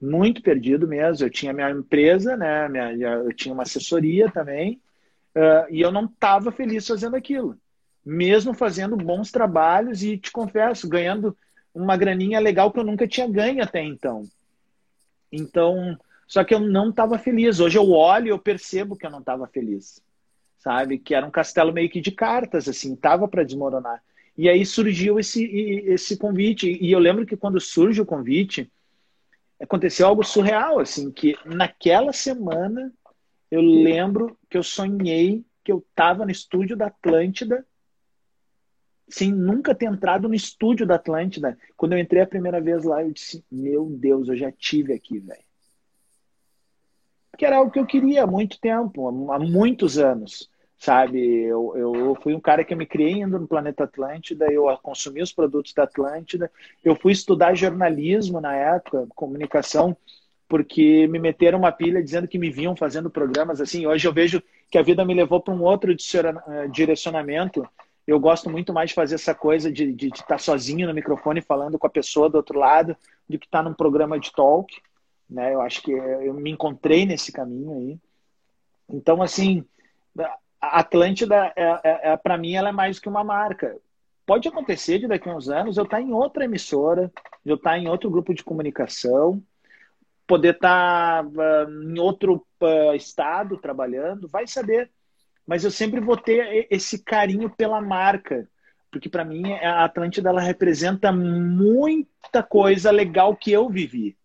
Muito 0.00 0.42
perdido 0.42 0.86
mesmo. 0.86 1.26
Eu 1.26 1.30
tinha 1.30 1.52
minha 1.52 1.70
empresa, 1.70 2.36
né? 2.36 2.68
Minha, 2.68 2.92
eu 2.92 3.32
tinha 3.32 3.52
uma 3.52 3.64
assessoria 3.64 4.30
também 4.30 4.80
Uh, 5.36 5.68
e 5.68 5.82
eu 5.82 5.92
não 5.92 6.06
estava 6.06 6.50
feliz 6.50 6.86
fazendo 6.86 7.14
aquilo. 7.14 7.58
Mesmo 8.02 8.54
fazendo 8.54 8.96
bons 8.96 9.30
trabalhos 9.30 10.02
e, 10.02 10.16
te 10.16 10.32
confesso, 10.32 10.88
ganhando 10.88 11.36
uma 11.74 11.94
graninha 11.94 12.40
legal 12.40 12.72
que 12.72 12.78
eu 12.78 12.84
nunca 12.84 13.06
tinha 13.06 13.28
ganho 13.28 13.62
até 13.62 13.82
então. 13.82 14.22
Então, 15.30 15.98
só 16.26 16.42
que 16.42 16.54
eu 16.54 16.60
não 16.60 16.90
estava 16.90 17.18
feliz. 17.18 17.60
Hoje 17.60 17.78
eu 17.78 17.90
olho 17.90 18.26
e 18.26 18.30
eu 18.30 18.38
percebo 18.38 18.96
que 18.96 19.06
eu 19.06 19.10
não 19.10 19.20
estava 19.20 19.46
feliz. 19.46 20.02
Sabe? 20.58 20.98
Que 20.98 21.14
era 21.14 21.26
um 21.26 21.30
castelo 21.30 21.72
meio 21.72 21.88
que 21.88 22.00
de 22.00 22.10
cartas, 22.10 22.68
assim, 22.68 22.96
tava 22.96 23.28
para 23.28 23.44
desmoronar. 23.44 24.02
E 24.36 24.48
aí 24.48 24.66
surgiu 24.66 25.18
esse, 25.18 25.44
esse 25.44 26.16
convite. 26.16 26.76
E 26.80 26.90
eu 26.90 26.98
lembro 26.98 27.24
que 27.24 27.36
quando 27.36 27.60
surge 27.60 28.00
o 28.00 28.06
convite, 28.06 28.70
aconteceu 29.60 30.06
algo 30.06 30.24
surreal, 30.24 30.80
assim, 30.80 31.10
que 31.10 31.36
naquela 31.44 32.12
semana 32.12 32.92
eu 33.50 33.60
lembro 33.60 34.36
que 34.50 34.58
eu 34.58 34.62
sonhei 34.62 35.44
que 35.64 35.72
eu 35.72 35.78
estava 35.78 36.24
no 36.24 36.30
estúdio 36.30 36.76
da 36.76 36.86
Atlântida, 36.86 37.66
sem 39.08 39.32
nunca 39.32 39.74
ter 39.74 39.86
entrado 39.86 40.28
no 40.28 40.34
estúdio 40.34 40.84
da 40.84 40.96
Atlântida. 40.96 41.56
Quando 41.76 41.92
eu 41.92 41.98
entrei 41.98 42.22
a 42.22 42.26
primeira 42.26 42.60
vez 42.60 42.84
lá, 42.84 43.02
eu 43.02 43.12
disse: 43.12 43.44
Meu 43.50 43.86
Deus, 43.88 44.28
eu 44.28 44.36
já 44.36 44.50
tive 44.50 44.92
aqui, 44.92 45.18
velho. 45.20 45.45
Porque 47.36 47.44
era 47.44 47.58
algo 47.58 47.70
que 47.70 47.78
eu 47.78 47.84
queria 47.84 48.22
há 48.22 48.26
muito 48.26 48.58
tempo, 48.58 49.30
há 49.30 49.38
muitos 49.38 49.98
anos, 49.98 50.48
sabe? 50.78 51.42
Eu, 51.42 51.74
eu 51.76 52.18
fui 52.22 52.34
um 52.34 52.40
cara 52.40 52.64
que 52.64 52.72
eu 52.72 52.78
me 52.78 52.86
criei 52.86 53.20
indo 53.20 53.38
no 53.38 53.46
planeta 53.46 53.84
Atlântida, 53.84 54.50
eu 54.50 54.64
consumi 54.78 55.20
os 55.20 55.34
produtos 55.34 55.74
da 55.74 55.82
Atlântida, 55.82 56.50
eu 56.82 56.96
fui 56.96 57.12
estudar 57.12 57.54
jornalismo 57.54 58.40
na 58.40 58.56
época, 58.56 59.06
comunicação 59.14 59.94
porque 60.48 61.06
me 61.08 61.18
meteram 61.18 61.58
uma 61.58 61.70
pilha 61.70 62.02
dizendo 62.02 62.26
que 62.26 62.38
me 62.38 62.48
viam 62.48 62.74
fazendo 62.74 63.10
programas 63.10 63.60
assim. 63.60 63.86
Hoje 63.86 64.08
eu 64.08 64.14
vejo 64.14 64.42
que 64.70 64.78
a 64.78 64.82
vida 64.82 65.04
me 65.04 65.12
levou 65.12 65.38
para 65.38 65.52
um 65.52 65.62
outro 65.62 65.92
eh, 65.92 66.68
direcionamento. 66.68 67.68
Eu 68.06 68.18
gosto 68.18 68.48
muito 68.48 68.72
mais 68.72 68.90
de 68.90 68.94
fazer 68.94 69.16
essa 69.16 69.34
coisa 69.34 69.70
de, 69.70 69.94
estar 70.06 70.38
sozinho 70.38 70.88
no 70.88 70.94
microfone 70.94 71.42
falando 71.42 71.78
com 71.78 71.86
a 71.86 71.90
pessoa 71.90 72.30
do 72.30 72.36
outro 72.36 72.58
lado 72.58 72.96
do 73.28 73.38
que 73.38 73.44
estar 73.44 73.62
num 73.62 73.74
programa 73.74 74.18
de 74.18 74.32
talk. 74.32 74.72
Né? 75.28 75.54
Eu 75.54 75.60
acho 75.60 75.82
que 75.82 75.90
eu 75.90 76.34
me 76.34 76.50
encontrei 76.50 77.04
nesse 77.04 77.32
caminho 77.32 77.72
aí. 77.72 77.98
Então, 78.88 79.22
assim, 79.22 79.64
a 80.60 80.80
Atlântida, 80.80 81.52
é, 81.56 81.80
é, 81.84 82.12
é 82.12 82.16
para 82.16 82.38
mim, 82.38 82.54
ela 82.54 82.68
é 82.68 82.72
mais 82.72 82.98
que 82.98 83.08
uma 83.08 83.24
marca. 83.24 83.76
Pode 84.24 84.48
acontecer 84.48 84.98
de 84.98 85.06
daqui 85.06 85.28
a 85.28 85.36
uns 85.36 85.48
anos 85.48 85.76
eu 85.76 85.84
estar 85.84 86.00
em 86.00 86.12
outra 86.12 86.44
emissora, 86.44 87.12
eu 87.44 87.56
estar 87.56 87.78
em 87.78 87.88
outro 87.88 88.10
grupo 88.10 88.34
de 88.34 88.42
comunicação, 88.42 89.42
poder 90.26 90.54
estar 90.54 91.22
tá, 91.22 91.28
uh, 91.28 91.82
em 91.82 91.98
outro 91.98 92.44
uh, 92.60 92.94
estado 92.94 93.56
trabalhando, 93.56 94.28
vai 94.28 94.46
saber. 94.46 94.90
Mas 95.46 95.62
eu 95.62 95.70
sempre 95.70 96.00
vou 96.00 96.16
ter 96.16 96.66
esse 96.70 97.04
carinho 97.04 97.48
pela 97.48 97.80
marca, 97.80 98.48
porque 98.90 99.08
para 99.08 99.24
mim 99.24 99.52
a 99.52 99.84
Atlântida 99.84 100.28
ela 100.28 100.40
representa 100.40 101.12
muita 101.12 102.42
coisa 102.42 102.90
legal 102.90 103.36
que 103.36 103.52
eu 103.52 103.68
vivi. 103.68 104.16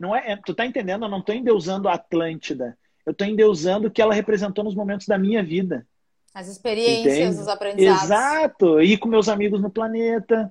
Não 0.00 0.16
é, 0.16 0.34
tu 0.34 0.54
tá 0.54 0.64
entendendo? 0.64 1.04
Eu 1.04 1.10
não 1.10 1.18
estou 1.18 1.34
endeusando 1.34 1.86
a 1.86 1.92
Atlântida. 1.92 2.76
Eu 3.04 3.12
estou 3.12 3.26
endeusando 3.26 3.88
o 3.88 3.90
que 3.90 4.00
ela 4.00 4.14
representou 4.14 4.64
nos 4.64 4.74
momentos 4.74 5.06
da 5.06 5.18
minha 5.18 5.42
vida. 5.42 5.86
As 6.32 6.48
experiências, 6.48 7.18
Entende? 7.18 7.40
os 7.40 7.48
aprendizados. 7.48 8.04
Exato. 8.04 8.80
Ir 8.80 8.96
com 8.96 9.08
meus 9.08 9.28
amigos 9.28 9.60
no 9.60 9.68
planeta, 9.68 10.50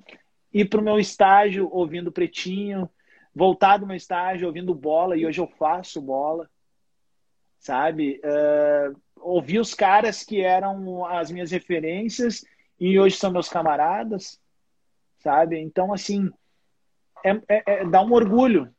ir 0.53 0.65
para 0.65 0.79
o 0.79 0.83
meu 0.83 0.99
estágio 0.99 1.67
ouvindo 1.71 2.11
Pretinho, 2.11 2.87
voltar 3.33 3.77
do 3.77 3.87
meu 3.87 3.95
estágio 3.95 4.45
ouvindo 4.45 4.73
bola 4.75 5.17
e 5.17 5.25
hoje 5.25 5.41
eu 5.41 5.47
faço 5.47 5.99
bola, 5.99 6.47
sabe? 7.57 8.21
Uh, 8.23 8.99
ouvi 9.15 9.57
os 9.57 9.73
caras 9.73 10.23
que 10.23 10.41
eram 10.41 11.05
as 11.07 11.31
minhas 11.31 11.49
referências 11.49 12.45
e 12.79 12.99
hoje 12.99 13.15
são 13.15 13.31
meus 13.31 13.49
camaradas, 13.49 14.39
sabe? 15.19 15.57
Então, 15.57 15.91
assim, 15.91 16.29
é, 17.23 17.31
é, 17.47 17.63
é, 17.65 17.85
dá 17.85 18.01
um 18.01 18.13
orgulho, 18.13 18.73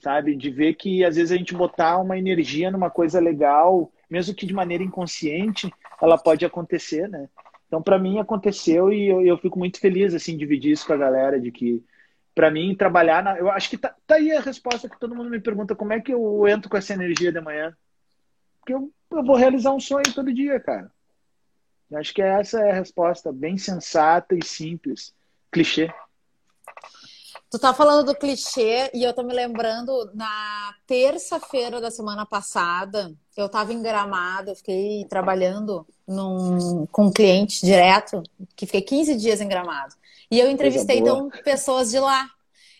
sabe? 0.00 0.34
De 0.34 0.50
ver 0.50 0.74
que 0.74 1.04
às 1.04 1.16
vezes 1.16 1.32
a 1.32 1.36
gente 1.36 1.54
botar 1.54 1.98
uma 1.98 2.18
energia 2.18 2.70
numa 2.70 2.90
coisa 2.90 3.20
legal, 3.20 3.92
mesmo 4.08 4.34
que 4.34 4.46
de 4.46 4.54
maneira 4.54 4.82
inconsciente, 4.82 5.72
ela 6.00 6.18
pode 6.18 6.44
acontecer, 6.44 7.08
né? 7.08 7.28
Então, 7.66 7.80
para 7.80 7.98
mim, 7.98 8.18
aconteceu 8.18 8.92
e 8.92 9.06
eu, 9.06 9.24
eu, 9.24 9.38
fico 9.38 9.58
muito 9.58 9.78
feliz, 9.78 10.12
assim, 10.12 10.36
dividir 10.36 10.72
isso 10.72 10.84
com 10.84 10.92
a 10.92 10.96
galera, 10.96 11.38
de 11.38 11.52
que 11.52 11.84
para 12.34 12.50
mim, 12.50 12.74
trabalhar 12.74 13.22
na. 13.22 13.38
Eu 13.38 13.50
acho 13.50 13.68
que 13.68 13.76
tá, 13.76 13.94
tá, 14.06 14.14
aí 14.16 14.32
a 14.32 14.40
resposta 14.40 14.88
que 14.88 14.98
todo 14.98 15.14
mundo 15.14 15.30
me 15.30 15.40
pergunta: 15.40 15.74
como 15.74 15.92
é 15.92 16.00
que 16.00 16.12
eu 16.12 16.48
entro 16.48 16.70
com 16.70 16.76
essa 16.76 16.94
energia 16.94 17.30
de 17.30 17.40
manhã? 17.40 17.76
Porque 18.58 18.74
eu, 18.74 18.90
eu 19.10 19.24
vou 19.24 19.36
realizar 19.36 19.72
um 19.72 19.80
sonho 19.80 20.14
todo 20.14 20.32
dia, 20.32 20.58
cara. 20.58 20.90
Eu 21.90 21.98
acho 21.98 22.14
que 22.14 22.22
essa 22.22 22.60
é 22.60 22.70
a 22.70 22.74
resposta, 22.74 23.32
bem 23.32 23.58
sensata 23.58 24.34
e 24.34 24.44
simples. 24.44 25.14
Clichê. 25.50 25.92
Tu 27.50 27.58
tá 27.58 27.74
falando 27.74 28.06
do 28.06 28.14
clichê 28.14 28.88
e 28.94 29.02
eu 29.02 29.12
tô 29.12 29.24
me 29.24 29.34
lembrando 29.34 30.08
na 30.14 30.72
terça-feira 30.86 31.80
da 31.80 31.90
semana 31.90 32.24
passada, 32.24 33.12
eu 33.36 33.48
tava 33.48 33.72
em 33.72 33.82
Gramado, 33.82 34.52
eu 34.52 34.54
fiquei 34.54 35.04
trabalhando 35.06 35.84
num, 36.06 36.86
com 36.86 37.06
um 37.06 37.12
cliente 37.12 37.66
direto, 37.66 38.22
que 38.54 38.66
fiquei 38.66 38.82
15 38.82 39.16
dias 39.16 39.40
em 39.40 39.48
Gramado. 39.48 39.96
E 40.30 40.38
eu 40.38 40.48
entrevistei, 40.48 40.98
então, 40.98 41.28
pessoas 41.42 41.90
de 41.90 41.98
lá. 41.98 42.30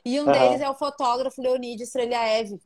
E 0.04 0.20
um 0.20 0.26
uhum. 0.26 0.32
deles 0.32 0.60
é 0.60 0.70
o 0.70 0.74
fotógrafo 0.74 1.42
Leonide 1.42 1.82
Streliaev. 1.82 2.60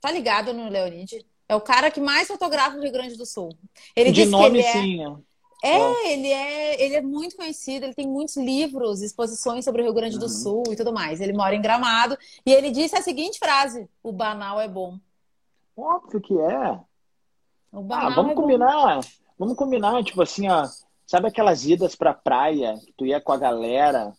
Tá 0.00 0.12
ligado 0.12 0.54
no 0.54 0.68
Leonide? 0.68 1.26
É 1.48 1.56
o 1.56 1.60
cara 1.60 1.90
que 1.90 2.00
mais 2.00 2.28
fotografa 2.28 2.76
no 2.76 2.82
Rio 2.84 2.92
Grande 2.92 3.16
do 3.16 3.26
Sul. 3.26 3.50
Ele 3.96 4.12
de 4.12 4.26
nome, 4.26 4.60
ele 4.60 4.66
é... 4.66 4.72
sim. 4.72 5.16
É, 5.62 6.12
ele 6.12 6.28
é, 6.30 6.84
ele 6.84 6.94
é 6.96 7.02
muito 7.02 7.36
conhecido, 7.36 7.84
ele 7.84 7.94
tem 7.94 8.06
muitos 8.06 8.36
livros, 8.36 9.02
exposições 9.02 9.64
sobre 9.64 9.82
o 9.82 9.84
Rio 9.84 9.94
Grande 9.94 10.18
do 10.18 10.26
uhum. 10.26 10.28
Sul 10.28 10.62
e 10.70 10.76
tudo 10.76 10.92
mais. 10.92 11.20
Ele 11.20 11.32
mora 11.32 11.54
em 11.54 11.62
Gramado 11.62 12.16
e 12.44 12.52
ele 12.52 12.70
disse 12.70 12.96
a 12.96 13.02
seguinte 13.02 13.38
frase: 13.38 13.88
o 14.02 14.12
banal 14.12 14.60
é 14.60 14.68
bom. 14.68 14.98
Óbvio 15.76 16.20
que 16.20 16.38
é. 16.38 16.80
O 17.72 17.82
banal 17.82 18.10
ah, 18.10 18.14
vamos 18.14 18.32
é 18.32 18.34
combinar. 18.34 18.96
Bom. 18.96 19.08
Vamos 19.38 19.56
combinar, 19.56 20.02
tipo 20.02 20.22
assim, 20.22 20.48
ó. 20.48 20.66
Sabe 21.06 21.28
aquelas 21.28 21.64
idas 21.64 21.94
pra 21.94 22.12
praia, 22.12 22.74
que 22.84 22.92
tu 22.92 23.06
ia 23.06 23.20
com 23.20 23.32
a 23.32 23.36
galera? 23.36 24.12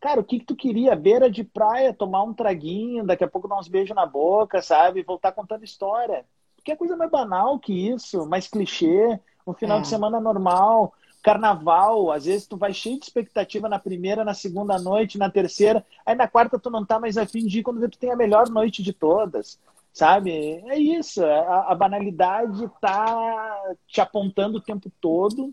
Cara, 0.00 0.20
o 0.20 0.24
que, 0.24 0.40
que 0.40 0.44
tu 0.44 0.56
queria? 0.56 0.96
Beira 0.96 1.30
de 1.30 1.44
praia, 1.44 1.94
tomar 1.94 2.24
um 2.24 2.34
traguinho, 2.34 3.06
daqui 3.06 3.22
a 3.22 3.28
pouco 3.28 3.46
dar 3.46 3.58
uns 3.58 3.68
beijos 3.68 3.94
na 3.94 4.04
boca, 4.04 4.60
sabe? 4.60 5.02
Voltar 5.02 5.32
contando 5.32 5.64
história. 5.64 6.26
Que 6.64 6.72
é 6.72 6.76
coisa 6.76 6.96
mais 6.96 7.10
banal 7.10 7.58
que 7.58 7.72
isso, 7.72 8.26
mais 8.26 8.48
clichê. 8.48 9.20
Um 9.46 9.52
final 9.52 9.78
é. 9.78 9.80
de 9.82 9.88
semana 9.88 10.20
normal, 10.20 10.94
carnaval, 11.22 12.12
às 12.12 12.26
vezes 12.26 12.46
tu 12.46 12.56
vai 12.56 12.72
cheio 12.72 12.98
de 12.98 13.04
expectativa 13.04 13.68
na 13.68 13.78
primeira, 13.78 14.24
na 14.24 14.34
segunda 14.34 14.78
noite, 14.78 15.18
na 15.18 15.30
terceira, 15.30 15.84
aí 16.04 16.14
na 16.14 16.28
quarta 16.28 16.58
tu 16.58 16.70
não 16.70 16.84
tá 16.84 17.00
mais 17.00 17.16
afim 17.16 17.46
de 17.46 17.60
ir 17.60 17.62
quando 17.62 17.88
tu 17.88 17.98
tem 17.98 18.12
a 18.12 18.16
melhor 18.16 18.48
noite 18.50 18.82
de 18.82 18.92
todas, 18.92 19.58
sabe? 19.92 20.30
É 20.68 20.78
isso, 20.78 21.24
a, 21.24 21.72
a 21.72 21.74
banalidade 21.74 22.70
tá 22.80 23.74
te 23.86 24.00
apontando 24.00 24.58
o 24.58 24.60
tempo 24.60 24.92
todo 25.00 25.52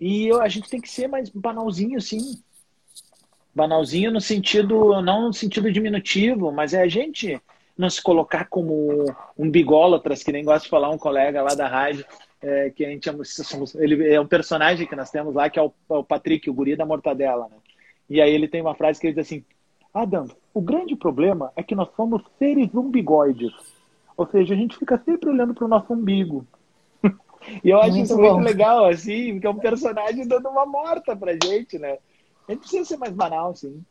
e 0.00 0.26
eu, 0.26 0.42
a 0.42 0.48
gente 0.48 0.68
tem 0.68 0.80
que 0.80 0.90
ser 0.90 1.08
mais 1.08 1.30
banalzinho, 1.30 2.00
sim. 2.00 2.42
Banalzinho 3.54 4.10
no 4.10 4.20
sentido, 4.20 5.00
não 5.00 5.28
no 5.28 5.32
sentido 5.32 5.72
diminutivo, 5.72 6.52
mas 6.52 6.74
é 6.74 6.82
a 6.82 6.88
gente 6.88 7.40
não 7.76 7.88
se 7.88 8.02
colocar 8.02 8.46
como 8.46 9.04
um 9.38 9.50
bigólatras, 9.50 10.22
que 10.22 10.32
nem 10.32 10.44
gosta 10.44 10.64
de 10.64 10.70
falar 10.70 10.90
um 10.90 10.98
colega 10.98 11.42
lá 11.42 11.54
da 11.54 11.68
rádio, 11.68 12.04
é, 12.40 12.70
que 12.70 12.84
a 12.84 12.88
gente 12.88 13.08
ele 13.76 14.12
é 14.12 14.20
um 14.20 14.26
personagem 14.26 14.86
que 14.86 14.96
nós 14.96 15.10
temos 15.10 15.34
lá, 15.34 15.48
que 15.48 15.58
é 15.58 15.62
o, 15.62 15.72
é 15.90 15.94
o 15.94 16.04
Patrick, 16.04 16.48
o 16.48 16.54
guri 16.54 16.76
da 16.76 16.86
mortadela, 16.86 17.48
né? 17.48 17.56
E 18.08 18.20
aí 18.20 18.32
ele 18.32 18.48
tem 18.48 18.60
uma 18.60 18.74
frase 18.74 19.00
que 19.00 19.06
ele 19.06 19.14
diz 19.14 19.26
assim, 19.26 19.44
Adam, 19.92 20.28
o 20.54 20.60
grande 20.60 20.94
problema 20.94 21.52
é 21.56 21.62
que 21.62 21.74
nós 21.74 21.88
somos 21.96 22.22
seres 22.38 22.72
umbigoides. 22.74 23.52
Ou 24.16 24.26
seja, 24.26 24.54
a 24.54 24.56
gente 24.56 24.76
fica 24.76 25.00
sempre 25.04 25.28
olhando 25.28 25.54
para 25.54 25.64
o 25.64 25.68
nosso 25.68 25.92
umbigo. 25.92 26.46
e 27.64 27.70
eu 27.70 27.80
acho 27.80 27.92
muito 27.92 28.04
isso 28.04 28.16
bom. 28.16 28.34
muito 28.34 28.46
legal, 28.46 28.86
assim, 28.86 29.32
porque 29.32 29.46
é 29.46 29.50
um 29.50 29.58
personagem 29.58 30.26
dando 30.26 30.48
uma 30.48 30.64
morta 30.64 31.16
pra 31.16 31.32
gente, 31.32 31.78
né? 31.78 31.98
A 32.48 32.52
gente 32.52 32.60
precisa 32.60 32.84
ser 32.84 32.96
mais 32.96 33.12
banal, 33.12 33.50
assim. 33.50 33.82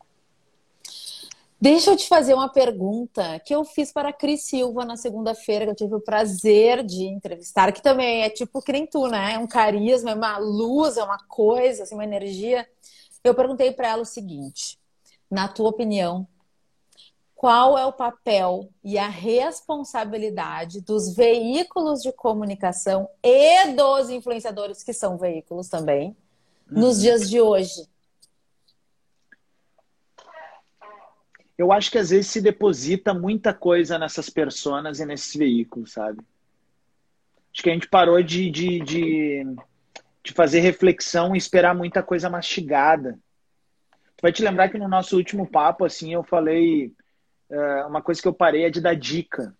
Deixa 1.66 1.90
eu 1.90 1.98
te 1.98 2.08
fazer 2.08 2.36
uma 2.36 2.48
pergunta 2.48 3.40
que 3.40 3.56
eu 3.56 3.66
fiz 3.66 3.92
para 3.92 4.10
a 4.10 4.14
Cris 4.14 4.44
Silva 4.44 4.86
na 4.86 4.96
segunda-feira, 4.96 5.66
que 5.66 5.72
eu 5.72 5.76
tive 5.76 5.96
o 5.96 6.00
prazer 6.00 6.84
de 6.84 7.06
entrevistar, 7.06 7.72
que 7.72 7.82
também 7.82 8.22
é 8.22 8.30
tipo 8.30 8.62
que 8.62 8.72
nem 8.72 8.86
tu, 8.86 9.08
né? 9.08 9.34
É 9.34 9.40
um 9.40 9.48
carisma, 9.48 10.12
é 10.12 10.14
uma 10.14 10.38
luz, 10.38 10.96
é 10.96 11.04
uma 11.04 11.18
coisa, 11.28 11.82
assim, 11.82 11.96
uma 11.96 12.04
energia. 12.04 12.70
Eu 13.24 13.34
perguntei 13.34 13.72
para 13.72 13.88
ela 13.88 14.04
o 14.04 14.06
seguinte: 14.06 14.78
na 15.28 15.48
tua 15.48 15.70
opinião, 15.70 16.28
qual 17.34 17.76
é 17.80 17.86
o 17.88 17.94
papel 17.94 18.70
e 18.84 19.00
a 19.00 19.08
responsabilidade 19.08 20.82
dos 20.82 21.16
veículos 21.16 22.04
de 22.04 22.12
comunicação 22.12 23.10
e 23.24 23.72
dos 23.72 24.12
influenciadores, 24.12 24.84
que 24.84 24.94
são 24.94 25.18
veículos 25.18 25.68
também, 25.68 26.16
uhum. 26.70 26.80
nos 26.80 27.02
dias 27.02 27.28
de 27.28 27.42
hoje? 27.42 27.90
Eu 31.58 31.72
acho 31.72 31.90
que 31.90 31.98
às 31.98 32.10
vezes 32.10 32.28
se 32.28 32.42
deposita 32.42 33.14
muita 33.14 33.54
coisa 33.54 33.98
nessas 33.98 34.30
personas 34.30 35.00
e 35.00 35.06
nesses 35.06 35.36
veículos, 35.36 35.94
sabe? 35.94 36.20
Acho 37.54 37.64
que 37.64 37.70
a 37.70 37.74
gente 37.74 37.88
parou 37.88 38.22
de, 38.22 38.52
de, 38.52 38.80
de, 38.82 39.56
de 40.22 40.34
fazer 40.34 40.60
reflexão 40.60 41.34
e 41.34 41.38
esperar 41.38 41.74
muita 41.74 42.04
coisa 42.04 42.30
mastigada. 42.30 43.18
Tu 44.18 44.22
vai 44.22 44.34
te 44.34 44.44
lembrar 44.44 44.68
que 44.68 44.78
no 44.78 44.90
nosso 44.90 45.16
último 45.16 45.48
papo, 45.48 45.86
assim, 45.86 46.14
eu 46.14 46.24
falei 46.24 46.92
uh, 47.50 47.88
uma 47.88 48.02
coisa 48.02 48.22
que 48.22 48.28
eu 48.28 48.34
parei 48.34 48.66
é 48.66 48.70
de 48.70 48.82
dar 48.82 48.96
dica. 48.96 49.56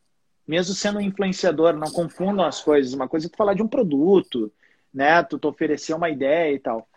Mesmo 0.46 0.76
sendo 0.76 1.00
um 1.00 1.02
influenciador, 1.02 1.74
não 1.74 1.90
confundam 1.90 2.46
as 2.46 2.62
coisas. 2.62 2.94
Uma 2.94 3.08
coisa 3.08 3.28
é 3.28 3.30
tu 3.30 3.38
falar 3.38 3.54
de 3.54 3.64
um 3.64 3.68
produto, 3.68 4.52
né? 4.94 5.24
Tu, 5.24 5.40
tu 5.40 5.48
oferecer 5.48 5.94
uma 5.94 6.10
ideia 6.10 6.54
e 6.54 6.60
tal. 6.60 6.88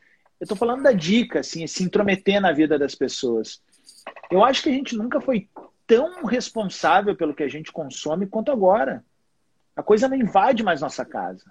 Eu 0.40 0.46
tô 0.46 0.57
falando 0.57 0.82
da 0.82 0.92
dica, 0.92 1.40
assim, 1.40 1.66
se 1.66 1.84
intrometer 1.84 2.40
na 2.40 2.53
vida 2.53 2.76
das 2.76 2.94
pessoas. 2.94 3.62
Eu 4.30 4.44
acho 4.44 4.62
que 4.62 4.68
a 4.68 4.72
gente 4.72 4.96
nunca 4.96 5.20
foi 5.20 5.48
tão 5.86 6.24
responsável 6.26 7.16
pelo 7.16 7.34
que 7.34 7.42
a 7.42 7.48
gente 7.48 7.72
consome 7.72 8.26
quanto 8.26 8.52
agora. 8.52 9.04
A 9.74 9.82
coisa 9.82 10.09
não 10.09 10.16
invade 10.16 10.62
mais 10.62 10.82
nossa 10.82 11.04
casa. 11.04 11.50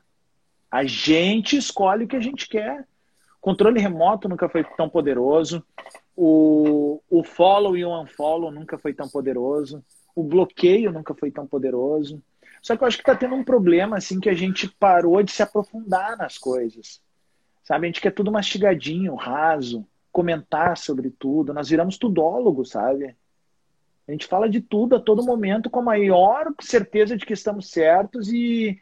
A 0.69 0.83
gente 0.83 1.57
escolhe 1.57 2.05
o 2.05 2.07
que 2.07 2.15
a 2.15 2.21
gente 2.21 2.47
quer. 2.47 2.81
O 3.37 3.41
controle 3.41 3.79
remoto 3.79 4.29
nunca 4.29 4.47
foi 4.47 4.63
tão 4.63 4.89
poderoso. 4.89 5.65
O, 6.15 7.01
o 7.09 7.23
follow 7.23 7.75
e 7.75 7.83
o 7.83 8.01
unfollow 8.01 8.51
nunca 8.51 8.77
foi 8.77 8.93
tão 8.93 9.07
poderoso. 9.07 9.83
O 10.15 10.23
bloqueio 10.23 10.91
nunca 10.91 11.15
foi 11.15 11.31
tão 11.31 11.47
poderoso. 11.47 12.21
Só 12.61 12.75
que 12.75 12.83
eu 12.83 12.87
acho 12.87 12.97
que 12.97 13.03
está 13.03 13.15
tendo 13.15 13.35
um 13.35 13.43
problema 13.43 13.97
assim 13.97 14.19
que 14.19 14.29
a 14.29 14.33
gente 14.33 14.67
parou 14.67 15.23
de 15.23 15.31
se 15.31 15.41
aprofundar 15.41 16.17
nas 16.17 16.37
coisas. 16.37 17.01
Sabe, 17.63 17.85
a 17.85 17.89
gente 17.89 18.01
quer 18.01 18.11
tudo 18.11 18.31
mastigadinho, 18.31 19.15
raso 19.15 19.85
comentar 20.17 20.75
sobre 20.79 21.11
tudo, 21.11 21.53
nós 21.53 21.69
viramos 21.69 21.95
tudólogos, 21.95 22.71
sabe? 22.71 23.15
A 24.07 24.11
gente 24.11 24.25
fala 24.25 24.49
de 24.49 24.59
tudo 24.59 24.95
a 24.95 24.99
todo 24.99 25.23
momento 25.23 25.69
com 25.69 25.79
a 25.79 25.83
maior 25.83 26.51
certeza 26.59 27.15
de 27.15 27.23
que 27.23 27.33
estamos 27.33 27.69
certos 27.69 28.27
e, 28.33 28.81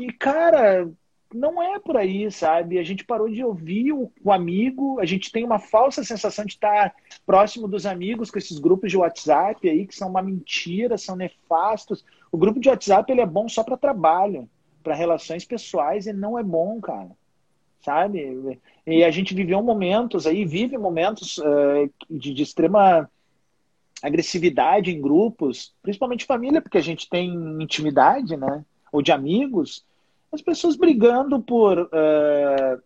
e 0.00 0.12
cara, 0.14 0.90
não 1.32 1.62
é 1.62 1.78
por 1.78 1.96
aí, 1.96 2.28
sabe? 2.32 2.80
A 2.80 2.82
gente 2.82 3.04
parou 3.04 3.28
de 3.28 3.44
ouvir 3.44 3.92
o, 3.92 4.10
o, 4.24 4.32
amigo, 4.32 4.98
a 4.98 5.04
gente 5.04 5.30
tem 5.30 5.44
uma 5.44 5.60
falsa 5.60 6.02
sensação 6.02 6.44
de 6.44 6.54
estar 6.54 6.92
próximo 7.24 7.68
dos 7.68 7.86
amigos 7.86 8.28
com 8.28 8.38
esses 8.38 8.58
grupos 8.58 8.90
de 8.90 8.96
WhatsApp 8.96 9.70
aí 9.70 9.86
que 9.86 9.94
são 9.94 10.08
uma 10.08 10.22
mentira, 10.22 10.98
são 10.98 11.14
nefastos. 11.14 12.04
O 12.32 12.36
grupo 12.36 12.58
de 12.58 12.68
WhatsApp 12.68 13.12
ele 13.12 13.20
é 13.20 13.26
bom 13.26 13.48
só 13.48 13.62
para 13.62 13.76
trabalho, 13.76 14.50
para 14.82 14.92
relações 14.92 15.44
pessoais 15.44 16.08
e 16.08 16.12
não 16.12 16.36
é 16.36 16.42
bom, 16.42 16.80
cara 16.80 17.12
sabe? 17.82 18.60
E 18.86 19.04
a 19.04 19.10
gente 19.10 19.34
viveu 19.34 19.62
momentos 19.62 20.26
aí, 20.26 20.44
vive 20.44 20.76
momentos 20.76 21.38
uh, 21.38 21.90
de, 22.10 22.34
de, 22.34 22.42
extrema 22.42 23.08
agressividade 24.02 24.90
em 24.90 25.00
grupos, 25.00 25.72
principalmente 25.80 26.24
família, 26.24 26.60
porque 26.60 26.78
a 26.78 26.82
gente 26.82 27.08
tem 27.08 27.32
intimidade, 27.62 28.36
né? 28.36 28.64
Ou 28.90 29.00
de 29.00 29.12
amigos, 29.12 29.84
as 30.32 30.42
pessoas 30.42 30.76
brigando 30.76 31.40
por 31.40 31.78
uh, 31.78 32.82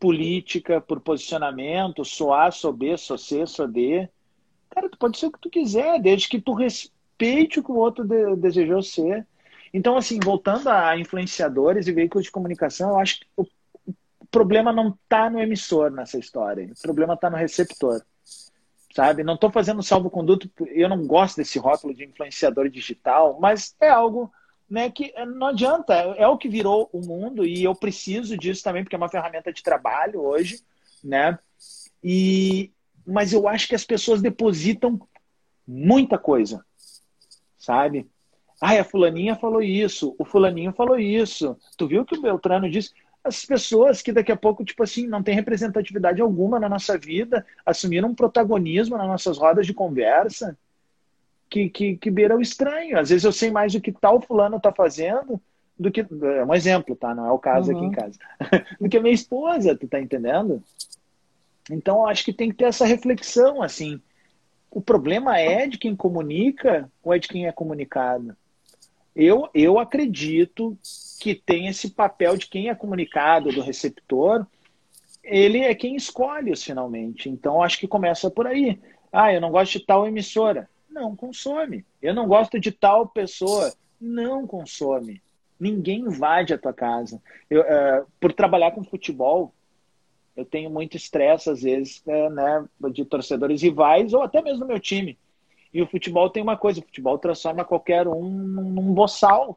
política, 0.00 0.80
por 0.80 1.00
posicionamento, 1.00 2.04
sou 2.04 2.32
C, 3.18 3.46
sou 3.46 3.68
D. 3.68 4.08
Cara, 4.70 4.88
tu 4.88 4.96
pode 4.96 5.18
ser 5.18 5.26
o 5.26 5.32
que 5.32 5.40
tu 5.40 5.50
quiser, 5.50 6.00
desde 6.00 6.28
que 6.28 6.40
tu 6.40 6.54
respeite 6.54 7.60
o 7.60 7.62
que 7.62 7.70
o 7.70 7.76
outro 7.76 8.04
de, 8.04 8.36
desejou 8.36 8.82
ser. 8.82 9.26
Então, 9.72 9.96
assim, 9.96 10.18
voltando 10.18 10.68
a 10.68 10.98
influenciadores 10.98 11.86
e 11.86 11.92
veículos 11.92 12.24
de 12.24 12.32
comunicação, 12.32 12.90
eu 12.90 12.98
acho 12.98 13.20
que 13.20 13.26
problema 14.32 14.72
não 14.72 14.88
está 14.88 15.30
no 15.30 15.40
emissor 15.40 15.90
nessa 15.90 16.18
história. 16.18 16.72
O 16.76 16.82
problema 16.82 17.14
está 17.14 17.30
no 17.30 17.36
receptor. 17.36 18.02
Sabe? 18.94 19.22
Não 19.22 19.34
estou 19.34 19.50
fazendo 19.50 19.82
salvo-conduto, 19.82 20.50
eu 20.66 20.88
não 20.88 21.06
gosto 21.06 21.36
desse 21.36 21.58
rótulo 21.58 21.94
de 21.94 22.04
influenciador 22.04 22.68
digital, 22.68 23.38
mas 23.40 23.74
é 23.80 23.88
algo 23.88 24.30
né, 24.68 24.90
que 24.90 25.12
não 25.26 25.48
adianta, 25.48 25.94
é 25.94 26.26
o 26.26 26.36
que 26.36 26.48
virou 26.48 26.90
o 26.92 27.00
mundo 27.00 27.44
e 27.44 27.62
eu 27.62 27.74
preciso 27.74 28.36
disso 28.36 28.62
também, 28.62 28.82
porque 28.82 28.94
é 28.94 28.98
uma 28.98 29.08
ferramenta 29.08 29.52
de 29.52 29.62
trabalho 29.62 30.20
hoje, 30.20 30.60
né? 31.02 31.38
E, 32.02 32.70
mas 33.06 33.32
eu 33.32 33.48
acho 33.48 33.68
que 33.68 33.74
as 33.74 33.84
pessoas 33.84 34.20
depositam 34.20 35.00
muita 35.66 36.18
coisa, 36.18 36.64
sabe? 37.58 38.06
Ai, 38.60 38.78
a 38.78 38.84
fulaninha 38.84 39.36
falou 39.36 39.62
isso, 39.62 40.14
o 40.18 40.24
fulaninho 40.24 40.72
falou 40.72 40.98
isso. 40.98 41.56
Tu 41.76 41.86
viu 41.88 42.04
que 42.04 42.16
o 42.16 42.22
Beltrano 42.22 42.70
disse? 42.70 42.92
As 43.24 43.44
pessoas 43.44 44.02
que 44.02 44.12
daqui 44.12 44.32
a 44.32 44.36
pouco, 44.36 44.64
tipo 44.64 44.82
assim, 44.82 45.06
não 45.06 45.22
tem 45.22 45.34
representatividade 45.34 46.20
alguma 46.20 46.58
na 46.58 46.68
nossa 46.68 46.98
vida, 46.98 47.46
assumiram 47.64 48.08
um 48.08 48.14
protagonismo 48.14 48.96
nas 48.96 49.06
nossas 49.06 49.38
rodas 49.38 49.66
de 49.66 49.72
conversa 49.72 50.56
que, 51.48 51.68
que, 51.68 51.96
que 51.96 52.10
beira 52.10 52.36
o 52.36 52.40
estranho. 52.40 52.98
Às 52.98 53.10
vezes 53.10 53.24
eu 53.24 53.32
sei 53.32 53.50
mais 53.50 53.72
do 53.72 53.80
que 53.80 53.92
tal 53.92 54.20
fulano 54.20 54.56
está 54.56 54.72
fazendo 54.72 55.40
do 55.78 55.90
que. 55.90 56.00
É 56.00 56.44
um 56.44 56.54
exemplo, 56.54 56.96
tá? 56.96 57.14
Não 57.14 57.26
é 57.26 57.32
o 57.32 57.38
caso 57.38 57.70
uhum. 57.70 57.76
aqui 57.76 57.84
em 57.84 57.88
uhum. 57.88 57.94
casa. 57.94 58.18
do 58.80 58.88
que 58.88 58.96
a 58.96 59.02
minha 59.02 59.14
esposa, 59.14 59.76
tu 59.76 59.86
tá 59.86 60.00
entendendo? 60.00 60.62
Então 61.70 61.98
eu 61.98 62.06
acho 62.06 62.24
que 62.24 62.32
tem 62.32 62.50
que 62.50 62.56
ter 62.56 62.64
essa 62.64 62.84
reflexão, 62.84 63.62
assim. 63.62 64.00
O 64.70 64.80
problema 64.80 65.38
é 65.38 65.66
de 65.66 65.78
quem 65.78 65.94
comunica 65.94 66.90
ou 67.02 67.14
é 67.14 67.18
de 67.18 67.28
quem 67.28 67.46
é 67.46 67.52
comunicado? 67.52 68.34
Eu, 69.14 69.48
eu 69.52 69.78
acredito 69.78 70.76
que 71.22 71.36
tem 71.36 71.68
esse 71.68 71.90
papel 71.90 72.36
de 72.36 72.48
quem 72.48 72.68
é 72.68 72.74
comunicado, 72.74 73.52
do 73.52 73.60
receptor, 73.60 74.44
ele 75.22 75.60
é 75.60 75.72
quem 75.72 75.94
escolhe 75.94 76.50
os 76.50 76.64
finalmente. 76.64 77.30
Então, 77.30 77.62
acho 77.62 77.78
que 77.78 77.86
começa 77.86 78.28
por 78.28 78.44
aí. 78.44 78.76
Ah, 79.12 79.32
eu 79.32 79.40
não 79.40 79.52
gosto 79.52 79.78
de 79.78 79.86
tal 79.86 80.04
emissora. 80.04 80.68
Não 80.90 81.14
consome. 81.14 81.86
Eu 82.02 82.12
não 82.12 82.26
gosto 82.26 82.58
de 82.58 82.72
tal 82.72 83.06
pessoa. 83.06 83.72
Não 84.00 84.48
consome. 84.48 85.22
Ninguém 85.60 86.00
invade 86.00 86.52
a 86.52 86.58
tua 86.58 86.72
casa. 86.72 87.22
Eu, 87.48 87.60
uh, 87.60 88.04
por 88.18 88.32
trabalhar 88.32 88.72
com 88.72 88.82
futebol, 88.82 89.54
eu 90.34 90.44
tenho 90.44 90.70
muito 90.70 90.96
estresse, 90.96 91.48
às 91.48 91.62
vezes, 91.62 92.02
né, 92.04 92.30
né, 92.30 92.64
de 92.90 93.04
torcedores 93.04 93.62
rivais 93.62 94.12
ou 94.12 94.22
até 94.22 94.42
mesmo 94.42 94.58
do 94.58 94.66
meu 94.66 94.80
time. 94.80 95.16
E 95.72 95.80
o 95.80 95.86
futebol 95.86 96.28
tem 96.28 96.42
uma 96.42 96.56
coisa: 96.56 96.80
o 96.80 96.82
futebol 96.82 97.16
transforma 97.16 97.64
qualquer 97.64 98.08
um 98.08 98.28
num 98.28 98.92
boçal. 98.92 99.56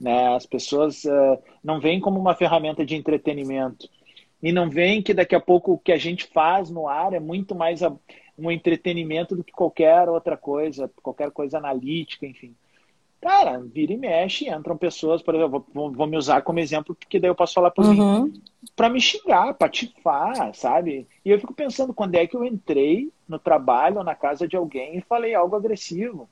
Né? 0.00 0.34
As 0.34 0.46
pessoas 0.46 1.04
uh, 1.04 1.38
não 1.62 1.80
veem 1.80 2.00
como 2.00 2.18
uma 2.20 2.34
ferramenta 2.34 2.84
de 2.84 2.94
entretenimento. 2.94 3.88
E 4.42 4.52
não 4.52 4.70
veem 4.70 5.02
que 5.02 5.12
daqui 5.12 5.34
a 5.34 5.40
pouco 5.40 5.72
o 5.72 5.78
que 5.78 5.90
a 5.90 5.98
gente 5.98 6.26
faz 6.26 6.70
no 6.70 6.86
ar 6.86 7.12
é 7.12 7.18
muito 7.18 7.54
mais 7.54 7.82
a, 7.82 7.92
um 8.38 8.50
entretenimento 8.50 9.34
do 9.34 9.42
que 9.42 9.52
qualquer 9.52 10.08
outra 10.08 10.36
coisa, 10.36 10.90
qualquer 11.02 11.30
coisa 11.32 11.58
analítica, 11.58 12.24
enfim. 12.24 12.54
Cara, 13.20 13.58
vira 13.58 13.92
e 13.92 13.96
mexe, 13.96 14.48
entram 14.48 14.76
pessoas, 14.76 15.20
por 15.20 15.34
exemplo, 15.34 15.66
vou, 15.74 15.90
vou 15.90 16.06
me 16.06 16.16
usar 16.16 16.42
como 16.42 16.60
exemplo, 16.60 16.94
porque 16.94 17.18
daí 17.18 17.28
eu 17.28 17.34
posso 17.34 17.54
falar 17.54 17.72
por 17.72 17.84
uhum. 17.84 18.24
mim, 18.24 18.42
para 18.76 18.88
me 18.88 19.00
xingar, 19.00 19.54
patifar, 19.54 20.54
sabe? 20.54 21.08
E 21.24 21.30
eu 21.30 21.40
fico 21.40 21.52
pensando, 21.52 21.92
quando 21.92 22.14
é 22.14 22.28
que 22.28 22.36
eu 22.36 22.44
entrei 22.44 23.12
no 23.28 23.38
trabalho 23.38 23.98
ou 23.98 24.04
na 24.04 24.14
casa 24.14 24.46
de 24.46 24.56
alguém 24.56 24.98
e 24.98 25.00
falei 25.00 25.34
algo 25.34 25.56
agressivo? 25.56 26.28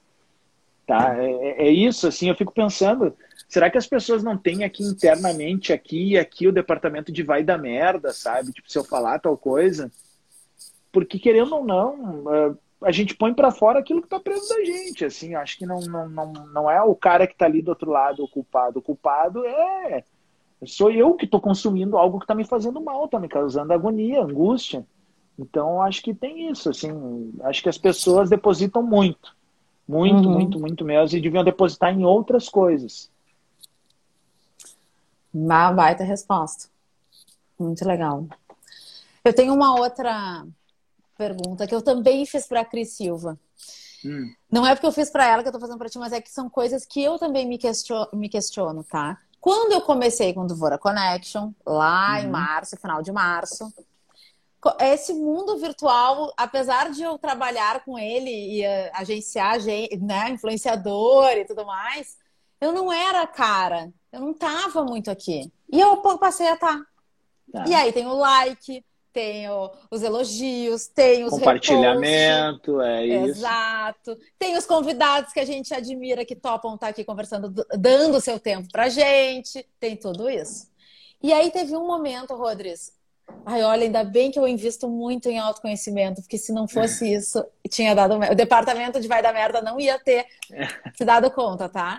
Tá? 0.87 1.17
É, 1.19 1.31
é, 1.31 1.67
é 1.67 1.71
isso, 1.71 2.07
assim, 2.07 2.29
eu 2.29 2.37
fico 2.37 2.53
pensando, 2.53 3.13
será 3.49 3.69
que 3.69 3.77
as 3.77 3.89
pessoas 3.89 4.23
não 4.23 4.39
têm 4.39 4.63
aqui 4.63 4.85
internamente, 4.85 5.73
aqui 5.73 6.13
e 6.13 6.19
aqui, 6.19 6.47
o 6.47 6.53
departamento 6.53 7.11
de 7.11 7.25
vai 7.25 7.43
da 7.43 7.59
merda, 7.59 8.13
sabe? 8.13 8.53
Tipo, 8.53 8.71
se 8.71 8.79
eu 8.79 8.85
falar 8.85 9.19
tal 9.19 9.37
coisa. 9.37 9.91
Porque, 10.93 11.19
querendo 11.19 11.57
ou 11.57 11.65
não, 11.65 12.33
é, 12.33 12.55
a 12.83 12.93
gente 12.93 13.17
põe 13.17 13.35
para 13.35 13.51
fora 13.51 13.81
aquilo 13.81 14.01
que 14.01 14.07
está 14.07 14.21
preso 14.21 14.49
da 14.49 14.65
gente, 14.65 15.05
assim, 15.05 15.35
acho 15.35 15.59
que 15.59 15.67
não, 15.67 15.81
não, 15.81 16.09
não, 16.09 16.33
não 16.33 16.71
é 16.71 16.81
o 16.81 16.95
cara 16.95 17.27
que 17.27 17.33
está 17.33 17.47
ali 17.47 17.61
do 17.61 17.71
outro 17.71 17.91
lado 17.91 18.23
o 18.23 18.29
culpado. 18.29 18.79
O 18.79 18.83
culpado 18.83 19.45
é 19.45 20.05
sou 20.65 20.91
eu 20.91 21.15
que 21.15 21.27
estou 21.27 21.41
consumindo 21.41 21.99
algo 21.99 22.19
que 22.19 22.25
está 22.25 22.35
me 22.35 22.45
fazendo 22.45 22.81
mal, 22.81 23.05
está 23.05 23.19
me 23.19 23.29
causando 23.29 23.73
agonia, 23.73 24.23
angústia. 24.23 24.87
Então, 25.39 25.83
acho 25.83 26.01
que 26.03 26.15
tem 26.15 26.51
isso, 26.51 26.71
assim, 26.71 27.33
acho 27.43 27.63
que 27.63 27.69
as 27.69 27.77
pessoas 27.77 28.31
depositam 28.31 28.83
muito 28.83 29.37
Muito, 29.87 30.29
uhum. 30.29 30.35
muito, 30.35 30.59
muito 30.59 30.85
mesmo. 30.85 31.17
E 31.17 31.21
deviam 31.21 31.45
depositar 31.45 31.93
em 31.93 32.05
outras 32.05 32.49
coisas. 32.49 33.11
Uma 35.33 35.73
baita 35.73 36.03
resposta. 36.03 36.69
Muito 37.59 37.87
legal. 37.87 38.27
Eu 39.25 39.35
tenho 39.35 39.55
uma 39.55 39.79
outra 39.79 40.47
pergunta 41.17 41.67
que 41.67 41.75
eu 41.75 41.83
também 41.83 42.27
fiz 42.27 42.47
para 42.47 42.61
a 42.61 42.65
Cris 42.65 42.93
Silva. 42.93 43.39
Hum. 44.05 44.33
Não 44.51 44.67
é 44.67 44.75
porque 44.75 44.87
eu 44.87 44.93
fiz 44.93 45.11
para 45.11 45.27
ela 45.27 45.43
que 45.43 45.49
eu 45.49 45.53
tô 45.53 45.61
fazendo 45.61 45.79
para 45.79 45.89
ti, 45.89 45.99
mas 45.99 46.13
é 46.13 46.21
que 46.21 46.31
são 46.31 46.49
coisas 46.49 46.85
que 46.85 47.03
eu 47.03 47.19
também 47.19 47.47
me 47.47 47.59
questiono, 47.59 48.09
me 48.13 48.29
questiono 48.29 48.85
tá? 48.85 49.19
Quando 49.41 49.73
eu 49.73 49.81
comecei 49.81 50.33
com 50.33 50.41
o 50.41 50.47
Duvora 50.47 50.79
Connection, 50.79 51.53
lá 51.65 52.13
uhum. 52.15 52.25
em 52.25 52.31
março, 52.31 52.77
final 52.77 53.03
de 53.03 53.13
março, 53.13 53.73
esse 54.81 55.13
mundo 55.13 55.59
virtual, 55.59 56.33
apesar 56.37 56.91
de 56.91 57.03
eu 57.03 57.19
trabalhar 57.19 57.85
com 57.85 57.99
ele 57.99 58.31
e 58.31 58.67
uh, 58.67 58.91
agenciar 58.95 59.59
né, 59.63 60.31
influenciador 60.31 61.31
e 61.33 61.45
tudo 61.45 61.65
mais, 61.65 62.17
eu 62.61 62.73
não 62.73 62.93
era 62.93 63.27
cara, 63.27 63.93
eu 64.13 64.21
não 64.21 64.35
tava 64.35 64.83
muito 64.83 65.11
aqui. 65.11 65.53
E 65.71 65.81
eu 65.81 65.97
passei 66.19 66.49
a 66.49 66.55
estar. 66.55 66.79
Tá. 66.79 66.87
Tá. 67.53 67.65
E 67.69 67.75
aí 67.75 67.93
tem 67.93 68.07
o 68.07 68.15
like, 68.15 68.85
tem 69.13 69.47
os 69.91 70.03
elogios, 70.03 70.89
tem 70.89 71.25
os 71.25 71.31
compartilhamento, 71.31 72.77
reposts, 72.77 73.01
é 73.01 73.07
isso. 73.07 73.39
Exato. 73.39 74.19
Tem 74.39 74.57
os 74.59 74.67
convidados 74.67 75.33
que 75.33 75.41
a 75.41 75.45
gente 75.45 75.73
admira 75.73 76.25
que 76.25 76.37
topam 76.37 76.75
estar 76.75 76.89
aqui 76.89 77.05
conversando, 77.05 77.65
dando 77.79 78.17
o 78.17 78.21
seu 78.21 78.39
tempo 78.39 78.69
pra 78.71 78.89
gente, 78.89 79.67
tem 79.81 79.97
tudo 79.97 80.29
isso. 80.29 80.69
E 81.23 81.33
aí 81.33 81.51
teve 81.51 81.75
um 81.75 81.87
momento, 81.87 82.35
Rodrigues. 82.35 82.93
Ai, 83.45 83.63
olha, 83.63 83.85
ainda 83.85 84.05
bem 84.05 84.31
que 84.31 84.39
eu 84.39 84.47
invisto 84.47 84.89
muito 84.89 85.29
em 85.29 85.39
autoconhecimento, 85.39 86.21
porque 86.21 86.39
se 86.39 86.53
não 86.53 86.67
fosse 86.67 87.07
isso, 87.15 87.45
tinha 87.69 87.95
dado. 87.95 88.15
O 88.15 88.35
departamento 88.35 89.01
de 89.01 89.09
vai 89.09 89.23
dar 89.23 89.33
merda 89.33 89.63
não 89.63 89.79
ia 89.79 89.99
ter 89.99 90.27
se 90.97 91.05
dado 91.05 91.31
conta, 91.31 91.69
tá? 91.69 91.99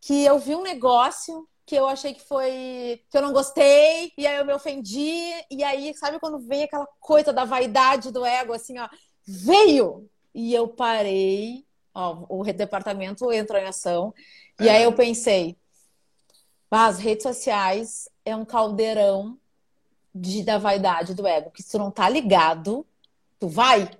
Que 0.00 0.24
eu 0.24 0.38
vi 0.38 0.54
um 0.54 0.62
negócio 0.62 1.48
que 1.64 1.76
eu 1.76 1.88
achei 1.88 2.12
que 2.12 2.22
foi. 2.22 3.02
que 3.10 3.16
eu 3.16 3.22
não 3.22 3.32
gostei, 3.32 4.12
e 4.16 4.26
aí 4.26 4.36
eu 4.36 4.44
me 4.44 4.52
ofendi, 4.52 5.32
e 5.50 5.62
aí, 5.64 5.94
sabe 5.94 6.18
quando 6.18 6.38
vem 6.38 6.64
aquela 6.64 6.86
coisa 7.00 7.32
da 7.32 7.44
vaidade 7.44 8.10
do 8.10 8.24
ego, 8.24 8.52
assim, 8.52 8.78
ó, 8.78 8.88
veio! 9.26 10.08
E 10.34 10.54
eu 10.54 10.68
parei, 10.68 11.64
ó, 11.94 12.26
o 12.28 12.42
departamento 12.44 13.30
entrou 13.32 13.60
em 13.60 13.66
ação, 13.66 14.14
e 14.60 14.68
aí 14.68 14.82
eu 14.82 14.92
pensei, 14.92 15.56
ah, 16.70 16.86
as 16.86 16.98
redes 16.98 17.22
sociais 17.22 18.08
é 18.24 18.34
um 18.34 18.44
caldeirão 18.44 19.38
de, 20.14 20.42
da 20.42 20.58
vaidade 20.58 21.14
do 21.14 21.26
ego, 21.26 21.50
que 21.50 21.62
se 21.62 21.70
tu 21.70 21.78
não 21.78 21.90
tá 21.90 22.08
ligado, 22.08 22.86
tu 23.38 23.48
vai, 23.48 23.90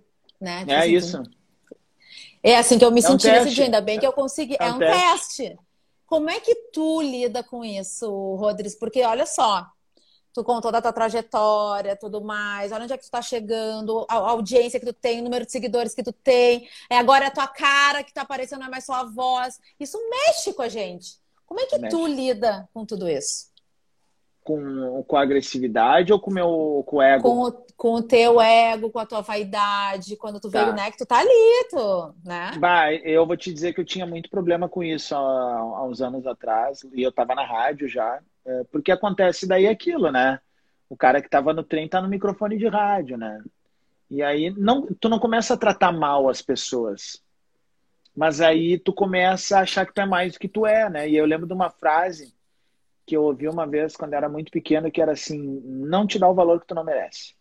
né? 0.41 0.61
Tipo 0.61 0.71
é 0.73 0.79
assim, 0.79 0.95
isso. 0.95 1.23
Tu... 1.23 1.77
É 2.43 2.57
assim 2.57 2.79
que 2.79 2.85
eu 2.85 2.91
me 2.91 3.01
é 3.01 3.03
senti 3.03 3.29
um 3.29 3.33
nesse 3.33 3.51
dia, 3.55 3.65
ainda 3.65 3.81
bem 3.81 3.99
que 3.99 4.07
eu 4.07 4.13
consegui. 4.13 4.57
É, 4.59 4.67
é 4.67 4.73
um, 4.73 4.79
teste. 4.79 5.43
teste. 5.43 5.59
Como 6.07 6.29
é 6.29 6.41
que 6.41 6.55
tu 6.73 7.01
lida 7.01 7.43
com 7.43 7.65
isso, 7.65 8.35
Rodrigues? 8.35 8.75
Porque 8.75 9.03
olha 9.03 9.25
só, 9.25 9.67
tu 10.33 10.43
contou 10.43 10.73
da 10.73 10.83
tua 10.83 10.93
trajetória, 10.93 11.97
tudo 11.97 12.21
mais, 12.21 12.73
olha 12.73 12.85
onde 12.85 12.93
é 12.93 12.99
que 12.99 13.05
tu 13.05 13.11
tá 13.11 13.23
chegando, 13.23 14.05
a 14.09 14.17
audiência 14.17 14.81
que 14.81 14.87
tu 14.87 14.93
tem, 14.93 15.21
o 15.21 15.25
número 15.25 15.47
de 15.47 15.53
seguidores 15.53 15.95
que 15.95 16.03
tu 16.03 16.13
tem, 16.13 16.69
é 16.91 16.99
agora 16.99 17.29
a 17.29 17.31
tua 17.31 17.47
cara 17.47 18.03
que 18.03 18.13
tá 18.13 18.23
aparecendo, 18.23 18.61
não 18.61 18.67
é 18.67 18.71
mais 18.71 18.85
só 18.85 18.95
a 18.95 19.05
voz. 19.05 19.61
Isso 19.79 19.99
mexe 20.11 20.53
com 20.53 20.63
a 20.63 20.69
gente. 20.69 21.19
Como 21.47 21.61
é 21.61 21.67
que 21.67 21.79
mexe. 21.79 21.97
tu 21.97 22.07
lida 22.07 22.69
com 22.75 22.85
tudo 22.85 23.09
isso? 23.09 23.52
Com, 24.45 25.03
com 25.07 25.17
a 25.17 25.23
agressividade 25.23 26.13
ou 26.13 26.21
com 26.21 26.31
o 26.31 26.35
meu 26.35 26.85
com 26.87 26.97
o 26.97 27.03
ego? 27.03 27.23
Com 27.23 27.43
o, 27.43 27.53
com 27.77 27.95
o 27.95 28.03
teu 28.03 28.41
ego, 28.41 28.91
com 28.91 28.99
a 28.99 29.07
tua 29.07 29.21
vaidade, 29.21 30.17
quando 30.17 30.41
tu 30.41 30.51
tá. 30.51 30.63
veio, 30.63 30.75
né? 30.75 30.91
Que 30.91 30.99
tu 30.99 31.07
tá 31.07 31.19
ali, 31.19 31.67
tu, 31.71 32.15
né? 32.25 32.53
Bah, 32.59 32.93
eu 32.93 33.27
vou 33.27 33.37
te 33.37 33.53
dizer 33.53 33.73
que 33.73 33.81
eu 33.81 33.85
tinha 33.85 34.07
muito 34.07 34.29
problema 34.31 34.69
com 34.69 34.83
isso 34.83 35.15
há, 35.15 35.19
há 35.19 35.85
uns 35.85 36.01
anos 36.01 36.27
atrás, 36.27 36.85
e 36.93 37.03
eu 37.03 37.13
tava 37.13 37.35
na 37.35 37.45
rádio 37.45 37.89
já, 37.89 38.21
é, 38.45 38.65
porque 38.71 38.91
acontece 38.91 39.47
daí 39.47 39.67
aquilo, 39.67 40.11
né? 40.11 40.41
O 40.89 40.97
cara 40.97 41.23
que 41.23 41.31
tava 41.31 41.53
no 41.53 41.63
trem 41.63 41.89
tá 41.89 42.01
no 42.03 42.09
microfone 42.09 42.59
de 42.59 42.69
rádio, 42.69 43.17
né? 43.17 43.43
E 44.11 44.23
aí 44.23 44.51
não, 44.51 44.87
tu 45.01 45.09
não 45.09 45.19
começa 45.19 45.55
a 45.55 45.57
tratar 45.57 45.93
mal 45.93 46.29
as 46.29 46.43
pessoas. 46.43 47.23
Mas 48.15 48.43
aí 48.43 48.79
tu 48.79 48.93
começa 48.93 49.57
a 49.57 49.63
achar 49.63 49.87
que 49.87 49.95
tu 49.95 50.03
é 50.03 50.07
mais 50.07 50.35
do 50.35 50.39
que 50.39 50.49
tu 50.49 50.67
é, 50.67 50.91
né? 50.91 51.09
E 51.09 51.17
eu 51.17 51.25
lembro 51.25 51.47
de 51.47 51.55
uma 51.55 51.71
frase 51.71 52.35
que 53.07 53.17
eu 53.17 53.23
ouvi 53.25 53.49
uma 53.49 53.67
vez 53.67 53.97
quando 53.97 54.15
era 54.15 54.29
muito 54.29 54.51
pequeno, 54.51 54.91
que 54.91 55.01
era 55.01 55.13
assim: 55.13 55.61
não 55.65 56.07
te 56.07 56.19
dá 56.19 56.29
o 56.29 56.35
valor 56.35 56.61
que 56.61 56.67
tu 56.67 56.75
não 56.75 56.85
merece. 56.85 57.35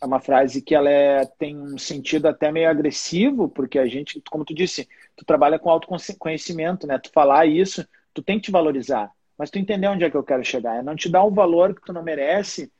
É 0.00 0.06
uma 0.06 0.20
frase 0.20 0.62
que 0.62 0.74
ela 0.74 0.88
é, 0.88 1.26
tem 1.26 1.56
um 1.56 1.76
sentido 1.76 2.26
até 2.26 2.50
meio 2.50 2.70
agressivo, 2.70 3.48
porque 3.50 3.78
a 3.78 3.86
gente, 3.86 4.22
como 4.30 4.46
tu 4.46 4.54
disse, 4.54 4.88
tu 5.14 5.26
trabalha 5.26 5.58
com 5.58 5.68
autoconhecimento, 5.68 6.86
né? 6.86 6.98
Tu 6.98 7.10
falar 7.12 7.44
isso, 7.44 7.86
tu 8.14 8.22
tem 8.22 8.38
que 8.38 8.46
te 8.46 8.50
valorizar, 8.50 9.10
mas 9.36 9.50
tu 9.50 9.58
entender 9.58 9.88
onde 9.88 10.04
é 10.04 10.10
que 10.10 10.16
eu 10.16 10.24
quero 10.24 10.42
chegar. 10.42 10.76
É 10.76 10.82
não 10.82 10.96
te 10.96 11.10
dar 11.10 11.24
o 11.24 11.30
valor 11.30 11.74
que 11.74 11.82
tu 11.82 11.92
não 11.92 12.02
merece 12.02 12.72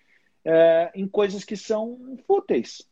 é, 0.45 0.91
em 0.95 1.07
coisas 1.07 1.45
que 1.45 1.57
são 1.57 1.99
fúteis, 2.27 2.89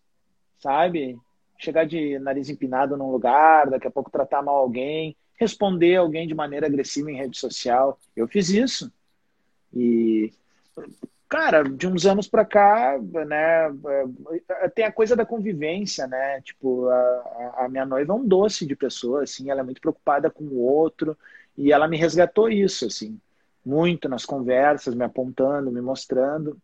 sabe? 0.59 1.19
Chegar 1.59 1.87
de 1.87 2.19
nariz 2.19 2.51
empinado 2.51 2.99
num 2.99 3.11
lugar, 3.11 3.71
daqui 3.71 3.87
a 3.87 3.91
pouco 3.91 4.11
tratar 4.11 4.43
mal 4.43 4.57
alguém 4.57 5.17
responder 5.39 5.97
alguém 5.97 6.27
de 6.27 6.35
maneira 6.35 6.67
agressiva 6.67 7.11
em 7.11 7.17
rede 7.17 7.39
social. 7.39 7.99
Eu 8.17 8.27
fiz 8.27 8.49
isso. 8.51 8.93
E, 9.75 10.33
cara, 11.29 11.63
de 11.63 11.87
uns 11.87 12.05
anos 12.07 12.27
para 12.27 12.45
cá, 12.45 12.99
né, 12.99 13.69
é, 14.63 14.69
tem 14.69 14.85
a 14.85 14.93
coisa 14.93 15.15
da 15.15 15.25
convivência, 15.25 16.07
né? 16.07 16.41
Tipo, 16.43 16.89
a, 16.89 17.65
a, 17.65 17.69
minha 17.69 17.87
noiva 17.87 18.13
é 18.13 18.17
um 18.17 18.27
doce 18.27 18.67
de 18.67 18.75
pessoa, 18.75 19.23
assim, 19.23 19.51
ela 19.51 19.61
é 19.61 19.65
muito 19.65 19.81
preocupada 19.81 20.31
com 20.31 20.45
o 20.45 20.61
outro 20.61 21.17
e 21.57 21.73
ela 21.73 21.89
me 21.89 21.97
resgatou 21.97 22.49
isso, 22.49 22.87
assim, 22.87 23.21
muito 23.65 24.09
nas 24.09 24.25
conversas, 24.25 24.95
me 24.95 25.05
apontando, 25.05 25.71
me 25.71 25.81
mostrando 25.81 26.59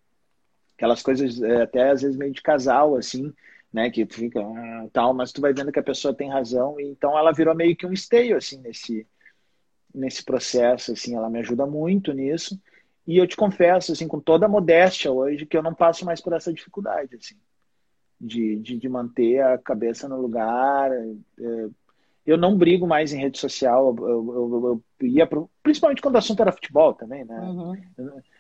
aquelas 0.77 1.03
coisas 1.03 1.41
é, 1.41 1.63
até 1.63 1.91
às 1.91 2.03
vezes 2.03 2.17
meio 2.17 2.33
de 2.33 2.43
casal, 2.43 2.97
assim, 2.97 3.33
né? 3.75 3.91
Que 3.91 4.07
fica 4.07 4.41
ah, 4.41 4.87
tal, 4.93 5.13
mas 5.13 5.33
tu 5.33 5.41
vai 5.41 5.53
vendo 5.53 5.73
que 5.73 5.81
a 5.81 5.83
pessoa 5.83 6.15
tem 6.15 6.31
razão. 6.31 6.79
E, 6.79 6.85
então 6.85 7.19
ela 7.19 7.33
virou 7.33 7.57
meio 7.57 7.75
que 7.75 7.85
um 7.85 7.93
esteio 7.93 8.37
assim 8.37 8.61
nesse 8.61 9.05
nesse 9.93 10.25
processo, 10.25 10.91
assim, 10.93 11.15
ela 11.15 11.31
me 11.31 11.39
ajuda 11.39 11.65
muito 11.67 12.13
nisso. 12.13 12.61
E 13.07 13.17
eu 13.17 13.29
te 13.29 13.37
confesso, 13.37 13.93
assim, 13.93 14.09
com 14.09 14.19
toda 14.19 14.47
a 14.47 14.49
modéstia 14.49 15.13
hoje, 15.13 15.47
que 15.47 15.57
eu 15.57 15.63
não 15.63 15.73
passo 15.73 16.05
mais 16.05 16.21
por 16.21 16.33
essa 16.33 16.53
dificuldade, 16.53 17.15
assim, 17.15 17.37
de, 18.21 18.57
de, 18.57 18.77
de 18.77 18.89
manter 18.89 19.41
a 19.41 19.57
cabeça 19.57 20.09
no 20.09 20.21
lugar. 20.21 20.91
É, 20.91 21.69
eu 22.27 22.37
não 22.37 22.59
brigo 22.59 22.89
mais 22.89 23.13
em 23.13 23.21
rede 23.21 23.39
social. 23.39 23.95
Eu, 23.97 24.05
eu, 24.09 24.83
eu 25.01 25.07
ia 25.07 25.29
pro, 25.29 25.49
principalmente 25.63 26.03
quando 26.03 26.17
o 26.17 26.19
assunto 26.19 26.43
era 26.43 26.51
futebol 26.51 26.93
também, 26.93 27.25
né? 27.25 27.39
Uhum. 27.41 27.77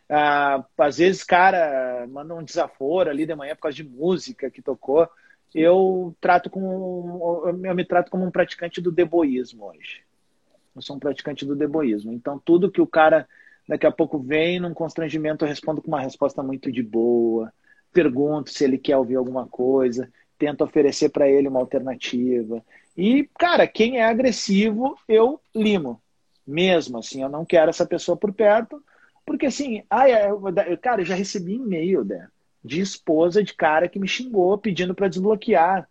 Ah, 0.09 0.64
às 0.78 0.99
vezes, 0.99 1.22
cara, 1.22 2.05
manda 2.09 2.35
um 2.35 2.43
desaforo 2.43 3.11
ali 3.11 3.24
de 3.26 3.35
manhã 3.37 3.55
por 3.55 3.62
causa 3.62 3.76
de 3.76 3.85
música 3.85 4.51
que 4.51 4.61
tocou 4.61 5.09
eu 5.55 6.15
trato 6.21 6.51
com 6.51 7.45
eu 7.65 7.75
me 7.75 7.85
trato 7.85 8.11
como 8.11 8.25
um 8.25 8.31
praticante 8.31 8.81
do 8.81 8.91
deboísmo 8.91 9.67
hoje. 9.67 10.03
Eu 10.75 10.83
sou 10.83 10.97
um 10.97 10.99
praticante 10.99 11.47
do 11.47 11.55
deboísmo. 11.55 12.13
Então 12.13 12.39
tudo 12.45 12.71
que 12.71 12.81
o 12.81 12.87
cara 12.87 13.29
daqui 13.69 13.87
a 13.87 13.93
pouco 13.93 14.19
vem 14.19 14.59
num 14.59 14.75
constrangimento 14.75 15.45
eu 15.45 15.49
respondo 15.49 15.81
com 15.81 15.89
uma 15.89 16.01
resposta 16.01 16.43
muito 16.43 16.73
de 16.73 16.83
boa, 16.83 17.53
pergunto 17.93 18.51
se 18.51 18.65
ele 18.65 18.77
quer 18.77 18.97
ouvir 18.97 19.15
alguma 19.15 19.47
coisa, 19.47 20.11
tento 20.37 20.65
oferecer 20.65 21.11
para 21.11 21.29
ele 21.29 21.49
uma 21.49 21.61
alternativa. 21.61 22.63
E 22.97 23.29
cara, 23.39 23.67
quem 23.67 23.99
é 23.99 24.05
agressivo 24.05 24.97
eu 25.09 25.41
limo, 25.55 26.03
mesmo 26.47 26.99
assim, 26.99 27.23
eu 27.23 27.29
não 27.29 27.45
quero 27.45 27.71
essa 27.71 27.87
pessoa 27.87 28.17
por 28.17 28.33
perto, 28.33 28.83
porque 29.25 29.47
assim, 29.47 29.85
ai, 29.89 30.11
cara, 30.83 31.01
eu 31.01 31.07
já 31.07 31.15
recebi 31.15 31.55
e-mail 31.55 32.05
dela 32.05 32.35
de 32.65 32.81
esposa 32.81 33.45
de 33.45 33.53
cara 33.53 33.89
que 33.89 33.99
me 33.99 34.09
xingou 34.09 34.57
pedindo 34.57 34.95
para 34.95 35.09
desbloquear. 35.09 35.89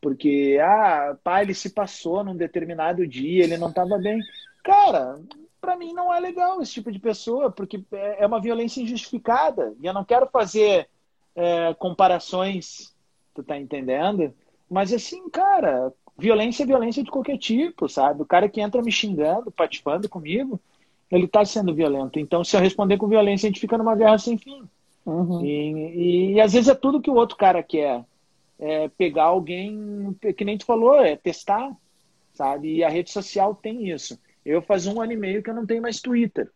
Porque, 0.00 0.58
ah, 0.62 1.16
pai, 1.24 1.42
ele 1.42 1.54
se 1.54 1.70
passou 1.70 2.22
num 2.22 2.36
determinado 2.36 3.06
dia, 3.06 3.42
ele 3.42 3.56
não 3.56 3.70
estava 3.70 3.98
bem. 3.98 4.20
Cara, 4.62 5.18
para 5.60 5.76
mim 5.76 5.92
não 5.92 6.14
é 6.14 6.20
legal 6.20 6.62
esse 6.62 6.74
tipo 6.74 6.92
de 6.92 7.00
pessoa, 7.00 7.50
porque 7.50 7.82
é, 7.92 8.22
é 8.22 8.26
uma 8.26 8.40
violência 8.40 8.80
injustificada. 8.80 9.74
E 9.80 9.86
eu 9.86 9.92
não 9.92 10.04
quero 10.04 10.28
fazer 10.28 10.88
é, 11.34 11.74
comparações, 11.74 12.94
tu 13.34 13.42
tá 13.42 13.58
entendendo? 13.58 14.32
Mas 14.70 14.92
assim, 14.92 15.28
cara, 15.28 15.92
violência 16.16 16.62
é 16.62 16.66
violência 16.66 17.02
de 17.02 17.10
qualquer 17.10 17.38
tipo, 17.38 17.88
sabe? 17.88 18.22
O 18.22 18.26
cara 18.26 18.48
que 18.48 18.60
entra 18.60 18.80
me 18.82 18.92
xingando, 18.92 19.50
patifando 19.50 20.08
comigo, 20.08 20.60
ele 21.10 21.26
tá 21.26 21.44
sendo 21.44 21.74
violento. 21.74 22.20
Então, 22.20 22.44
se 22.44 22.56
eu 22.56 22.60
responder 22.60 22.96
com 22.96 23.08
violência, 23.08 23.46
a 23.46 23.50
gente 23.50 23.60
fica 23.60 23.76
numa 23.76 23.96
guerra 23.96 24.18
sem 24.18 24.38
fim. 24.38 24.68
Uhum. 25.06 25.44
E, 25.44 26.32
e, 26.34 26.40
às 26.40 26.52
vezes 26.52 26.68
é 26.68 26.74
tudo 26.74 27.00
que 27.00 27.10
o 27.10 27.14
outro 27.14 27.36
cara 27.36 27.62
quer. 27.62 28.04
É 28.58 28.88
pegar 28.88 29.24
alguém, 29.24 30.16
que 30.36 30.44
nem 30.44 30.58
tu 30.58 30.64
falou, 30.64 30.96
é 30.96 31.14
testar, 31.14 31.70
sabe? 32.34 32.76
E 32.76 32.84
a 32.84 32.88
rede 32.88 33.10
social 33.10 33.54
tem 33.54 33.90
isso. 33.90 34.18
Eu 34.44 34.60
faz 34.62 34.86
um 34.86 35.00
ano 35.00 35.12
e 35.12 35.16
meio 35.16 35.42
que 35.42 35.50
eu 35.50 35.54
não 35.54 35.66
tenho 35.66 35.82
mais 35.82 36.00
Twitter. 36.00 36.50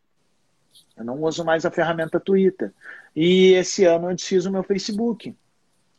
Eu 0.97 1.05
não 1.05 1.23
uso 1.23 1.45
mais 1.45 1.65
a 1.65 1.71
ferramenta 1.71 2.19
Twitter. 2.19 2.73
E 3.15 3.53
esse 3.53 3.85
ano 3.85 4.11
eu 4.11 4.15
desfiz 4.15 4.47
o 4.47 4.51
meu 4.51 4.63
Facebook. 4.63 5.35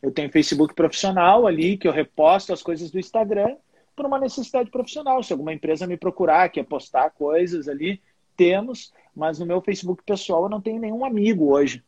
Eu 0.02 0.10
tenho 0.10 0.30
Facebook 0.30 0.74
profissional 0.74 1.46
ali, 1.46 1.76
que 1.76 1.86
eu 1.86 1.92
reposto 1.92 2.52
as 2.52 2.62
coisas 2.62 2.90
do 2.90 2.98
Instagram 2.98 3.56
por 3.94 4.04
uma 4.04 4.18
necessidade 4.18 4.70
profissional. 4.70 5.22
Se 5.22 5.32
alguma 5.32 5.52
empresa 5.52 5.86
me 5.86 5.96
procurar, 5.96 6.48
quer 6.48 6.64
postar 6.64 7.10
coisas 7.10 7.68
ali, 7.68 8.00
temos, 8.36 8.92
mas 9.14 9.38
no 9.38 9.46
meu 9.46 9.60
Facebook 9.60 10.02
pessoal 10.04 10.44
eu 10.44 10.48
não 10.48 10.60
tenho 10.60 10.80
nenhum 10.80 11.04
amigo 11.04 11.52
hoje. 11.52 11.82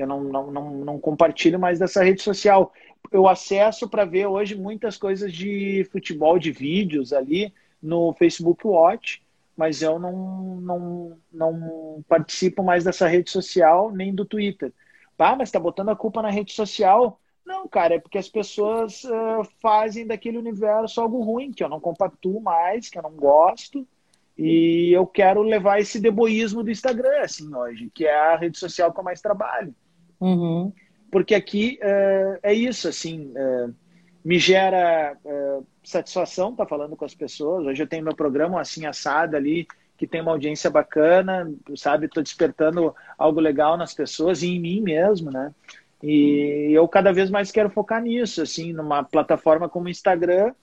Eu 0.00 0.06
não, 0.06 0.22
não, 0.22 0.50
não, 0.50 0.70
não 0.70 0.98
compartilho 0.98 1.58
mais 1.58 1.78
dessa 1.78 2.02
rede 2.02 2.22
social. 2.22 2.72
Eu 3.10 3.28
acesso 3.28 3.88
para 3.88 4.04
ver 4.04 4.26
hoje 4.26 4.54
muitas 4.54 4.96
coisas 4.96 5.32
de 5.32 5.88
futebol, 5.92 6.38
de 6.38 6.50
vídeos 6.52 7.12
ali 7.12 7.52
no 7.82 8.12
Facebook 8.14 8.66
Watch, 8.66 9.22
mas 9.56 9.82
eu 9.82 9.98
não, 9.98 10.56
não, 10.60 11.18
não 11.32 12.04
participo 12.08 12.62
mais 12.62 12.84
dessa 12.84 13.06
rede 13.06 13.30
social 13.30 13.90
nem 13.90 14.14
do 14.14 14.24
Twitter. 14.24 14.72
Ah, 15.18 15.36
mas 15.36 15.48
está 15.48 15.60
botando 15.60 15.90
a 15.90 15.96
culpa 15.96 16.22
na 16.22 16.30
rede 16.30 16.52
social? 16.52 17.20
Não, 17.44 17.68
cara, 17.68 17.96
é 17.96 17.98
porque 17.98 18.16
as 18.16 18.28
pessoas 18.28 19.04
uh, 19.04 19.44
fazem 19.60 20.06
daquele 20.06 20.38
universo 20.38 21.00
algo 21.00 21.20
ruim, 21.22 21.52
que 21.52 21.62
eu 21.62 21.68
não 21.68 21.80
compactuo 21.80 22.40
mais, 22.40 22.88
que 22.88 22.98
eu 22.98 23.02
não 23.02 23.12
gosto. 23.12 23.86
E 24.38 24.90
eu 24.92 25.06
quero 25.06 25.42
levar 25.42 25.80
esse 25.80 26.00
deboísmo 26.00 26.62
do 26.62 26.70
Instagram, 26.70 27.20
assim, 27.20 27.54
hoje, 27.54 27.90
que 27.94 28.06
é 28.06 28.14
a 28.14 28.36
rede 28.36 28.58
social 28.58 28.92
que 28.92 28.98
eu 28.98 29.04
mais 29.04 29.20
trabalho. 29.20 29.74
Uhum. 30.20 30.72
Porque 31.10 31.34
aqui 31.34 31.78
uh, 31.82 32.38
é 32.42 32.54
isso, 32.54 32.88
assim, 32.88 33.32
uh, 33.32 33.74
me 34.24 34.38
gera 34.38 35.16
satisfação 35.82 36.50
estar 36.50 36.64
tá 36.64 36.68
falando 36.68 36.94
com 36.94 37.04
as 37.04 37.14
pessoas. 37.14 37.66
Hoje 37.66 37.82
eu 37.82 37.86
tenho 37.86 38.04
meu 38.04 38.14
programa 38.14 38.60
assim 38.60 38.86
assado 38.86 39.36
ali, 39.36 39.66
que 39.96 40.06
tem 40.06 40.20
uma 40.20 40.32
audiência 40.32 40.70
bacana, 40.70 41.50
sabe? 41.76 42.06
Estou 42.06 42.22
despertando 42.22 42.94
algo 43.18 43.40
legal 43.40 43.76
nas 43.76 43.94
pessoas 43.94 44.42
e 44.42 44.48
em 44.48 44.60
mim 44.60 44.80
mesmo, 44.80 45.30
né? 45.30 45.52
E 46.02 46.70
eu 46.72 46.88
cada 46.88 47.12
vez 47.12 47.30
mais 47.30 47.52
quero 47.52 47.68
focar 47.70 48.02
nisso, 48.02 48.40
assim, 48.40 48.72
numa 48.72 49.02
plataforma 49.02 49.68
como 49.68 49.86
o 49.86 49.90
Instagram, 49.90 50.54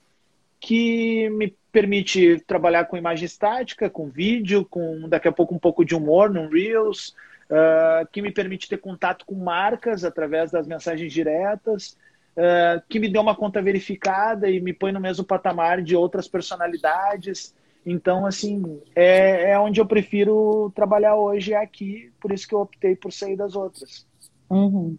que 0.60 1.30
me 1.30 1.54
permite 1.70 2.42
trabalhar 2.46 2.86
com 2.86 2.96
imagem 2.96 3.26
estática, 3.26 3.88
com 3.88 4.08
vídeo, 4.08 4.64
com 4.64 5.08
daqui 5.08 5.28
a 5.28 5.32
pouco 5.32 5.54
um 5.54 5.58
pouco 5.58 5.84
de 5.84 5.94
humor 5.94 6.30
no 6.30 6.48
Reels, 6.48 7.14
uh, 7.50 8.06
que 8.10 8.22
me 8.22 8.30
permite 8.30 8.68
ter 8.68 8.78
contato 8.78 9.24
com 9.24 9.34
marcas 9.34 10.04
através 10.04 10.50
das 10.50 10.66
mensagens 10.66 11.12
diretas, 11.12 11.96
uh, 12.36 12.82
que 12.88 12.98
me 12.98 13.08
deu 13.08 13.22
uma 13.22 13.34
conta 13.34 13.60
verificada 13.62 14.48
e 14.50 14.60
me 14.60 14.72
põe 14.72 14.92
no 14.92 15.00
mesmo 15.00 15.24
patamar 15.24 15.82
de 15.82 15.96
outras 15.96 16.28
personalidades. 16.28 17.54
Então, 17.84 18.26
assim, 18.26 18.82
é, 18.94 19.52
é 19.52 19.58
onde 19.58 19.80
eu 19.80 19.86
prefiro 19.86 20.70
trabalhar 20.74 21.16
hoje, 21.16 21.54
é 21.54 21.56
aqui, 21.56 22.12
por 22.20 22.32
isso 22.32 22.46
que 22.46 22.54
eu 22.54 22.60
optei 22.60 22.94
por 22.94 23.12
sair 23.12 23.36
das 23.36 23.56
outras. 23.56 24.06
Uhum. 24.50 24.98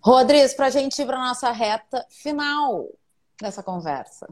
Rodrigues, 0.00 0.54
para 0.54 0.66
a 0.66 0.70
gente 0.70 1.00
ir 1.00 1.06
para 1.06 1.18
nossa 1.18 1.50
reta 1.50 2.04
final 2.10 2.88
dessa 3.40 3.62
conversa. 3.62 4.28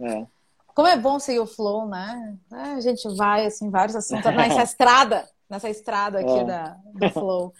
É. 0.00 0.26
Como 0.74 0.88
é 0.88 0.96
bom 0.96 1.18
seguir 1.18 1.40
o 1.40 1.46
flow, 1.46 1.86
né? 1.86 2.36
É, 2.52 2.62
a 2.74 2.80
gente 2.80 3.06
vai, 3.16 3.46
assim, 3.46 3.68
vários 3.68 3.94
assuntos 3.94 4.32
nessa 4.32 4.62
estrada, 4.64 5.28
nessa 5.52 5.70
estrada 5.70 6.20
aqui 6.20 6.38
é. 6.38 6.44
da, 6.44 6.78
do 6.94 7.10
flow. 7.10 7.54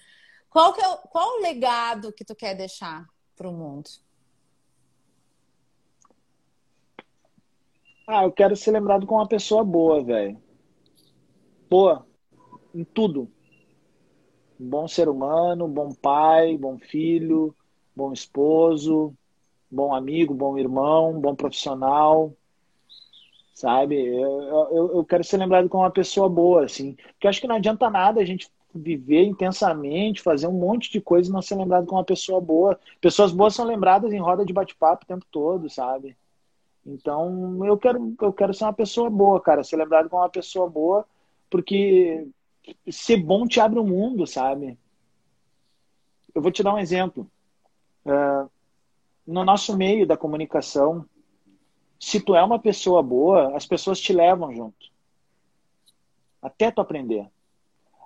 Qual, 0.50 0.72
que 0.72 0.82
é 0.82 0.88
o, 0.88 0.96
qual 1.08 1.38
o 1.38 1.42
legado 1.42 2.12
que 2.12 2.24
tu 2.24 2.34
quer 2.34 2.54
deixar 2.54 3.06
para 3.36 3.48
o 3.48 3.52
mundo? 3.52 3.88
Ah, 8.06 8.24
eu 8.24 8.32
quero 8.32 8.56
ser 8.56 8.72
lembrado 8.72 9.06
como 9.06 9.20
uma 9.20 9.28
pessoa 9.28 9.62
boa, 9.62 10.02
velho. 10.02 10.42
Boa. 11.70 12.06
Em 12.74 12.84
tudo 12.84 13.30
bom 14.62 14.86
ser 14.86 15.08
humano, 15.08 15.66
bom 15.66 15.92
pai, 15.92 16.56
bom 16.56 16.78
filho, 16.78 17.54
bom 17.96 18.12
esposo, 18.12 19.12
bom 19.70 19.94
amigo, 19.94 20.32
bom 20.32 20.56
irmão, 20.56 21.20
bom 21.20 21.34
profissional, 21.34 22.32
sabe? 23.62 23.94
Eu, 23.94 24.42
eu, 24.72 24.90
eu, 24.96 25.04
quero 25.04 25.22
ser 25.22 25.36
lembrado 25.36 25.68
como 25.68 25.84
uma 25.84 25.90
pessoa 25.90 26.28
boa, 26.28 26.64
assim, 26.64 26.94
porque 27.12 27.28
acho 27.28 27.40
que 27.40 27.46
não 27.46 27.54
adianta 27.54 27.88
nada 27.88 28.20
a 28.20 28.24
gente 28.24 28.50
viver 28.74 29.22
intensamente, 29.22 30.20
fazer 30.20 30.48
um 30.48 30.58
monte 30.58 30.90
de 30.90 31.00
coisa 31.00 31.30
e 31.30 31.32
não 31.32 31.40
ser 31.40 31.54
lembrado 31.54 31.86
como 31.86 31.98
uma 31.98 32.04
pessoa 32.04 32.40
boa. 32.40 32.76
Pessoas 33.00 33.30
boas 33.30 33.54
são 33.54 33.64
lembradas 33.64 34.12
em 34.12 34.18
roda 34.18 34.44
de 34.44 34.52
bate-papo 34.52 35.04
o 35.04 35.06
tempo 35.06 35.24
todo, 35.30 35.70
sabe? 35.70 36.16
Então, 36.84 37.64
eu 37.64 37.78
quero, 37.78 38.16
eu 38.20 38.32
quero 38.32 38.52
ser 38.52 38.64
uma 38.64 38.72
pessoa 38.72 39.08
boa, 39.08 39.40
cara, 39.40 39.62
ser 39.62 39.76
lembrado 39.76 40.08
como 40.10 40.22
uma 40.22 40.28
pessoa 40.28 40.68
boa, 40.68 41.06
porque 41.48 42.26
ser 42.90 43.18
bom 43.18 43.46
te 43.46 43.60
abre 43.60 43.78
o 43.78 43.82
um 43.82 43.86
mundo, 43.86 44.26
sabe? 44.26 44.76
Eu 46.34 46.42
vou 46.42 46.50
te 46.50 46.64
dar 46.64 46.74
um 46.74 46.78
exemplo. 46.78 47.30
Uh, 48.04 48.50
no 49.24 49.44
nosso 49.44 49.76
meio 49.76 50.04
da 50.04 50.16
comunicação, 50.16 51.06
se 52.02 52.20
tu 52.20 52.34
é 52.34 52.42
uma 52.42 52.58
pessoa 52.58 53.02
boa, 53.02 53.56
as 53.56 53.66
pessoas 53.66 54.00
te 54.00 54.12
levam 54.12 54.52
junto. 54.54 54.90
Até 56.40 56.70
tu 56.70 56.80
aprender. 56.80 57.28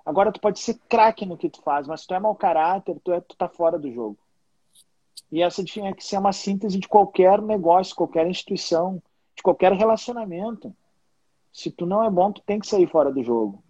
Agora 0.05 0.31
tu 0.31 0.39
pode 0.39 0.59
ser 0.59 0.79
craque 0.87 1.25
no 1.25 1.37
que 1.37 1.49
tu 1.49 1.61
faz, 1.61 1.87
mas 1.87 2.01
se 2.01 2.07
tu 2.07 2.13
é 2.13 2.19
mau 2.19 2.35
caráter, 2.35 2.99
tu, 3.03 3.11
é, 3.11 3.19
tu 3.19 3.35
tá 3.35 3.49
fora 3.49 3.77
do 3.77 3.91
jogo. 3.91 4.17
E 5.31 5.41
essa 5.41 5.63
tinha 5.63 5.93
que 5.93 6.03
ser 6.03 6.17
uma 6.17 6.31
síntese 6.31 6.79
de 6.79 6.87
qualquer 6.87 7.41
negócio, 7.41 7.95
qualquer 7.95 8.27
instituição, 8.27 9.01
de 9.35 9.41
qualquer 9.41 9.73
relacionamento. 9.73 10.73
Se 11.51 11.71
tu 11.71 11.85
não 11.85 12.03
é 12.03 12.09
bom, 12.09 12.31
tu 12.31 12.41
tem 12.41 12.59
que 12.59 12.67
sair 12.67 12.87
fora 12.87 13.11
do 13.11 13.23
jogo 13.23 13.61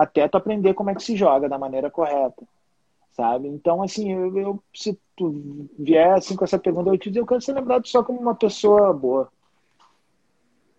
até 0.00 0.26
tu 0.26 0.38
aprender 0.38 0.72
como 0.72 0.88
é 0.88 0.94
que 0.94 1.02
se 1.02 1.14
joga 1.14 1.46
da 1.46 1.58
maneira 1.58 1.90
correta, 1.90 2.42
sabe? 3.12 3.48
Então, 3.48 3.82
assim, 3.82 4.10
eu, 4.10 4.34
eu 4.38 4.62
se 4.74 4.98
tu 5.14 5.68
vier 5.78 6.14
assim 6.14 6.34
com 6.34 6.42
essa 6.42 6.58
pergunta, 6.58 6.88
eu 6.88 6.96
te 6.96 7.10
dizer, 7.10 7.20
eu 7.20 7.26
quero 7.26 7.42
ser 7.42 7.52
lembrado 7.52 7.86
só 7.86 8.02
como 8.02 8.18
uma 8.18 8.34
pessoa 8.34 8.94
boa. 8.94 9.30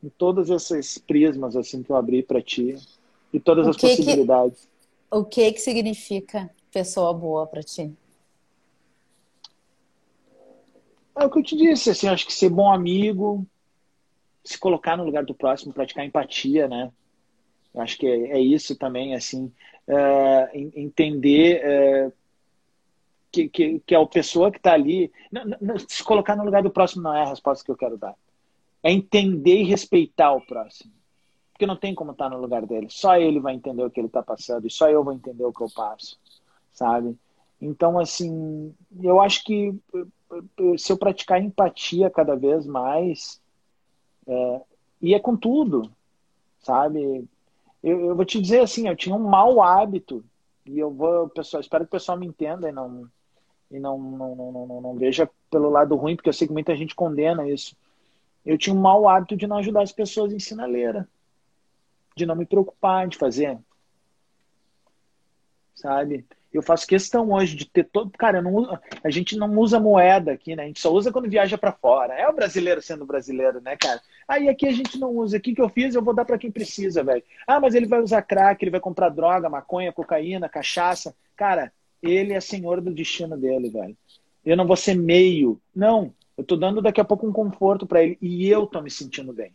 Em 0.03 0.09
todas 0.09 0.49
essas 0.49 0.97
prismas 0.97 1.55
assim 1.55 1.83
que 1.83 1.91
eu 1.91 1.95
abri 1.95 2.23
para 2.23 2.41
ti 2.41 2.75
e 3.31 3.39
todas 3.39 3.67
as 3.67 3.77
possibilidades. 3.77 4.61
Que, 4.61 5.17
o 5.17 5.25
que 5.25 5.51
que 5.51 5.61
significa 5.61 6.49
pessoa 6.71 7.13
boa 7.13 7.45
para 7.45 7.61
ti? 7.61 7.91
É 11.15 11.25
o 11.25 11.29
que 11.29 11.39
eu 11.39 11.43
te 11.43 11.55
disse, 11.55 11.89
assim, 11.89 12.07
acho 12.07 12.25
que 12.25 12.33
ser 12.33 12.49
bom 12.49 12.71
amigo, 12.71 13.45
se 14.43 14.57
colocar 14.57 14.97
no 14.97 15.03
lugar 15.03 15.23
do 15.23 15.35
próximo, 15.35 15.73
praticar 15.73 16.05
empatia, 16.05 16.67
né? 16.67 16.91
Acho 17.75 17.97
que 17.97 18.07
é, 18.07 18.31
é 18.31 18.39
isso 18.39 18.75
também, 18.75 19.13
assim, 19.13 19.51
é, 19.87 20.49
entender 20.75 21.61
é, 21.63 22.11
que, 23.31 23.47
que, 23.49 23.79
que 23.85 23.95
a 23.95 24.05
pessoa 24.05 24.51
que 24.51 24.57
está 24.57 24.73
ali, 24.73 25.11
não, 25.31 25.45
não, 25.61 25.79
se 25.79 26.03
colocar 26.03 26.35
no 26.35 26.43
lugar 26.43 26.63
do 26.63 26.71
próximo 26.71 27.03
não 27.03 27.15
é 27.15 27.23
a 27.23 27.29
resposta 27.29 27.63
que 27.63 27.71
eu 27.71 27.77
quero 27.77 27.97
dar. 27.97 28.15
É 28.83 28.91
entender 28.91 29.61
e 29.61 29.65
respeitar 29.65 30.33
o 30.33 30.45
próximo. 30.45 30.91
Porque 31.51 31.67
não 31.67 31.75
tem 31.75 31.93
como 31.93 32.11
estar 32.11 32.29
tá 32.29 32.35
no 32.35 32.41
lugar 32.41 32.65
dele. 32.65 32.87
Só 32.89 33.15
ele 33.17 33.39
vai 33.39 33.53
entender 33.53 33.83
o 33.83 33.89
que 33.89 33.99
ele 33.99 34.07
está 34.07 34.23
passando 34.23 34.65
e 34.65 34.71
só 34.71 34.89
eu 34.89 35.03
vou 35.03 35.13
entender 35.13 35.45
o 35.45 35.53
que 35.53 35.61
eu 35.61 35.69
passo, 35.69 36.19
sabe? 36.71 37.15
Então, 37.61 37.99
assim, 37.99 38.73
eu 39.03 39.21
acho 39.21 39.43
que 39.43 39.73
se 40.77 40.91
eu 40.91 40.97
praticar 40.97 41.41
empatia 41.41 42.09
cada 42.09 42.35
vez 42.35 42.65
mais, 42.65 43.39
é, 44.27 44.61
e 45.01 45.13
é 45.13 45.19
com 45.19 45.35
tudo, 45.35 45.91
sabe? 46.59 47.27
Eu, 47.83 48.07
eu, 48.07 48.15
vou 48.15 48.25
te 48.25 48.41
dizer 48.41 48.61
assim, 48.61 48.87
eu 48.87 48.95
tinha 48.95 49.15
um 49.15 49.19
mau 49.19 49.61
hábito, 49.61 50.23
e 50.65 50.79
eu 50.79 50.91
vou, 50.91 51.29
pessoal, 51.29 51.61
espero 51.61 51.83
que 51.83 51.89
o 51.89 51.91
pessoal 51.91 52.17
me 52.17 52.25
entenda 52.25 52.69
e 52.69 52.71
não, 52.71 53.07
e 53.69 53.79
não, 53.79 53.97
não, 53.97 54.35
não, 54.35 54.51
não, 54.51 54.81
não 54.81 54.95
veja 54.95 55.29
pelo 55.49 55.69
lado 55.69 55.95
ruim, 55.95 56.15
porque 56.15 56.29
eu 56.29 56.33
sei 56.33 56.47
que 56.47 56.53
muita 56.53 56.75
gente 56.75 56.95
condena 56.95 57.47
isso. 57.47 57.75
Eu 58.45 58.57
tinha 58.57 58.75
um 58.75 58.79
mau 58.79 59.07
hábito 59.07 59.35
de 59.35 59.47
não 59.47 59.57
ajudar 59.57 59.83
as 59.83 59.91
pessoas 59.91 60.33
em 60.33 60.39
sinaleira, 60.39 61.07
de 62.15 62.25
não 62.25 62.35
me 62.35 62.45
preocupar, 62.45 63.07
de 63.07 63.17
fazer. 63.17 63.57
Sabe? 65.75 66.25
Eu 66.53 66.61
faço 66.61 66.85
questão 66.85 67.31
hoje 67.31 67.55
de 67.55 67.65
ter 67.65 67.85
todo. 67.85 68.11
Cara, 68.17 68.41
não, 68.41 68.77
a 69.03 69.09
gente 69.09 69.37
não 69.37 69.57
usa 69.57 69.79
moeda 69.79 70.33
aqui, 70.33 70.53
né? 70.53 70.63
A 70.63 70.67
gente 70.67 70.81
só 70.81 70.91
usa 70.91 71.11
quando 71.11 71.29
viaja 71.29 71.57
para 71.57 71.71
fora. 71.71 72.13
É 72.13 72.27
o 72.27 72.33
brasileiro 72.33 72.81
sendo 72.81 73.05
brasileiro, 73.05 73.61
né, 73.61 73.77
cara? 73.77 74.01
Aí 74.27 74.49
aqui 74.49 74.67
a 74.67 74.71
gente 74.71 74.99
não 74.99 75.15
usa. 75.15 75.37
O 75.37 75.39
que, 75.39 75.55
que 75.55 75.61
eu 75.61 75.69
fiz? 75.69 75.95
Eu 75.95 76.03
vou 76.03 76.13
dar 76.13 76.25
para 76.25 76.37
quem 76.37 76.51
precisa, 76.51 77.03
velho. 77.03 77.23
Ah, 77.47 77.59
mas 77.59 77.73
ele 77.73 77.85
vai 77.85 78.01
usar 78.01 78.21
crack, 78.21 78.61
ele 78.61 78.71
vai 78.71 78.81
comprar 78.81 79.09
droga, 79.09 79.49
maconha, 79.49 79.93
cocaína, 79.93 80.49
cachaça. 80.49 81.15
Cara, 81.37 81.71
ele 82.03 82.33
é 82.33 82.41
senhor 82.41 82.81
do 82.81 82.93
destino 82.93 83.37
dele, 83.37 83.69
velho. 83.69 83.97
Eu 84.43 84.57
não 84.57 84.67
vou 84.67 84.75
ser 84.75 84.95
meio. 84.95 85.61
Não. 85.73 86.13
Eu 86.37 86.43
tô 86.43 86.55
dando 86.55 86.81
daqui 86.81 86.99
a 87.01 87.05
pouco 87.05 87.27
um 87.27 87.31
conforto 87.31 87.85
para 87.85 88.03
ele. 88.03 88.17
E 88.21 88.49
eu 88.49 88.65
tô 88.65 88.81
me 88.81 88.89
sentindo 88.89 89.33
bem. 89.33 89.53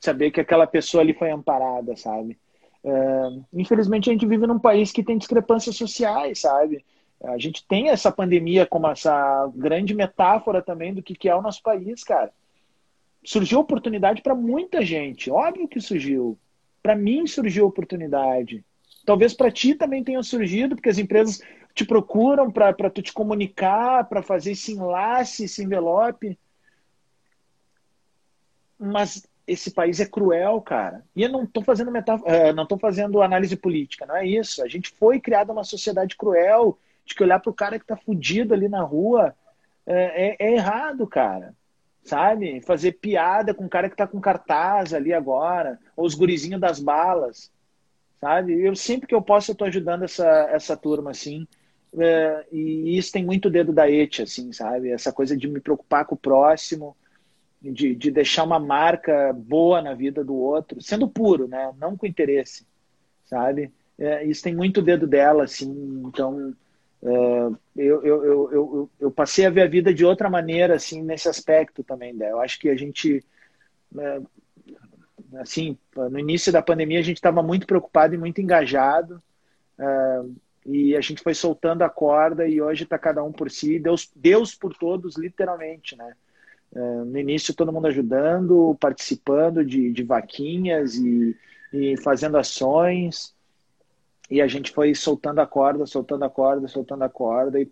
Saber 0.00 0.30
que 0.30 0.40
aquela 0.40 0.66
pessoa 0.66 1.02
ali 1.02 1.14
foi 1.14 1.30
amparada, 1.30 1.96
sabe? 1.96 2.38
É, 2.84 3.28
infelizmente, 3.52 4.08
a 4.08 4.12
gente 4.12 4.26
vive 4.26 4.46
num 4.46 4.58
país 4.58 4.92
que 4.92 5.02
tem 5.02 5.18
discrepâncias 5.18 5.76
sociais, 5.76 6.40
sabe? 6.40 6.84
A 7.24 7.38
gente 7.38 7.66
tem 7.66 7.88
essa 7.88 8.12
pandemia 8.12 8.66
como 8.66 8.86
essa 8.88 9.50
grande 9.54 9.94
metáfora 9.94 10.62
também 10.62 10.92
do 10.94 11.02
que, 11.02 11.14
que 11.14 11.28
é 11.28 11.34
o 11.34 11.42
nosso 11.42 11.62
país, 11.62 12.04
cara. 12.04 12.30
Surgiu 13.24 13.58
oportunidade 13.58 14.22
para 14.22 14.34
muita 14.34 14.82
gente, 14.82 15.30
óbvio 15.30 15.66
que 15.66 15.80
surgiu. 15.80 16.38
Para 16.82 16.94
mim 16.94 17.26
surgiu 17.26 17.66
oportunidade. 17.66 18.64
Talvez 19.04 19.34
para 19.34 19.50
ti 19.50 19.74
também 19.74 20.04
tenha 20.04 20.22
surgido, 20.22 20.76
porque 20.76 20.88
as 20.88 20.98
empresas 20.98 21.40
te 21.76 21.84
procuram 21.84 22.50
para 22.50 22.88
tu 22.88 23.02
te 23.02 23.12
comunicar, 23.12 24.08
para 24.08 24.22
fazer 24.22 24.52
esse 24.52 24.72
enlace, 24.72 25.44
esse 25.44 25.62
envelope. 25.62 26.38
Mas 28.78 29.28
esse 29.46 29.70
país 29.70 30.00
é 30.00 30.06
cruel, 30.06 30.58
cara. 30.62 31.04
E 31.14 31.22
eu 31.22 31.28
não 31.28 31.44
estou 31.44 31.62
fazendo 31.62 31.92
metáfora, 31.92 32.34
eh, 32.34 32.52
não 32.54 32.62
estou 32.62 32.78
fazendo 32.78 33.20
análise 33.20 33.54
política, 33.56 34.06
não 34.06 34.16
é 34.16 34.26
isso. 34.26 34.62
A 34.62 34.68
gente 34.68 34.90
foi 34.90 35.20
criado 35.20 35.52
uma 35.52 35.64
sociedade 35.64 36.16
cruel, 36.16 36.78
de 37.04 37.14
que 37.14 37.22
olhar 37.22 37.40
para 37.40 37.50
o 37.50 37.54
cara 37.54 37.78
que 37.78 37.84
está 37.84 37.94
fudido 37.94 38.54
ali 38.54 38.70
na 38.70 38.80
rua 38.80 39.36
é, 39.86 40.28
é, 40.28 40.36
é, 40.38 40.54
errado, 40.54 41.06
cara. 41.06 41.54
Sabe? 42.02 42.62
Fazer 42.62 42.92
piada 42.92 43.52
com 43.52 43.66
o 43.66 43.68
cara 43.68 43.88
que 43.88 43.94
está 43.94 44.06
com 44.06 44.18
cartaz 44.18 44.94
ali 44.94 45.12
agora, 45.12 45.78
ou 45.94 46.06
os 46.06 46.14
gurizinhos 46.14 46.60
das 46.60 46.80
balas, 46.80 47.52
sabe? 48.18 48.58
Eu 48.64 48.74
sempre 48.74 49.06
que 49.06 49.14
eu 49.14 49.20
posso, 49.20 49.50
eu 49.50 49.52
estou 49.52 49.68
ajudando 49.68 50.04
essa, 50.04 50.26
essa 50.50 50.74
turma, 50.74 51.10
assim. 51.10 51.46
É, 51.98 52.46
e 52.52 52.98
isso 52.98 53.12
tem 53.12 53.24
muito 53.24 53.48
dedo 53.48 53.72
da 53.72 53.90
ETE, 53.90 54.22
assim, 54.22 54.52
sabe? 54.52 54.90
Essa 54.90 55.12
coisa 55.12 55.36
de 55.36 55.48
me 55.48 55.60
preocupar 55.60 56.04
com 56.04 56.14
o 56.14 56.18
próximo, 56.18 56.96
de, 57.62 57.94
de 57.94 58.10
deixar 58.10 58.44
uma 58.44 58.58
marca 58.58 59.32
boa 59.32 59.80
na 59.80 59.94
vida 59.94 60.22
do 60.22 60.34
outro, 60.34 60.80
sendo 60.80 61.08
puro, 61.08 61.48
né? 61.48 61.72
Não 61.78 61.96
com 61.96 62.06
interesse, 62.06 62.66
sabe? 63.24 63.72
É, 63.98 64.24
isso 64.24 64.42
tem 64.42 64.54
muito 64.54 64.82
dedo 64.82 65.06
dela, 65.06 65.44
assim, 65.44 66.02
então 66.06 66.54
é, 67.02 67.08
eu, 67.76 68.02
eu, 68.04 68.24
eu, 68.24 68.52
eu, 68.52 68.90
eu 69.00 69.10
passei 69.10 69.46
a 69.46 69.50
ver 69.50 69.62
a 69.62 69.68
vida 69.68 69.92
de 69.92 70.04
outra 70.04 70.28
maneira, 70.28 70.74
assim, 70.76 71.02
nesse 71.02 71.28
aspecto 71.28 71.82
também, 71.82 72.12
né? 72.12 72.30
Eu 72.30 72.40
acho 72.40 72.58
que 72.58 72.68
a 72.68 72.76
gente, 72.76 73.24
é, 73.98 74.20
assim, 75.38 75.78
no 75.94 76.18
início 76.18 76.52
da 76.52 76.60
pandemia 76.60 76.98
a 76.98 77.02
gente 77.02 77.16
estava 77.16 77.42
muito 77.42 77.66
preocupado 77.66 78.14
e 78.14 78.18
muito 78.18 78.40
engajado, 78.40 79.22
é, 79.78 80.22
e 80.66 80.96
a 80.96 81.00
gente 81.00 81.22
foi 81.22 81.32
soltando 81.32 81.82
a 81.82 81.88
corda 81.88 82.46
e 82.46 82.60
hoje 82.60 82.82
está 82.82 82.98
cada 82.98 83.22
um 83.22 83.30
por 83.30 83.50
si, 83.50 83.78
Deus, 83.78 84.10
Deus 84.14 84.54
por 84.54 84.74
todos, 84.76 85.16
literalmente, 85.16 85.96
né? 85.96 86.14
É, 86.74 86.80
no 86.80 87.16
início, 87.16 87.54
todo 87.54 87.72
mundo 87.72 87.86
ajudando, 87.86 88.76
participando 88.80 89.64
de, 89.64 89.92
de 89.92 90.02
vaquinhas 90.02 90.96
e, 90.96 91.36
e 91.72 91.96
fazendo 92.02 92.36
ações. 92.36 93.32
E 94.28 94.42
a 94.42 94.48
gente 94.48 94.72
foi 94.72 94.92
soltando 94.92 95.40
a 95.40 95.46
corda, 95.46 95.86
soltando 95.86 96.24
a 96.24 96.30
corda, 96.30 96.66
soltando 96.66 97.04
a 97.04 97.08
corda. 97.08 97.60
E, 97.60 97.70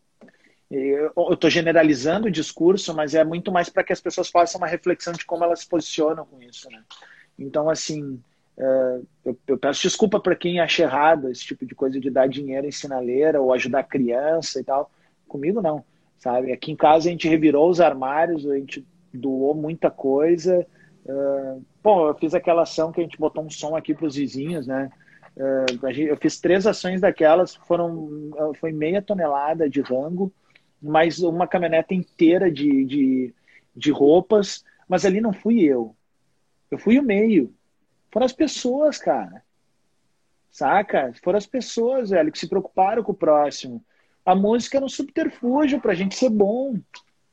eu 0.71 1.13
estou 1.33 1.51
generalizando 1.51 2.29
o 2.29 2.31
discurso, 2.31 2.95
mas 2.95 3.15
é 3.15 3.23
muito 3.23 3.53
mais 3.53 3.69
para 3.69 3.85
que 3.85 3.93
as 3.93 4.01
pessoas 4.01 4.29
façam 4.29 4.61
uma 4.61 4.67
reflexão 4.67 5.13
de 5.13 5.25
como 5.25 5.45
elas 5.45 5.61
se 5.61 5.69
posicionam 5.69 6.25
com 6.25 6.41
isso. 6.41 6.69
Né? 6.71 6.83
Então, 7.39 7.69
assim, 7.69 8.21
eu, 9.25 9.39
eu, 9.49 9.59
peço 9.59 9.83
desculpa 9.83 10.21
para 10.21 10.37
quem 10.37 10.61
acha 10.61 10.83
errado 10.83 11.29
esse 11.29 11.45
tipo 11.45 11.67
de 11.67 11.75
coisa 11.75 11.99
de 11.99 12.11
dar 12.11 12.29
dinheiro 12.29 12.67
em 12.67 12.71
sinaleira 12.71 13.41
ou 13.41 13.53
ajudar 13.53 13.83
criança 13.85 14.61
e 14.61 14.65
tal. 14.65 14.91
Comigo, 15.27 15.61
não 15.61 15.85
sabe? 16.25 16.53
Aqui 16.53 16.73
em 16.73 16.77
casa 16.77 17.09
a 17.09 17.11
gente 17.11 17.29
revirou 17.29 17.69
os 17.69 17.83
armários, 17.83 18.49
a 18.49 18.57
gente 18.57 18.83
doou 19.13 19.55
muita 19.55 19.91
coisa. 19.91 20.67
Uh, 21.05 21.63
bom, 21.83 22.09
eu 22.09 22.15
fiz 22.15 22.33
aquela 22.33 22.63
ação 22.63 22.91
que 22.91 23.01
a 23.01 23.05
gente 23.05 23.19
botou 23.19 23.45
um 23.45 23.51
som 23.51 23.77
aqui 23.77 23.93
para 23.95 24.07
os 24.07 24.15
vizinhos, 24.15 24.67
né? 24.67 24.91
Uh, 25.37 25.87
eu 25.99 26.17
fiz 26.17 26.41
três 26.41 26.67
ações 26.67 27.03
daquelas, 27.03 27.55
foram 27.55 28.09
foi 28.59 28.73
meia 28.73 29.03
tonelada 29.03 29.69
de 29.69 29.83
rango, 29.83 30.33
mais 30.81 31.19
uma 31.19 31.47
caminhonete 31.47 31.95
inteira 31.95 32.51
de, 32.51 32.85
de, 32.87 33.35
de 33.77 33.91
roupas, 33.91 34.65
mas 34.89 35.05
ali 35.05 35.21
não 35.21 35.33
fui 35.33 35.63
eu. 35.63 35.95
Eu 36.71 36.79
fui 36.79 36.99
o 36.99 37.03
meio. 37.03 37.53
Foram 38.15 38.27
as 38.27 38.33
pessoas, 38.33 38.97
cara. 38.97 39.43
Saca? 40.49 41.13
Foram 41.21 41.37
as 41.37 41.47
pessoas, 41.47 42.11
velho, 42.11 42.31
que 42.31 42.39
se 42.39 42.49
preocuparam 42.49 43.03
com 43.03 43.11
o 43.11 43.17
próximo. 43.17 43.85
A 44.25 44.37
música 44.37 44.77
era 44.77 44.87
um 44.87 44.89
subterfúgio 44.89 45.81
para 45.81 45.91
a 45.91 45.95
gente 45.97 46.15
ser 46.15 46.31
bom, 46.31 46.79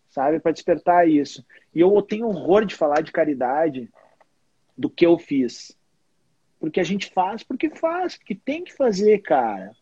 sabe? 0.09 0.39
Para 0.39 0.51
despertar 0.51 1.07
isso. 1.07 1.45
E 1.71 1.81
eu 1.81 2.01
tenho 2.01 2.25
horror 2.25 2.65
de 2.65 2.73
falar 2.73 3.01
de 3.01 3.11
caridade 3.11 3.87
do 4.75 4.89
que 4.89 5.05
eu 5.05 5.19
fiz. 5.19 5.77
Porque 6.59 6.79
a 6.79 6.83
gente 6.83 7.11
faz 7.13 7.43
porque 7.43 7.69
faz, 7.69 8.17
porque 8.17 8.33
tem 8.33 8.63
que 8.63 8.73
fazer, 8.73 9.19
cara. 9.19 9.75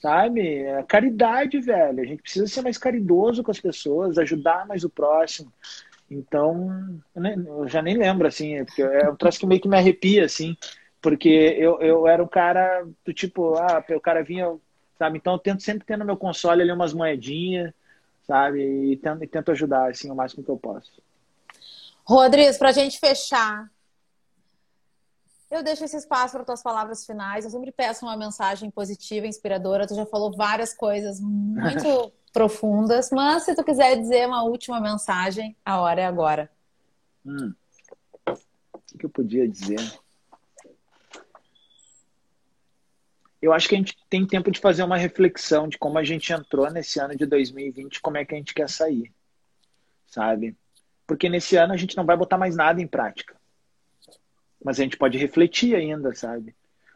Sabe? 0.00 0.64
É 0.64 0.82
caridade, 0.82 1.60
velho. 1.60 2.00
A 2.00 2.04
gente 2.04 2.22
precisa 2.22 2.48
ser 2.48 2.62
mais 2.62 2.76
caridoso 2.76 3.44
com 3.44 3.52
as 3.52 3.60
pessoas, 3.60 4.18
ajudar 4.18 4.66
mais 4.66 4.82
o 4.82 4.90
próximo. 4.90 5.52
Então, 6.12 7.00
eu, 7.14 7.22
nem, 7.22 7.46
eu 7.46 7.68
já 7.68 7.80
nem 7.80 7.96
lembro, 7.96 8.26
assim, 8.26 8.64
porque 8.64 8.82
é 8.82 9.08
um 9.08 9.16
troço 9.16 9.40
que 9.40 9.46
meio 9.46 9.60
que 9.60 9.68
me 9.68 9.76
arrepia, 9.76 10.24
assim, 10.24 10.56
porque 11.00 11.28
eu, 11.28 11.80
eu 11.80 12.06
era 12.06 12.22
um 12.22 12.28
cara 12.28 12.86
do 13.04 13.12
tipo, 13.12 13.54
ah, 13.56 13.84
o 13.90 14.00
cara 14.00 14.22
vinha, 14.22 14.54
sabe? 14.98 15.18
Então 15.18 15.32
eu 15.32 15.38
tento 15.38 15.62
sempre 15.62 15.86
ter 15.86 15.96
no 15.96 16.04
meu 16.04 16.16
console 16.16 16.62
ali 16.62 16.70
umas 16.70 16.92
moedinhas, 16.92 17.72
sabe? 18.26 18.62
E 18.62 18.96
tento, 18.96 19.24
e 19.24 19.26
tento 19.26 19.50
ajudar, 19.50 19.90
assim, 19.90 20.10
o 20.10 20.14
máximo 20.14 20.44
que 20.44 20.50
eu 20.50 20.58
posso. 20.58 20.92
Rodrigues, 22.04 22.58
para 22.58 22.70
a 22.70 22.72
gente 22.72 22.98
fechar, 22.98 23.70
eu 25.50 25.62
deixo 25.62 25.84
esse 25.84 25.96
espaço 25.96 26.34
para 26.34 26.44
tuas 26.44 26.62
palavras 26.62 27.04
finais. 27.04 27.44
Eu 27.44 27.50
sempre 27.50 27.70
peço 27.70 28.06
uma 28.06 28.16
mensagem 28.16 28.70
positiva, 28.70 29.26
inspiradora. 29.26 29.86
Tu 29.86 29.94
já 29.94 30.06
falou 30.06 30.34
várias 30.34 30.72
coisas 30.72 31.20
muito 31.20 32.12
profundas, 32.32 33.10
mas 33.10 33.44
se 33.44 33.54
tu 33.54 33.62
quiser 33.62 33.96
dizer 33.96 34.26
uma 34.26 34.42
última 34.42 34.80
mensagem, 34.80 35.56
a 35.64 35.80
hora 35.80 36.00
é 36.00 36.06
agora. 36.06 36.50
Hum. 37.24 37.52
O 38.26 38.98
que 38.98 39.06
eu 39.06 39.10
podia 39.10 39.48
dizer? 39.48 39.78
eu 43.42 43.52
acho 43.52 43.68
que 43.68 43.74
a 43.74 43.78
gente 43.78 43.98
tem 44.08 44.24
tempo 44.24 44.52
de 44.52 44.60
fazer 44.60 44.84
uma 44.84 44.96
reflexão 44.96 45.66
de 45.66 45.76
como 45.76 45.98
a 45.98 46.04
gente 46.04 46.32
entrou 46.32 46.70
nesse 46.70 47.00
ano 47.00 47.16
de 47.16 47.26
2020, 47.26 48.00
como 48.00 48.16
é 48.16 48.24
que 48.24 48.34
a 48.34 48.38
gente 48.38 48.54
quer 48.54 48.70
sair, 48.70 49.12
sabe? 50.06 50.56
Porque 51.04 51.28
nesse 51.28 51.56
ano 51.56 51.72
a 51.72 51.76
gente 51.76 51.96
não 51.96 52.06
vai 52.06 52.16
botar 52.16 52.38
mais 52.38 52.54
nada 52.54 52.80
em 52.80 52.86
prática. 52.86 53.34
Mas 54.64 54.78
a 54.78 54.84
gente 54.84 54.96
pode 54.96 55.18
refletir 55.18 55.74
ainda, 55.74 56.14
sabe? 56.14 56.54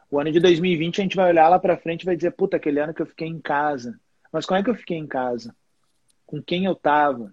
O 0.09 0.17
ano 0.21 0.31
de 0.31 0.39
2020 0.39 1.01
a 1.01 1.03
gente 1.03 1.17
vai 1.17 1.29
olhar 1.29 1.49
lá 1.49 1.59
para 1.59 1.75
frente 1.75 2.03
e 2.03 2.05
vai 2.05 2.15
dizer, 2.15 2.31
puta, 2.31 2.55
aquele 2.55 2.79
ano 2.79 2.93
que 2.93 3.01
eu 3.01 3.05
fiquei 3.05 3.27
em 3.27 3.41
casa. 3.41 3.99
Mas 4.31 4.45
como 4.45 4.59
é 4.59 4.63
que 4.63 4.69
eu 4.69 4.75
fiquei 4.75 4.97
em 4.97 5.07
casa? 5.07 5.55
Com 6.25 6.41
quem 6.41 6.65
eu 6.65 6.75
tava? 6.75 7.25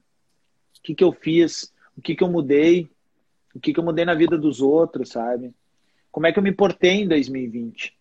O 0.78 0.82
que 0.82 0.94
que 0.94 1.04
eu 1.04 1.12
fiz? 1.12 1.72
O 1.96 2.02
que 2.02 2.14
que 2.14 2.22
eu 2.22 2.28
mudei? 2.28 2.90
O 3.54 3.60
que 3.60 3.72
que 3.72 3.78
eu 3.78 3.84
mudei 3.84 4.04
na 4.04 4.14
vida 4.14 4.36
dos 4.36 4.60
outros, 4.60 5.10
sabe? 5.10 5.54
Como 6.10 6.26
é 6.26 6.32
que 6.32 6.38
eu 6.38 6.42
me 6.42 6.52
portei 6.52 7.02
em 7.02 7.08
2020? 7.08 7.96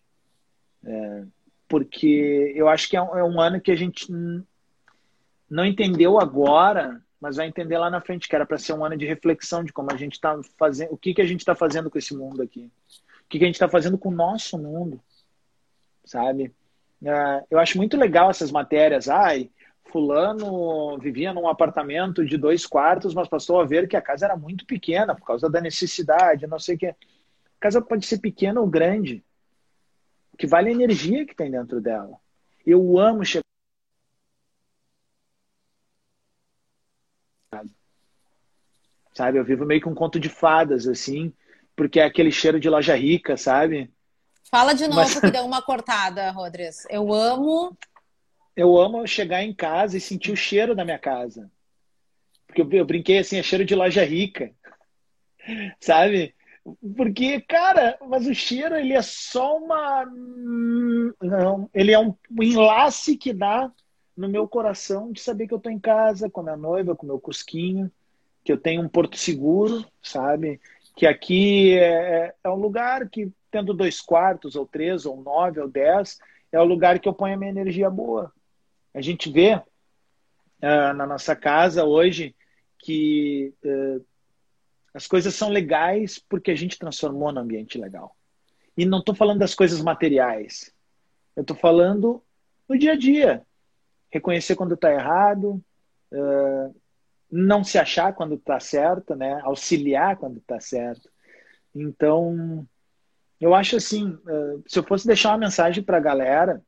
É, 0.84 1.24
porque 1.68 2.52
eu 2.54 2.68
acho 2.68 2.88
que 2.88 2.96
é 2.96 3.02
um, 3.02 3.16
é 3.18 3.24
um, 3.24 3.40
ano 3.40 3.60
que 3.60 3.70
a 3.70 3.76
gente 3.76 4.12
não 5.48 5.64
entendeu 5.64 6.20
agora, 6.20 7.02
mas 7.20 7.36
vai 7.36 7.46
entender 7.46 7.78
lá 7.78 7.88
na 7.88 8.00
frente, 8.00 8.28
que 8.28 8.34
era 8.34 8.46
para 8.46 8.58
ser 8.58 8.72
um 8.74 8.84
ano 8.84 8.96
de 8.96 9.06
reflexão 9.06 9.64
de 9.64 9.72
como 9.72 9.90
a 9.92 9.96
gente 9.96 10.12
está 10.12 10.38
fazendo, 10.58 10.92
o 10.92 10.96
que, 10.96 11.14
que 11.14 11.22
a 11.22 11.26
gente 11.26 11.40
está 11.40 11.54
fazendo 11.54 11.90
com 11.90 11.98
esse 11.98 12.14
mundo 12.14 12.42
aqui, 12.42 12.70
o 13.24 13.28
que, 13.28 13.38
que 13.38 13.44
a 13.44 13.48
gente 13.48 13.56
está 13.56 13.68
fazendo 13.68 13.96
com 13.96 14.10
o 14.10 14.14
nosso 14.14 14.58
mundo, 14.58 15.00
sabe? 16.04 16.52
É, 17.04 17.44
eu 17.50 17.58
acho 17.58 17.76
muito 17.76 17.96
legal 17.96 18.30
essas 18.30 18.50
matérias. 18.50 19.08
Ai, 19.08 19.50
fulano 19.84 20.98
vivia 20.98 21.32
num 21.32 21.48
apartamento 21.48 22.24
de 22.24 22.36
dois 22.36 22.66
quartos, 22.66 23.14
mas 23.14 23.28
passou 23.28 23.60
a 23.60 23.64
ver 23.64 23.88
que 23.88 23.96
a 23.96 24.02
casa 24.02 24.26
era 24.26 24.36
muito 24.36 24.66
pequena 24.66 25.14
por 25.14 25.26
causa 25.26 25.48
da 25.50 25.60
necessidade, 25.60 26.46
não 26.46 26.58
sei 26.58 26.76
o 26.76 26.78
que. 26.78 26.86
A 26.86 26.96
casa 27.60 27.82
pode 27.82 28.06
ser 28.06 28.18
pequena 28.18 28.60
ou 28.60 28.66
grande, 28.68 29.24
o 30.32 30.36
que 30.36 30.46
vale 30.46 30.68
a 30.68 30.72
energia 30.72 31.26
que 31.26 31.34
tem 31.34 31.50
dentro 31.50 31.80
dela. 31.80 32.18
Eu 32.66 32.98
amo 32.98 33.24
chegar. 33.24 33.42
Sabe, 39.14 39.38
eu 39.38 39.44
vivo 39.44 39.64
meio 39.64 39.80
que 39.80 39.88
um 39.88 39.94
conto 39.94 40.18
de 40.18 40.28
fadas, 40.28 40.86
assim, 40.86 41.32
porque 41.76 42.00
é 42.00 42.04
aquele 42.04 42.30
cheiro 42.32 42.58
de 42.58 42.68
loja 42.68 42.94
rica, 42.96 43.36
sabe? 43.36 43.92
Fala 44.50 44.74
de 44.74 44.86
novo 44.86 45.00
Mas... 45.00 45.18
que 45.18 45.30
deu 45.30 45.44
uma 45.44 45.62
cortada, 45.62 46.30
Rodrigues. 46.30 46.86
Eu 46.88 47.12
amo. 47.12 47.76
Eu 48.56 48.78
amo 48.78 49.06
chegar 49.06 49.42
em 49.42 49.52
casa 49.52 49.96
e 49.96 50.00
sentir 50.00 50.32
o 50.32 50.36
cheiro 50.36 50.74
da 50.74 50.84
minha 50.84 50.98
casa. 50.98 51.50
Porque 52.46 52.62
eu, 52.62 52.70
eu 52.70 52.84
brinquei 52.84 53.18
assim, 53.18 53.38
é 53.38 53.42
cheiro 53.42 53.64
de 53.64 53.74
loja 53.74 54.04
rica. 54.04 54.52
Sabe? 55.80 56.34
Porque, 56.96 57.42
cara, 57.42 57.98
mas 58.08 58.26
o 58.26 58.34
cheiro 58.34 58.74
ele 58.74 58.94
é 58.94 59.02
só 59.02 59.58
uma. 59.58 60.06
Não, 61.20 61.68
ele 61.74 61.92
é 61.92 61.98
um 61.98 62.14
enlace 62.40 63.18
que 63.18 63.34
dá 63.34 63.70
no 64.16 64.28
meu 64.28 64.48
coração 64.48 65.12
de 65.12 65.20
saber 65.20 65.46
que 65.46 65.52
eu 65.52 65.58
tô 65.58 65.68
em 65.68 65.78
casa 65.78 66.30
com 66.30 66.40
a 66.40 66.44
minha 66.44 66.56
noiva, 66.56 66.96
com 66.96 67.04
o 67.04 67.08
meu 67.08 67.20
cusquinho, 67.20 67.90
que 68.42 68.50
eu 68.50 68.56
tenho 68.56 68.80
um 68.80 68.88
porto 68.88 69.18
seguro, 69.18 69.84
sabe? 70.02 70.60
Que 70.96 71.06
aqui 71.06 71.76
é, 71.76 72.34
é 72.42 72.48
um 72.48 72.54
lugar 72.54 73.10
que, 73.10 73.30
tendo 73.54 73.72
dois 73.72 74.00
quartos, 74.00 74.56
ou 74.56 74.66
três, 74.66 75.06
ou 75.06 75.22
nove, 75.22 75.60
ou 75.60 75.68
dez, 75.68 76.18
é 76.50 76.60
o 76.60 76.64
lugar 76.64 76.98
que 76.98 77.08
eu 77.08 77.14
ponho 77.14 77.34
a 77.34 77.36
minha 77.36 77.52
energia 77.52 77.88
boa. 77.88 78.32
A 78.92 79.00
gente 79.00 79.30
vê 79.30 79.54
uh, 79.54 80.92
na 80.96 81.06
nossa 81.06 81.36
casa 81.36 81.84
hoje 81.84 82.34
que 82.80 83.54
uh, 83.64 84.04
as 84.92 85.06
coisas 85.06 85.36
são 85.36 85.50
legais 85.50 86.18
porque 86.18 86.50
a 86.50 86.56
gente 86.56 86.76
transformou 86.76 87.30
no 87.30 87.38
ambiente 87.38 87.78
legal. 87.78 88.16
E 88.76 88.84
não 88.84 88.98
estou 88.98 89.14
falando 89.14 89.38
das 89.38 89.54
coisas 89.54 89.80
materiais. 89.80 90.72
Eu 91.36 91.42
estou 91.42 91.56
falando 91.56 92.20
no 92.68 92.76
dia 92.76 92.94
a 92.94 92.96
dia. 92.96 93.46
reconhecer 94.10 94.56
quando 94.56 94.74
está 94.74 94.92
errado, 94.92 95.62
uh, 96.10 96.74
não 97.30 97.62
se 97.62 97.78
achar 97.78 98.12
quando 98.14 98.34
está 98.34 98.58
certo, 98.58 99.14
né? 99.14 99.40
Auxiliar 99.44 100.16
quando 100.16 100.38
está 100.38 100.58
certo. 100.58 101.08
Então, 101.72 102.66
eu 103.40 103.54
acho 103.54 103.76
assim, 103.76 104.08
uh, 104.08 104.62
se 104.66 104.78
eu 104.78 104.84
fosse 104.84 105.06
deixar 105.06 105.30
uma 105.30 105.38
mensagem 105.38 105.82
para 105.82 105.96
a 105.96 106.00
galera, 106.00 106.62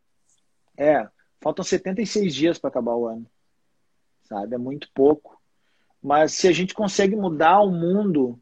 é, 0.76 1.08
faltam 1.40 1.64
76 1.64 2.34
dias 2.34 2.58
para 2.58 2.68
acabar 2.68 2.94
o 2.94 3.06
ano, 3.06 3.26
sabe? 4.24 4.54
É 4.54 4.58
muito 4.58 4.90
pouco. 4.92 5.40
Mas 6.02 6.32
se 6.32 6.46
a 6.46 6.52
gente 6.52 6.74
consegue 6.74 7.16
mudar 7.16 7.60
o 7.60 7.70
mundo 7.70 8.38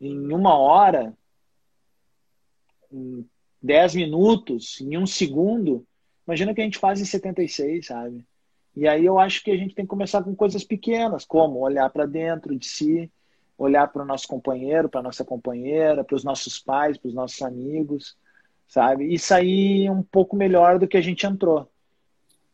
em 0.00 0.32
uma 0.32 0.56
hora, 0.56 1.16
em 2.90 3.28
10 3.62 3.94
minutos, 3.94 4.80
em 4.80 4.96
um 4.96 5.06
segundo, 5.06 5.86
imagina 6.26 6.52
o 6.52 6.54
que 6.54 6.60
a 6.60 6.64
gente 6.64 6.78
faz 6.78 7.00
em 7.00 7.04
76, 7.04 7.86
sabe? 7.86 8.24
E 8.76 8.88
aí 8.88 9.04
eu 9.04 9.18
acho 9.18 9.42
que 9.42 9.50
a 9.50 9.56
gente 9.56 9.74
tem 9.74 9.84
que 9.84 9.90
começar 9.90 10.22
com 10.22 10.34
coisas 10.34 10.64
pequenas, 10.64 11.24
como 11.24 11.60
olhar 11.60 11.88
para 11.90 12.06
dentro 12.06 12.56
de 12.58 12.66
si, 12.66 13.10
olhar 13.56 13.86
para 13.88 14.02
o 14.02 14.06
nosso 14.06 14.26
companheiro, 14.26 14.88
para 14.88 15.02
nossa 15.02 15.24
companheira, 15.24 16.04
para 16.04 16.16
os 16.16 16.24
nossos 16.24 16.58
pais, 16.58 16.98
para 16.98 17.08
os 17.08 17.14
nossos 17.14 17.40
amigos, 17.42 18.16
sabe? 18.66 19.12
E 19.12 19.18
sair 19.18 19.90
um 19.90 20.02
pouco 20.02 20.36
melhor 20.36 20.78
do 20.78 20.88
que 20.88 20.96
a 20.96 21.00
gente 21.00 21.26
entrou. 21.26 21.70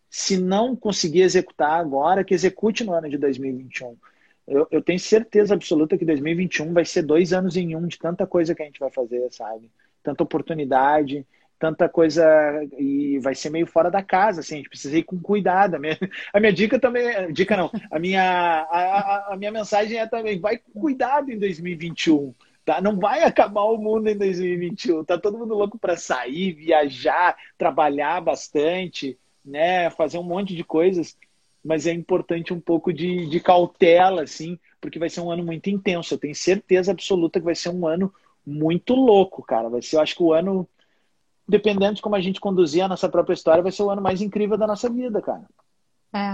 Se 0.08 0.36
não 0.36 0.76
conseguir 0.76 1.22
executar 1.22 1.80
agora, 1.80 2.24
que 2.24 2.34
execute 2.34 2.84
no 2.84 2.92
ano 2.92 3.08
de 3.08 3.16
2021. 3.16 3.96
Eu, 4.46 4.66
eu 4.70 4.82
tenho 4.82 4.98
certeza 4.98 5.54
absoluta 5.54 5.96
que 5.96 6.04
2021 6.04 6.72
vai 6.72 6.84
ser 6.84 7.02
dois 7.02 7.32
anos 7.32 7.56
em 7.56 7.76
um 7.76 7.86
de 7.86 7.98
tanta 7.98 8.26
coisa 8.26 8.54
que 8.54 8.62
a 8.62 8.66
gente 8.66 8.80
vai 8.80 8.90
fazer, 8.90 9.32
sabe? 9.32 9.70
Tanta 10.02 10.24
oportunidade, 10.24 11.24
tanta 11.60 11.90
coisa 11.90 12.24
e 12.78 13.18
vai 13.18 13.34
ser 13.34 13.50
meio 13.50 13.66
fora 13.66 13.90
da 13.90 14.02
casa, 14.02 14.40
assim, 14.40 14.54
a 14.54 14.56
gente 14.56 14.70
precisa 14.70 14.96
ir 14.96 15.04
com 15.04 15.20
cuidado. 15.20 15.74
A 15.74 15.78
minha, 15.78 15.98
a 16.32 16.40
minha 16.40 16.52
dica 16.52 16.80
também, 16.80 17.30
dica 17.34 17.54
não, 17.54 17.70
a 17.90 17.98
minha, 17.98 18.22
a, 18.22 19.34
a, 19.34 19.36
minha 19.36 19.52
mensagem 19.52 19.98
é 19.98 20.06
também, 20.06 20.40
vai 20.40 20.56
com 20.56 20.80
cuidado 20.80 21.30
em 21.30 21.38
2021. 21.38 22.34
Tá? 22.64 22.80
Não 22.80 22.98
vai 22.98 23.22
acabar 23.24 23.64
o 23.64 23.76
mundo 23.76 24.08
em 24.08 24.16
2021. 24.16 25.04
Tá 25.04 25.18
todo 25.18 25.36
mundo 25.36 25.54
louco 25.54 25.78
para 25.78 25.96
sair, 25.96 26.52
viajar, 26.54 27.36
trabalhar 27.58 28.22
bastante, 28.22 29.18
né? 29.44 29.90
Fazer 29.90 30.18
um 30.18 30.22
monte 30.22 30.56
de 30.56 30.64
coisas. 30.64 31.16
Mas 31.62 31.86
é 31.86 31.92
importante 31.92 32.54
um 32.54 32.60
pouco 32.60 32.90
de, 32.90 33.26
de 33.28 33.40
cautela, 33.40 34.22
assim, 34.22 34.58
porque 34.80 34.98
vai 34.98 35.10
ser 35.10 35.20
um 35.20 35.30
ano 35.30 35.44
muito 35.44 35.68
intenso. 35.68 36.14
Eu 36.14 36.18
tenho 36.18 36.34
certeza 36.34 36.92
absoluta 36.92 37.38
que 37.38 37.44
vai 37.44 37.54
ser 37.54 37.68
um 37.68 37.86
ano 37.86 38.12
muito 38.46 38.94
louco, 38.94 39.42
cara. 39.42 39.68
Vai 39.68 39.82
ser, 39.82 39.96
eu 39.96 40.00
acho 40.00 40.16
que 40.16 40.22
o 40.22 40.32
ano 40.32 40.66
dependendo 41.50 41.96
de 41.96 42.02
como 42.02 42.14
a 42.14 42.20
gente 42.20 42.40
conduzir 42.40 42.82
a 42.82 42.88
nossa 42.88 43.08
própria 43.08 43.34
história, 43.34 43.62
vai 43.62 43.72
ser 43.72 43.82
o 43.82 43.90
ano 43.90 44.00
mais 44.00 44.22
incrível 44.22 44.56
da 44.56 44.66
nossa 44.66 44.88
vida, 44.88 45.20
cara. 45.20 45.44
É. 46.14 46.32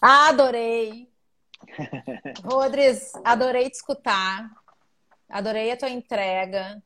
Adorei. 0.00 1.08
Rodrigues, 2.44 3.12
adorei 3.24 3.70
te 3.70 3.76
escutar. 3.76 4.50
Adorei 5.28 5.70
a 5.70 5.76
tua 5.76 5.90
entrega. 5.90 6.82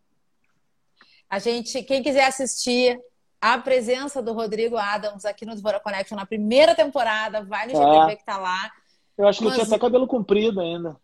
A 1.29 1.39
gente, 1.39 1.83
quem 1.83 2.03
quiser 2.03 2.27
assistir 2.27 2.99
a 3.41 3.59
presença 3.59 4.23
do 4.23 4.33
Rodrigo 4.33 4.77
Adams 4.77 5.25
aqui 5.25 5.45
no 5.45 5.55
Devora 5.55 5.81
Connection 5.81 6.17
na 6.17 6.27
primeira 6.27 6.75
temporada, 6.75 7.45
vai 7.45 7.67
no 7.67 7.73
GTV 7.73 8.13
é. 8.13 8.17
que 8.17 8.25
tá 8.25 8.37
lá. 8.37 8.71
Eu 9.17 9.27
acho 9.29 9.41
que 9.41 9.45
Mas... 9.45 9.59
eu 9.59 9.65
tinha 9.65 9.77
até 9.77 9.81
cabelo 9.81 10.07
comprido 10.07 10.61
ainda. 10.61 10.97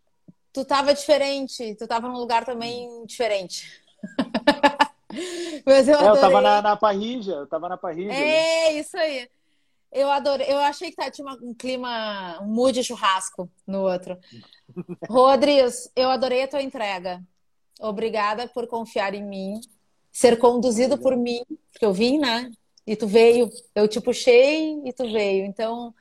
Tu 0.53 0.65
tava 0.65 0.95
diferente, 0.95 1.75
tu 1.75 1.87
tava 1.87 2.09
num 2.09 2.17
lugar 2.17 2.45
também 2.45 3.05
diferente. 3.07 3.84
Mas 5.65 5.89
eu, 5.89 5.99
é, 5.99 6.09
eu 6.09 6.21
tava 6.21 6.41
na, 6.41 6.63
na 6.63 6.77
Parrija, 6.77 7.33
eu 7.33 7.47
tava 7.47 7.69
na 7.69 7.77
Parrija. 7.77 8.13
É, 8.13 8.69
ali. 8.69 8.79
isso 8.79 8.97
aí. 8.97 9.29
Eu 9.93 10.11
adorei. 10.11 10.51
Eu 10.51 10.59
achei 10.59 10.91
que 10.91 10.97
tá, 10.97 11.11
tinha 11.11 11.27
um 11.41 11.55
clima, 11.55 12.41
um 12.43 12.47
mood 12.47 12.83
churrasco 12.83 13.49
no 13.67 13.83
outro. 13.83 14.19
Rodrigues, 15.09 15.91
eu 15.95 16.11
adorei 16.11 16.43
a 16.43 16.49
tua 16.49 16.63
entrega. 16.63 17.23
Obrigada 17.81 18.49
por 18.49 18.67
confiar 18.67 19.15
em 19.15 19.23
mim, 19.23 19.61
ser 20.11 20.39
conduzido 20.39 20.99
por 20.99 21.17
mim, 21.17 21.45
porque 21.73 21.87
eu 21.87 21.93
vim, 21.93 22.19
né? 22.19 22.51
E 22.87 22.97
tu 22.97 23.07
veio. 23.07 23.49
Eu 23.75 23.87
te 23.87 24.01
puxei 24.01 24.81
e 24.85 24.93
tu 24.93 25.11
veio. 25.11 25.47
Então, 25.47 25.95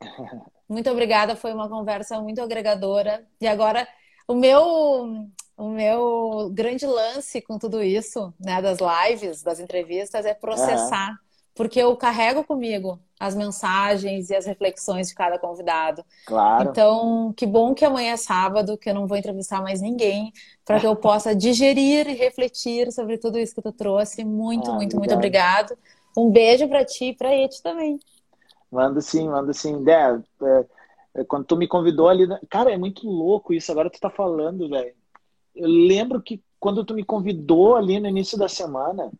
muito 0.68 0.90
obrigada. 0.90 1.34
Foi 1.34 1.52
uma 1.52 1.68
conversa 1.70 2.20
muito 2.20 2.42
agregadora. 2.42 3.26
E 3.40 3.46
agora, 3.46 3.88
o 4.26 4.34
meu 4.34 5.26
o 5.58 5.68
meu 5.68 6.50
grande 6.54 6.86
lance 6.86 7.42
com 7.42 7.58
tudo 7.58 7.82
isso, 7.82 8.32
né, 8.38 8.62
das 8.62 8.78
lives, 8.78 9.42
das 9.42 9.58
entrevistas, 9.58 10.24
é 10.24 10.32
processar, 10.32 11.10
uhum. 11.10 11.16
porque 11.52 11.80
eu 11.80 11.96
carrego 11.96 12.44
comigo 12.44 12.96
as 13.18 13.34
mensagens 13.34 14.30
e 14.30 14.36
as 14.36 14.46
reflexões 14.46 15.08
de 15.08 15.16
cada 15.16 15.36
convidado. 15.36 16.04
Claro. 16.24 16.70
Então, 16.70 17.34
que 17.36 17.44
bom 17.44 17.74
que 17.74 17.84
amanhã 17.84 18.12
é 18.12 18.16
sábado, 18.16 18.78
que 18.78 18.88
eu 18.88 18.94
não 18.94 19.08
vou 19.08 19.16
entrevistar 19.16 19.60
mais 19.60 19.80
ninguém, 19.80 20.32
para 20.64 20.78
que 20.78 20.86
eu 20.86 20.94
possa 20.96 21.34
digerir 21.34 22.08
e 22.08 22.14
refletir 22.14 22.92
sobre 22.92 23.18
tudo 23.18 23.36
isso 23.36 23.56
que 23.56 23.62
tu 23.62 23.72
trouxe. 23.72 24.24
Muito, 24.24 24.70
ah, 24.70 24.74
muito, 24.74 24.96
obrigado. 24.96 24.98
muito 24.98 25.14
obrigado. 25.14 25.78
Um 26.16 26.30
beijo 26.30 26.68
para 26.68 26.84
ti 26.84 27.06
e 27.06 27.16
para 27.16 27.34
Eti 27.34 27.60
também. 27.60 27.98
Mando 28.70 29.02
sim, 29.02 29.28
mando 29.28 29.52
sim. 29.52 29.82
Dé, 29.82 30.20
é, 30.42 30.64
é, 31.14 31.24
quando 31.24 31.46
tu 31.46 31.56
me 31.56 31.66
convidou 31.66 32.08
ali, 32.08 32.28
cara, 32.48 32.70
é 32.70 32.78
muito 32.78 33.08
louco 33.08 33.52
isso. 33.52 33.72
Agora 33.72 33.90
tu 33.90 33.98
tá 33.98 34.08
falando, 34.08 34.68
velho 34.68 34.97
eu 35.58 35.68
lembro 35.68 36.22
que 36.22 36.42
quando 36.58 36.84
tu 36.84 36.94
me 36.94 37.04
convidou 37.04 37.76
ali 37.76 38.00
no 38.00 38.08
início 38.08 38.38
da 38.38 38.48
semana, 38.48 39.12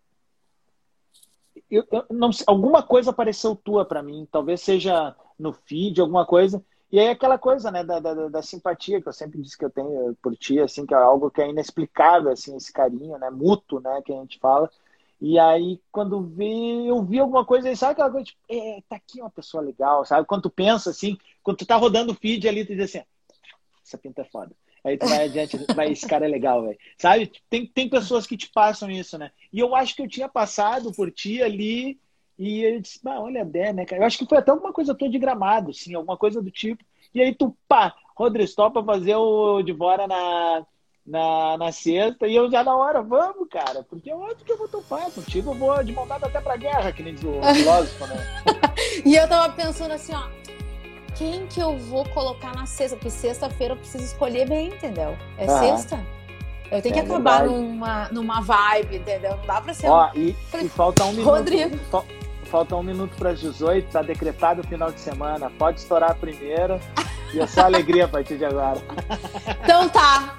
eu, 1.71 1.85
eu 1.91 2.05
não 2.11 2.31
alguma 2.47 2.83
coisa 2.83 3.11
apareceu 3.11 3.55
tua 3.55 3.85
para 3.85 4.03
mim, 4.03 4.27
talvez 4.31 4.61
seja 4.61 5.15
no 5.39 5.53
feed, 5.53 6.01
alguma 6.01 6.25
coisa. 6.25 6.63
E 6.91 6.99
aí 6.99 7.09
aquela 7.09 7.37
coisa, 7.37 7.71
né, 7.71 7.85
da, 7.85 8.01
da, 8.01 8.29
da, 8.29 8.43
simpatia 8.43 9.01
que 9.03 9.09
eu 9.09 9.13
sempre 9.13 9.43
disse 9.43 9.59
que 9.59 9.65
eu 9.65 9.71
tenho 9.71 10.17
por 10.23 10.35
ti, 10.35 10.59
assim, 10.59 10.87
que 10.87 10.95
é 10.95 10.97
algo 10.97 11.31
que 11.31 11.43
é 11.43 11.49
inexplicável, 11.51 12.31
assim, 12.31 12.57
esse 12.57 12.73
carinho, 12.73 13.19
né, 13.19 13.29
mútuo, 13.29 13.81
né, 13.81 14.01
que 14.05 14.13
a 14.13 14.17
gente 14.17 14.39
fala. 14.39 14.71
E 15.21 15.39
aí, 15.39 15.81
quando 15.93 16.23
vi, 16.23 16.87
eu 16.87 17.03
vi 17.03 17.19
alguma 17.19 17.45
coisa, 17.45 17.75
sabe 17.77 17.93
aquela 17.93 18.11
coisa, 18.11 18.27
tipo, 18.27 18.41
é, 18.49 18.83
tá 18.89 18.97
aqui 18.97 19.21
uma 19.21 19.31
pessoa 19.31 19.63
legal, 19.63 20.05
sabe? 20.05 20.27
Quando 20.27 20.43
tu 20.43 20.51
pensa, 20.51 20.91
assim, 20.91 21.19
quando 21.43 21.59
tu 21.59 21.67
tá 21.67 21.77
rodando 21.77 22.13
o 22.13 22.15
feed 22.15 22.49
ali, 22.49 22.65
tu 22.65 22.75
diz 22.75 22.85
assim, 22.85 23.05
essa 23.85 23.99
pinta 23.99 24.23
é 24.23 24.25
foda. 24.25 24.55
Aí 24.85 24.97
tu 24.97 25.07
vai 25.07 25.25
adiante, 25.25 25.59
vai, 25.75 25.93
esse 25.93 26.07
cara 26.07 26.25
é 26.25 26.29
legal, 26.29 26.63
velho. 26.63 26.79
Sabe? 26.97 27.33
Tem, 27.51 27.67
tem 27.67 27.89
pessoas 27.89 28.27
que 28.27 28.37
te 28.37 28.49
passam 28.51 28.91
isso, 28.91 29.19
né? 29.19 29.31
E 29.53 29.59
eu 29.59 29.75
acho 29.75 29.95
que 29.95 30.03
eu 30.03 30.09
tinha 30.09 30.29
passado 30.29 30.93
por 30.93 31.11
ti 31.11 31.43
ali 31.43 31.99
e 32.39 32.63
eu 32.63 32.81
disse, 32.81 33.01
ah, 33.05 33.21
olha 33.21 33.43
a 33.43 33.45
Dé, 33.45 33.73
né, 33.73 33.85
cara? 33.85 34.03
Eu 34.03 34.07
acho 34.07 34.19
que 34.19 34.27
foi 34.27 34.39
até 34.39 34.51
alguma 34.51 34.73
coisa 34.73 34.95
tua 34.95 35.09
de 35.09 35.19
gramado, 35.19 35.75
sim, 35.75 35.95
alguma 35.95 36.17
coisa 36.17 36.41
do 36.41 36.51
tipo. 36.51 36.85
E 37.13 37.21
aí 37.21 37.35
tu, 37.35 37.57
pá, 37.67 37.95
Rodrigues, 38.17 38.55
topa 38.55 38.83
fazer 38.85 39.17
o 39.17 39.63
Devora 39.63 40.07
na, 40.07 40.65
na, 41.05 41.57
na 41.59 41.73
sexta 41.73 42.29
e 42.29 42.37
eu 42.37 42.51
já 42.51 42.63
na 42.63 42.77
hora, 42.77 43.03
vamos, 43.03 43.49
cara, 43.49 43.83
porque 43.83 44.13
eu 44.13 44.23
acho 44.25 44.45
que 44.45 44.53
eu 44.53 44.59
vou 44.59 44.69
topar 44.69 45.11
contigo, 45.11 45.51
eu 45.51 45.55
vou 45.55 45.83
de 45.83 45.93
montada 45.93 46.27
até 46.27 46.41
pra 46.41 46.57
guerra, 46.57 46.93
que 46.93 47.03
nem 47.03 47.15
diz 47.15 47.25
o 47.25 47.41
filósofo, 47.55 48.07
né? 48.07 48.17
e 49.05 49.17
eu 49.17 49.29
tava 49.29 49.53
pensando 49.55 49.93
assim, 49.93 50.13
ó, 50.15 50.29
quem 51.19 51.47
que 51.49 51.61
eu 51.61 51.77
vou 51.77 52.09
colocar 52.11 52.55
na 52.55 52.65
sexta? 52.65 52.97
Porque 52.97 53.11
sexta-feira 53.11 53.75
eu 53.75 53.77
preciso 53.77 54.05
escolher 54.05 54.49
bem, 54.49 54.69
entendeu? 54.69 55.19
É 55.37 55.47
ah, 55.47 55.59
sexta. 55.59 56.07
Eu 56.71 56.81
tenho 56.81 56.97
é 56.97 57.03
que 57.03 57.11
acabar 57.11 57.45
numa, 57.45 58.09
numa 58.11 58.41
vibe, 58.41 58.97
entendeu? 58.97 59.37
Não 59.37 59.47
dá 59.47 59.61
pra 59.61 59.75
ser. 59.75 59.89
Ó, 59.89 60.11
um... 60.11 60.15
e, 60.15 60.37
e 60.63 60.69
falta 60.69 61.05
um 61.05 61.13
minuto. 61.13 61.27
Rodrigo. 61.27 61.79
Falta 62.45 62.77
um 62.77 62.83
minuto 62.83 63.15
para 63.17 63.31
as 63.31 63.41
18, 63.41 63.91
tá 63.91 64.01
decretado 64.01 64.63
o 64.63 64.67
final 64.67 64.91
de 64.91 65.01
semana. 65.01 65.51
Pode 65.51 65.81
estourar 65.81 66.13
a 66.13 66.15
primeira. 66.15 66.81
E 67.35 67.41
é 67.41 67.47
só 67.47 67.63
alegria 67.63 68.07
a 68.07 68.09
partir 68.09 68.39
de 68.39 68.45
agora. 68.45 68.81
Então 69.65 69.89
tá. 69.89 70.39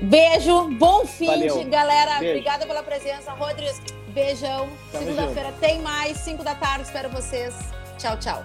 Beijo, 0.00 0.68
bom 0.78 1.04
fim 1.04 1.26
Valeu. 1.26 1.58
de 1.58 1.64
galera. 1.64 2.18
Beijo. 2.18 2.38
Obrigada 2.38 2.66
pela 2.66 2.82
presença. 2.82 3.32
Rodrigues, 3.32 3.80
beijão. 4.08 4.68
Segunda-feira 4.90 5.52
tem 5.60 5.80
mais, 5.80 6.18
5 6.18 6.44
da 6.44 6.54
tarde. 6.54 6.84
Espero 6.84 7.08
vocês. 7.08 7.54
Tchau, 7.98 8.16
tchau. 8.18 8.44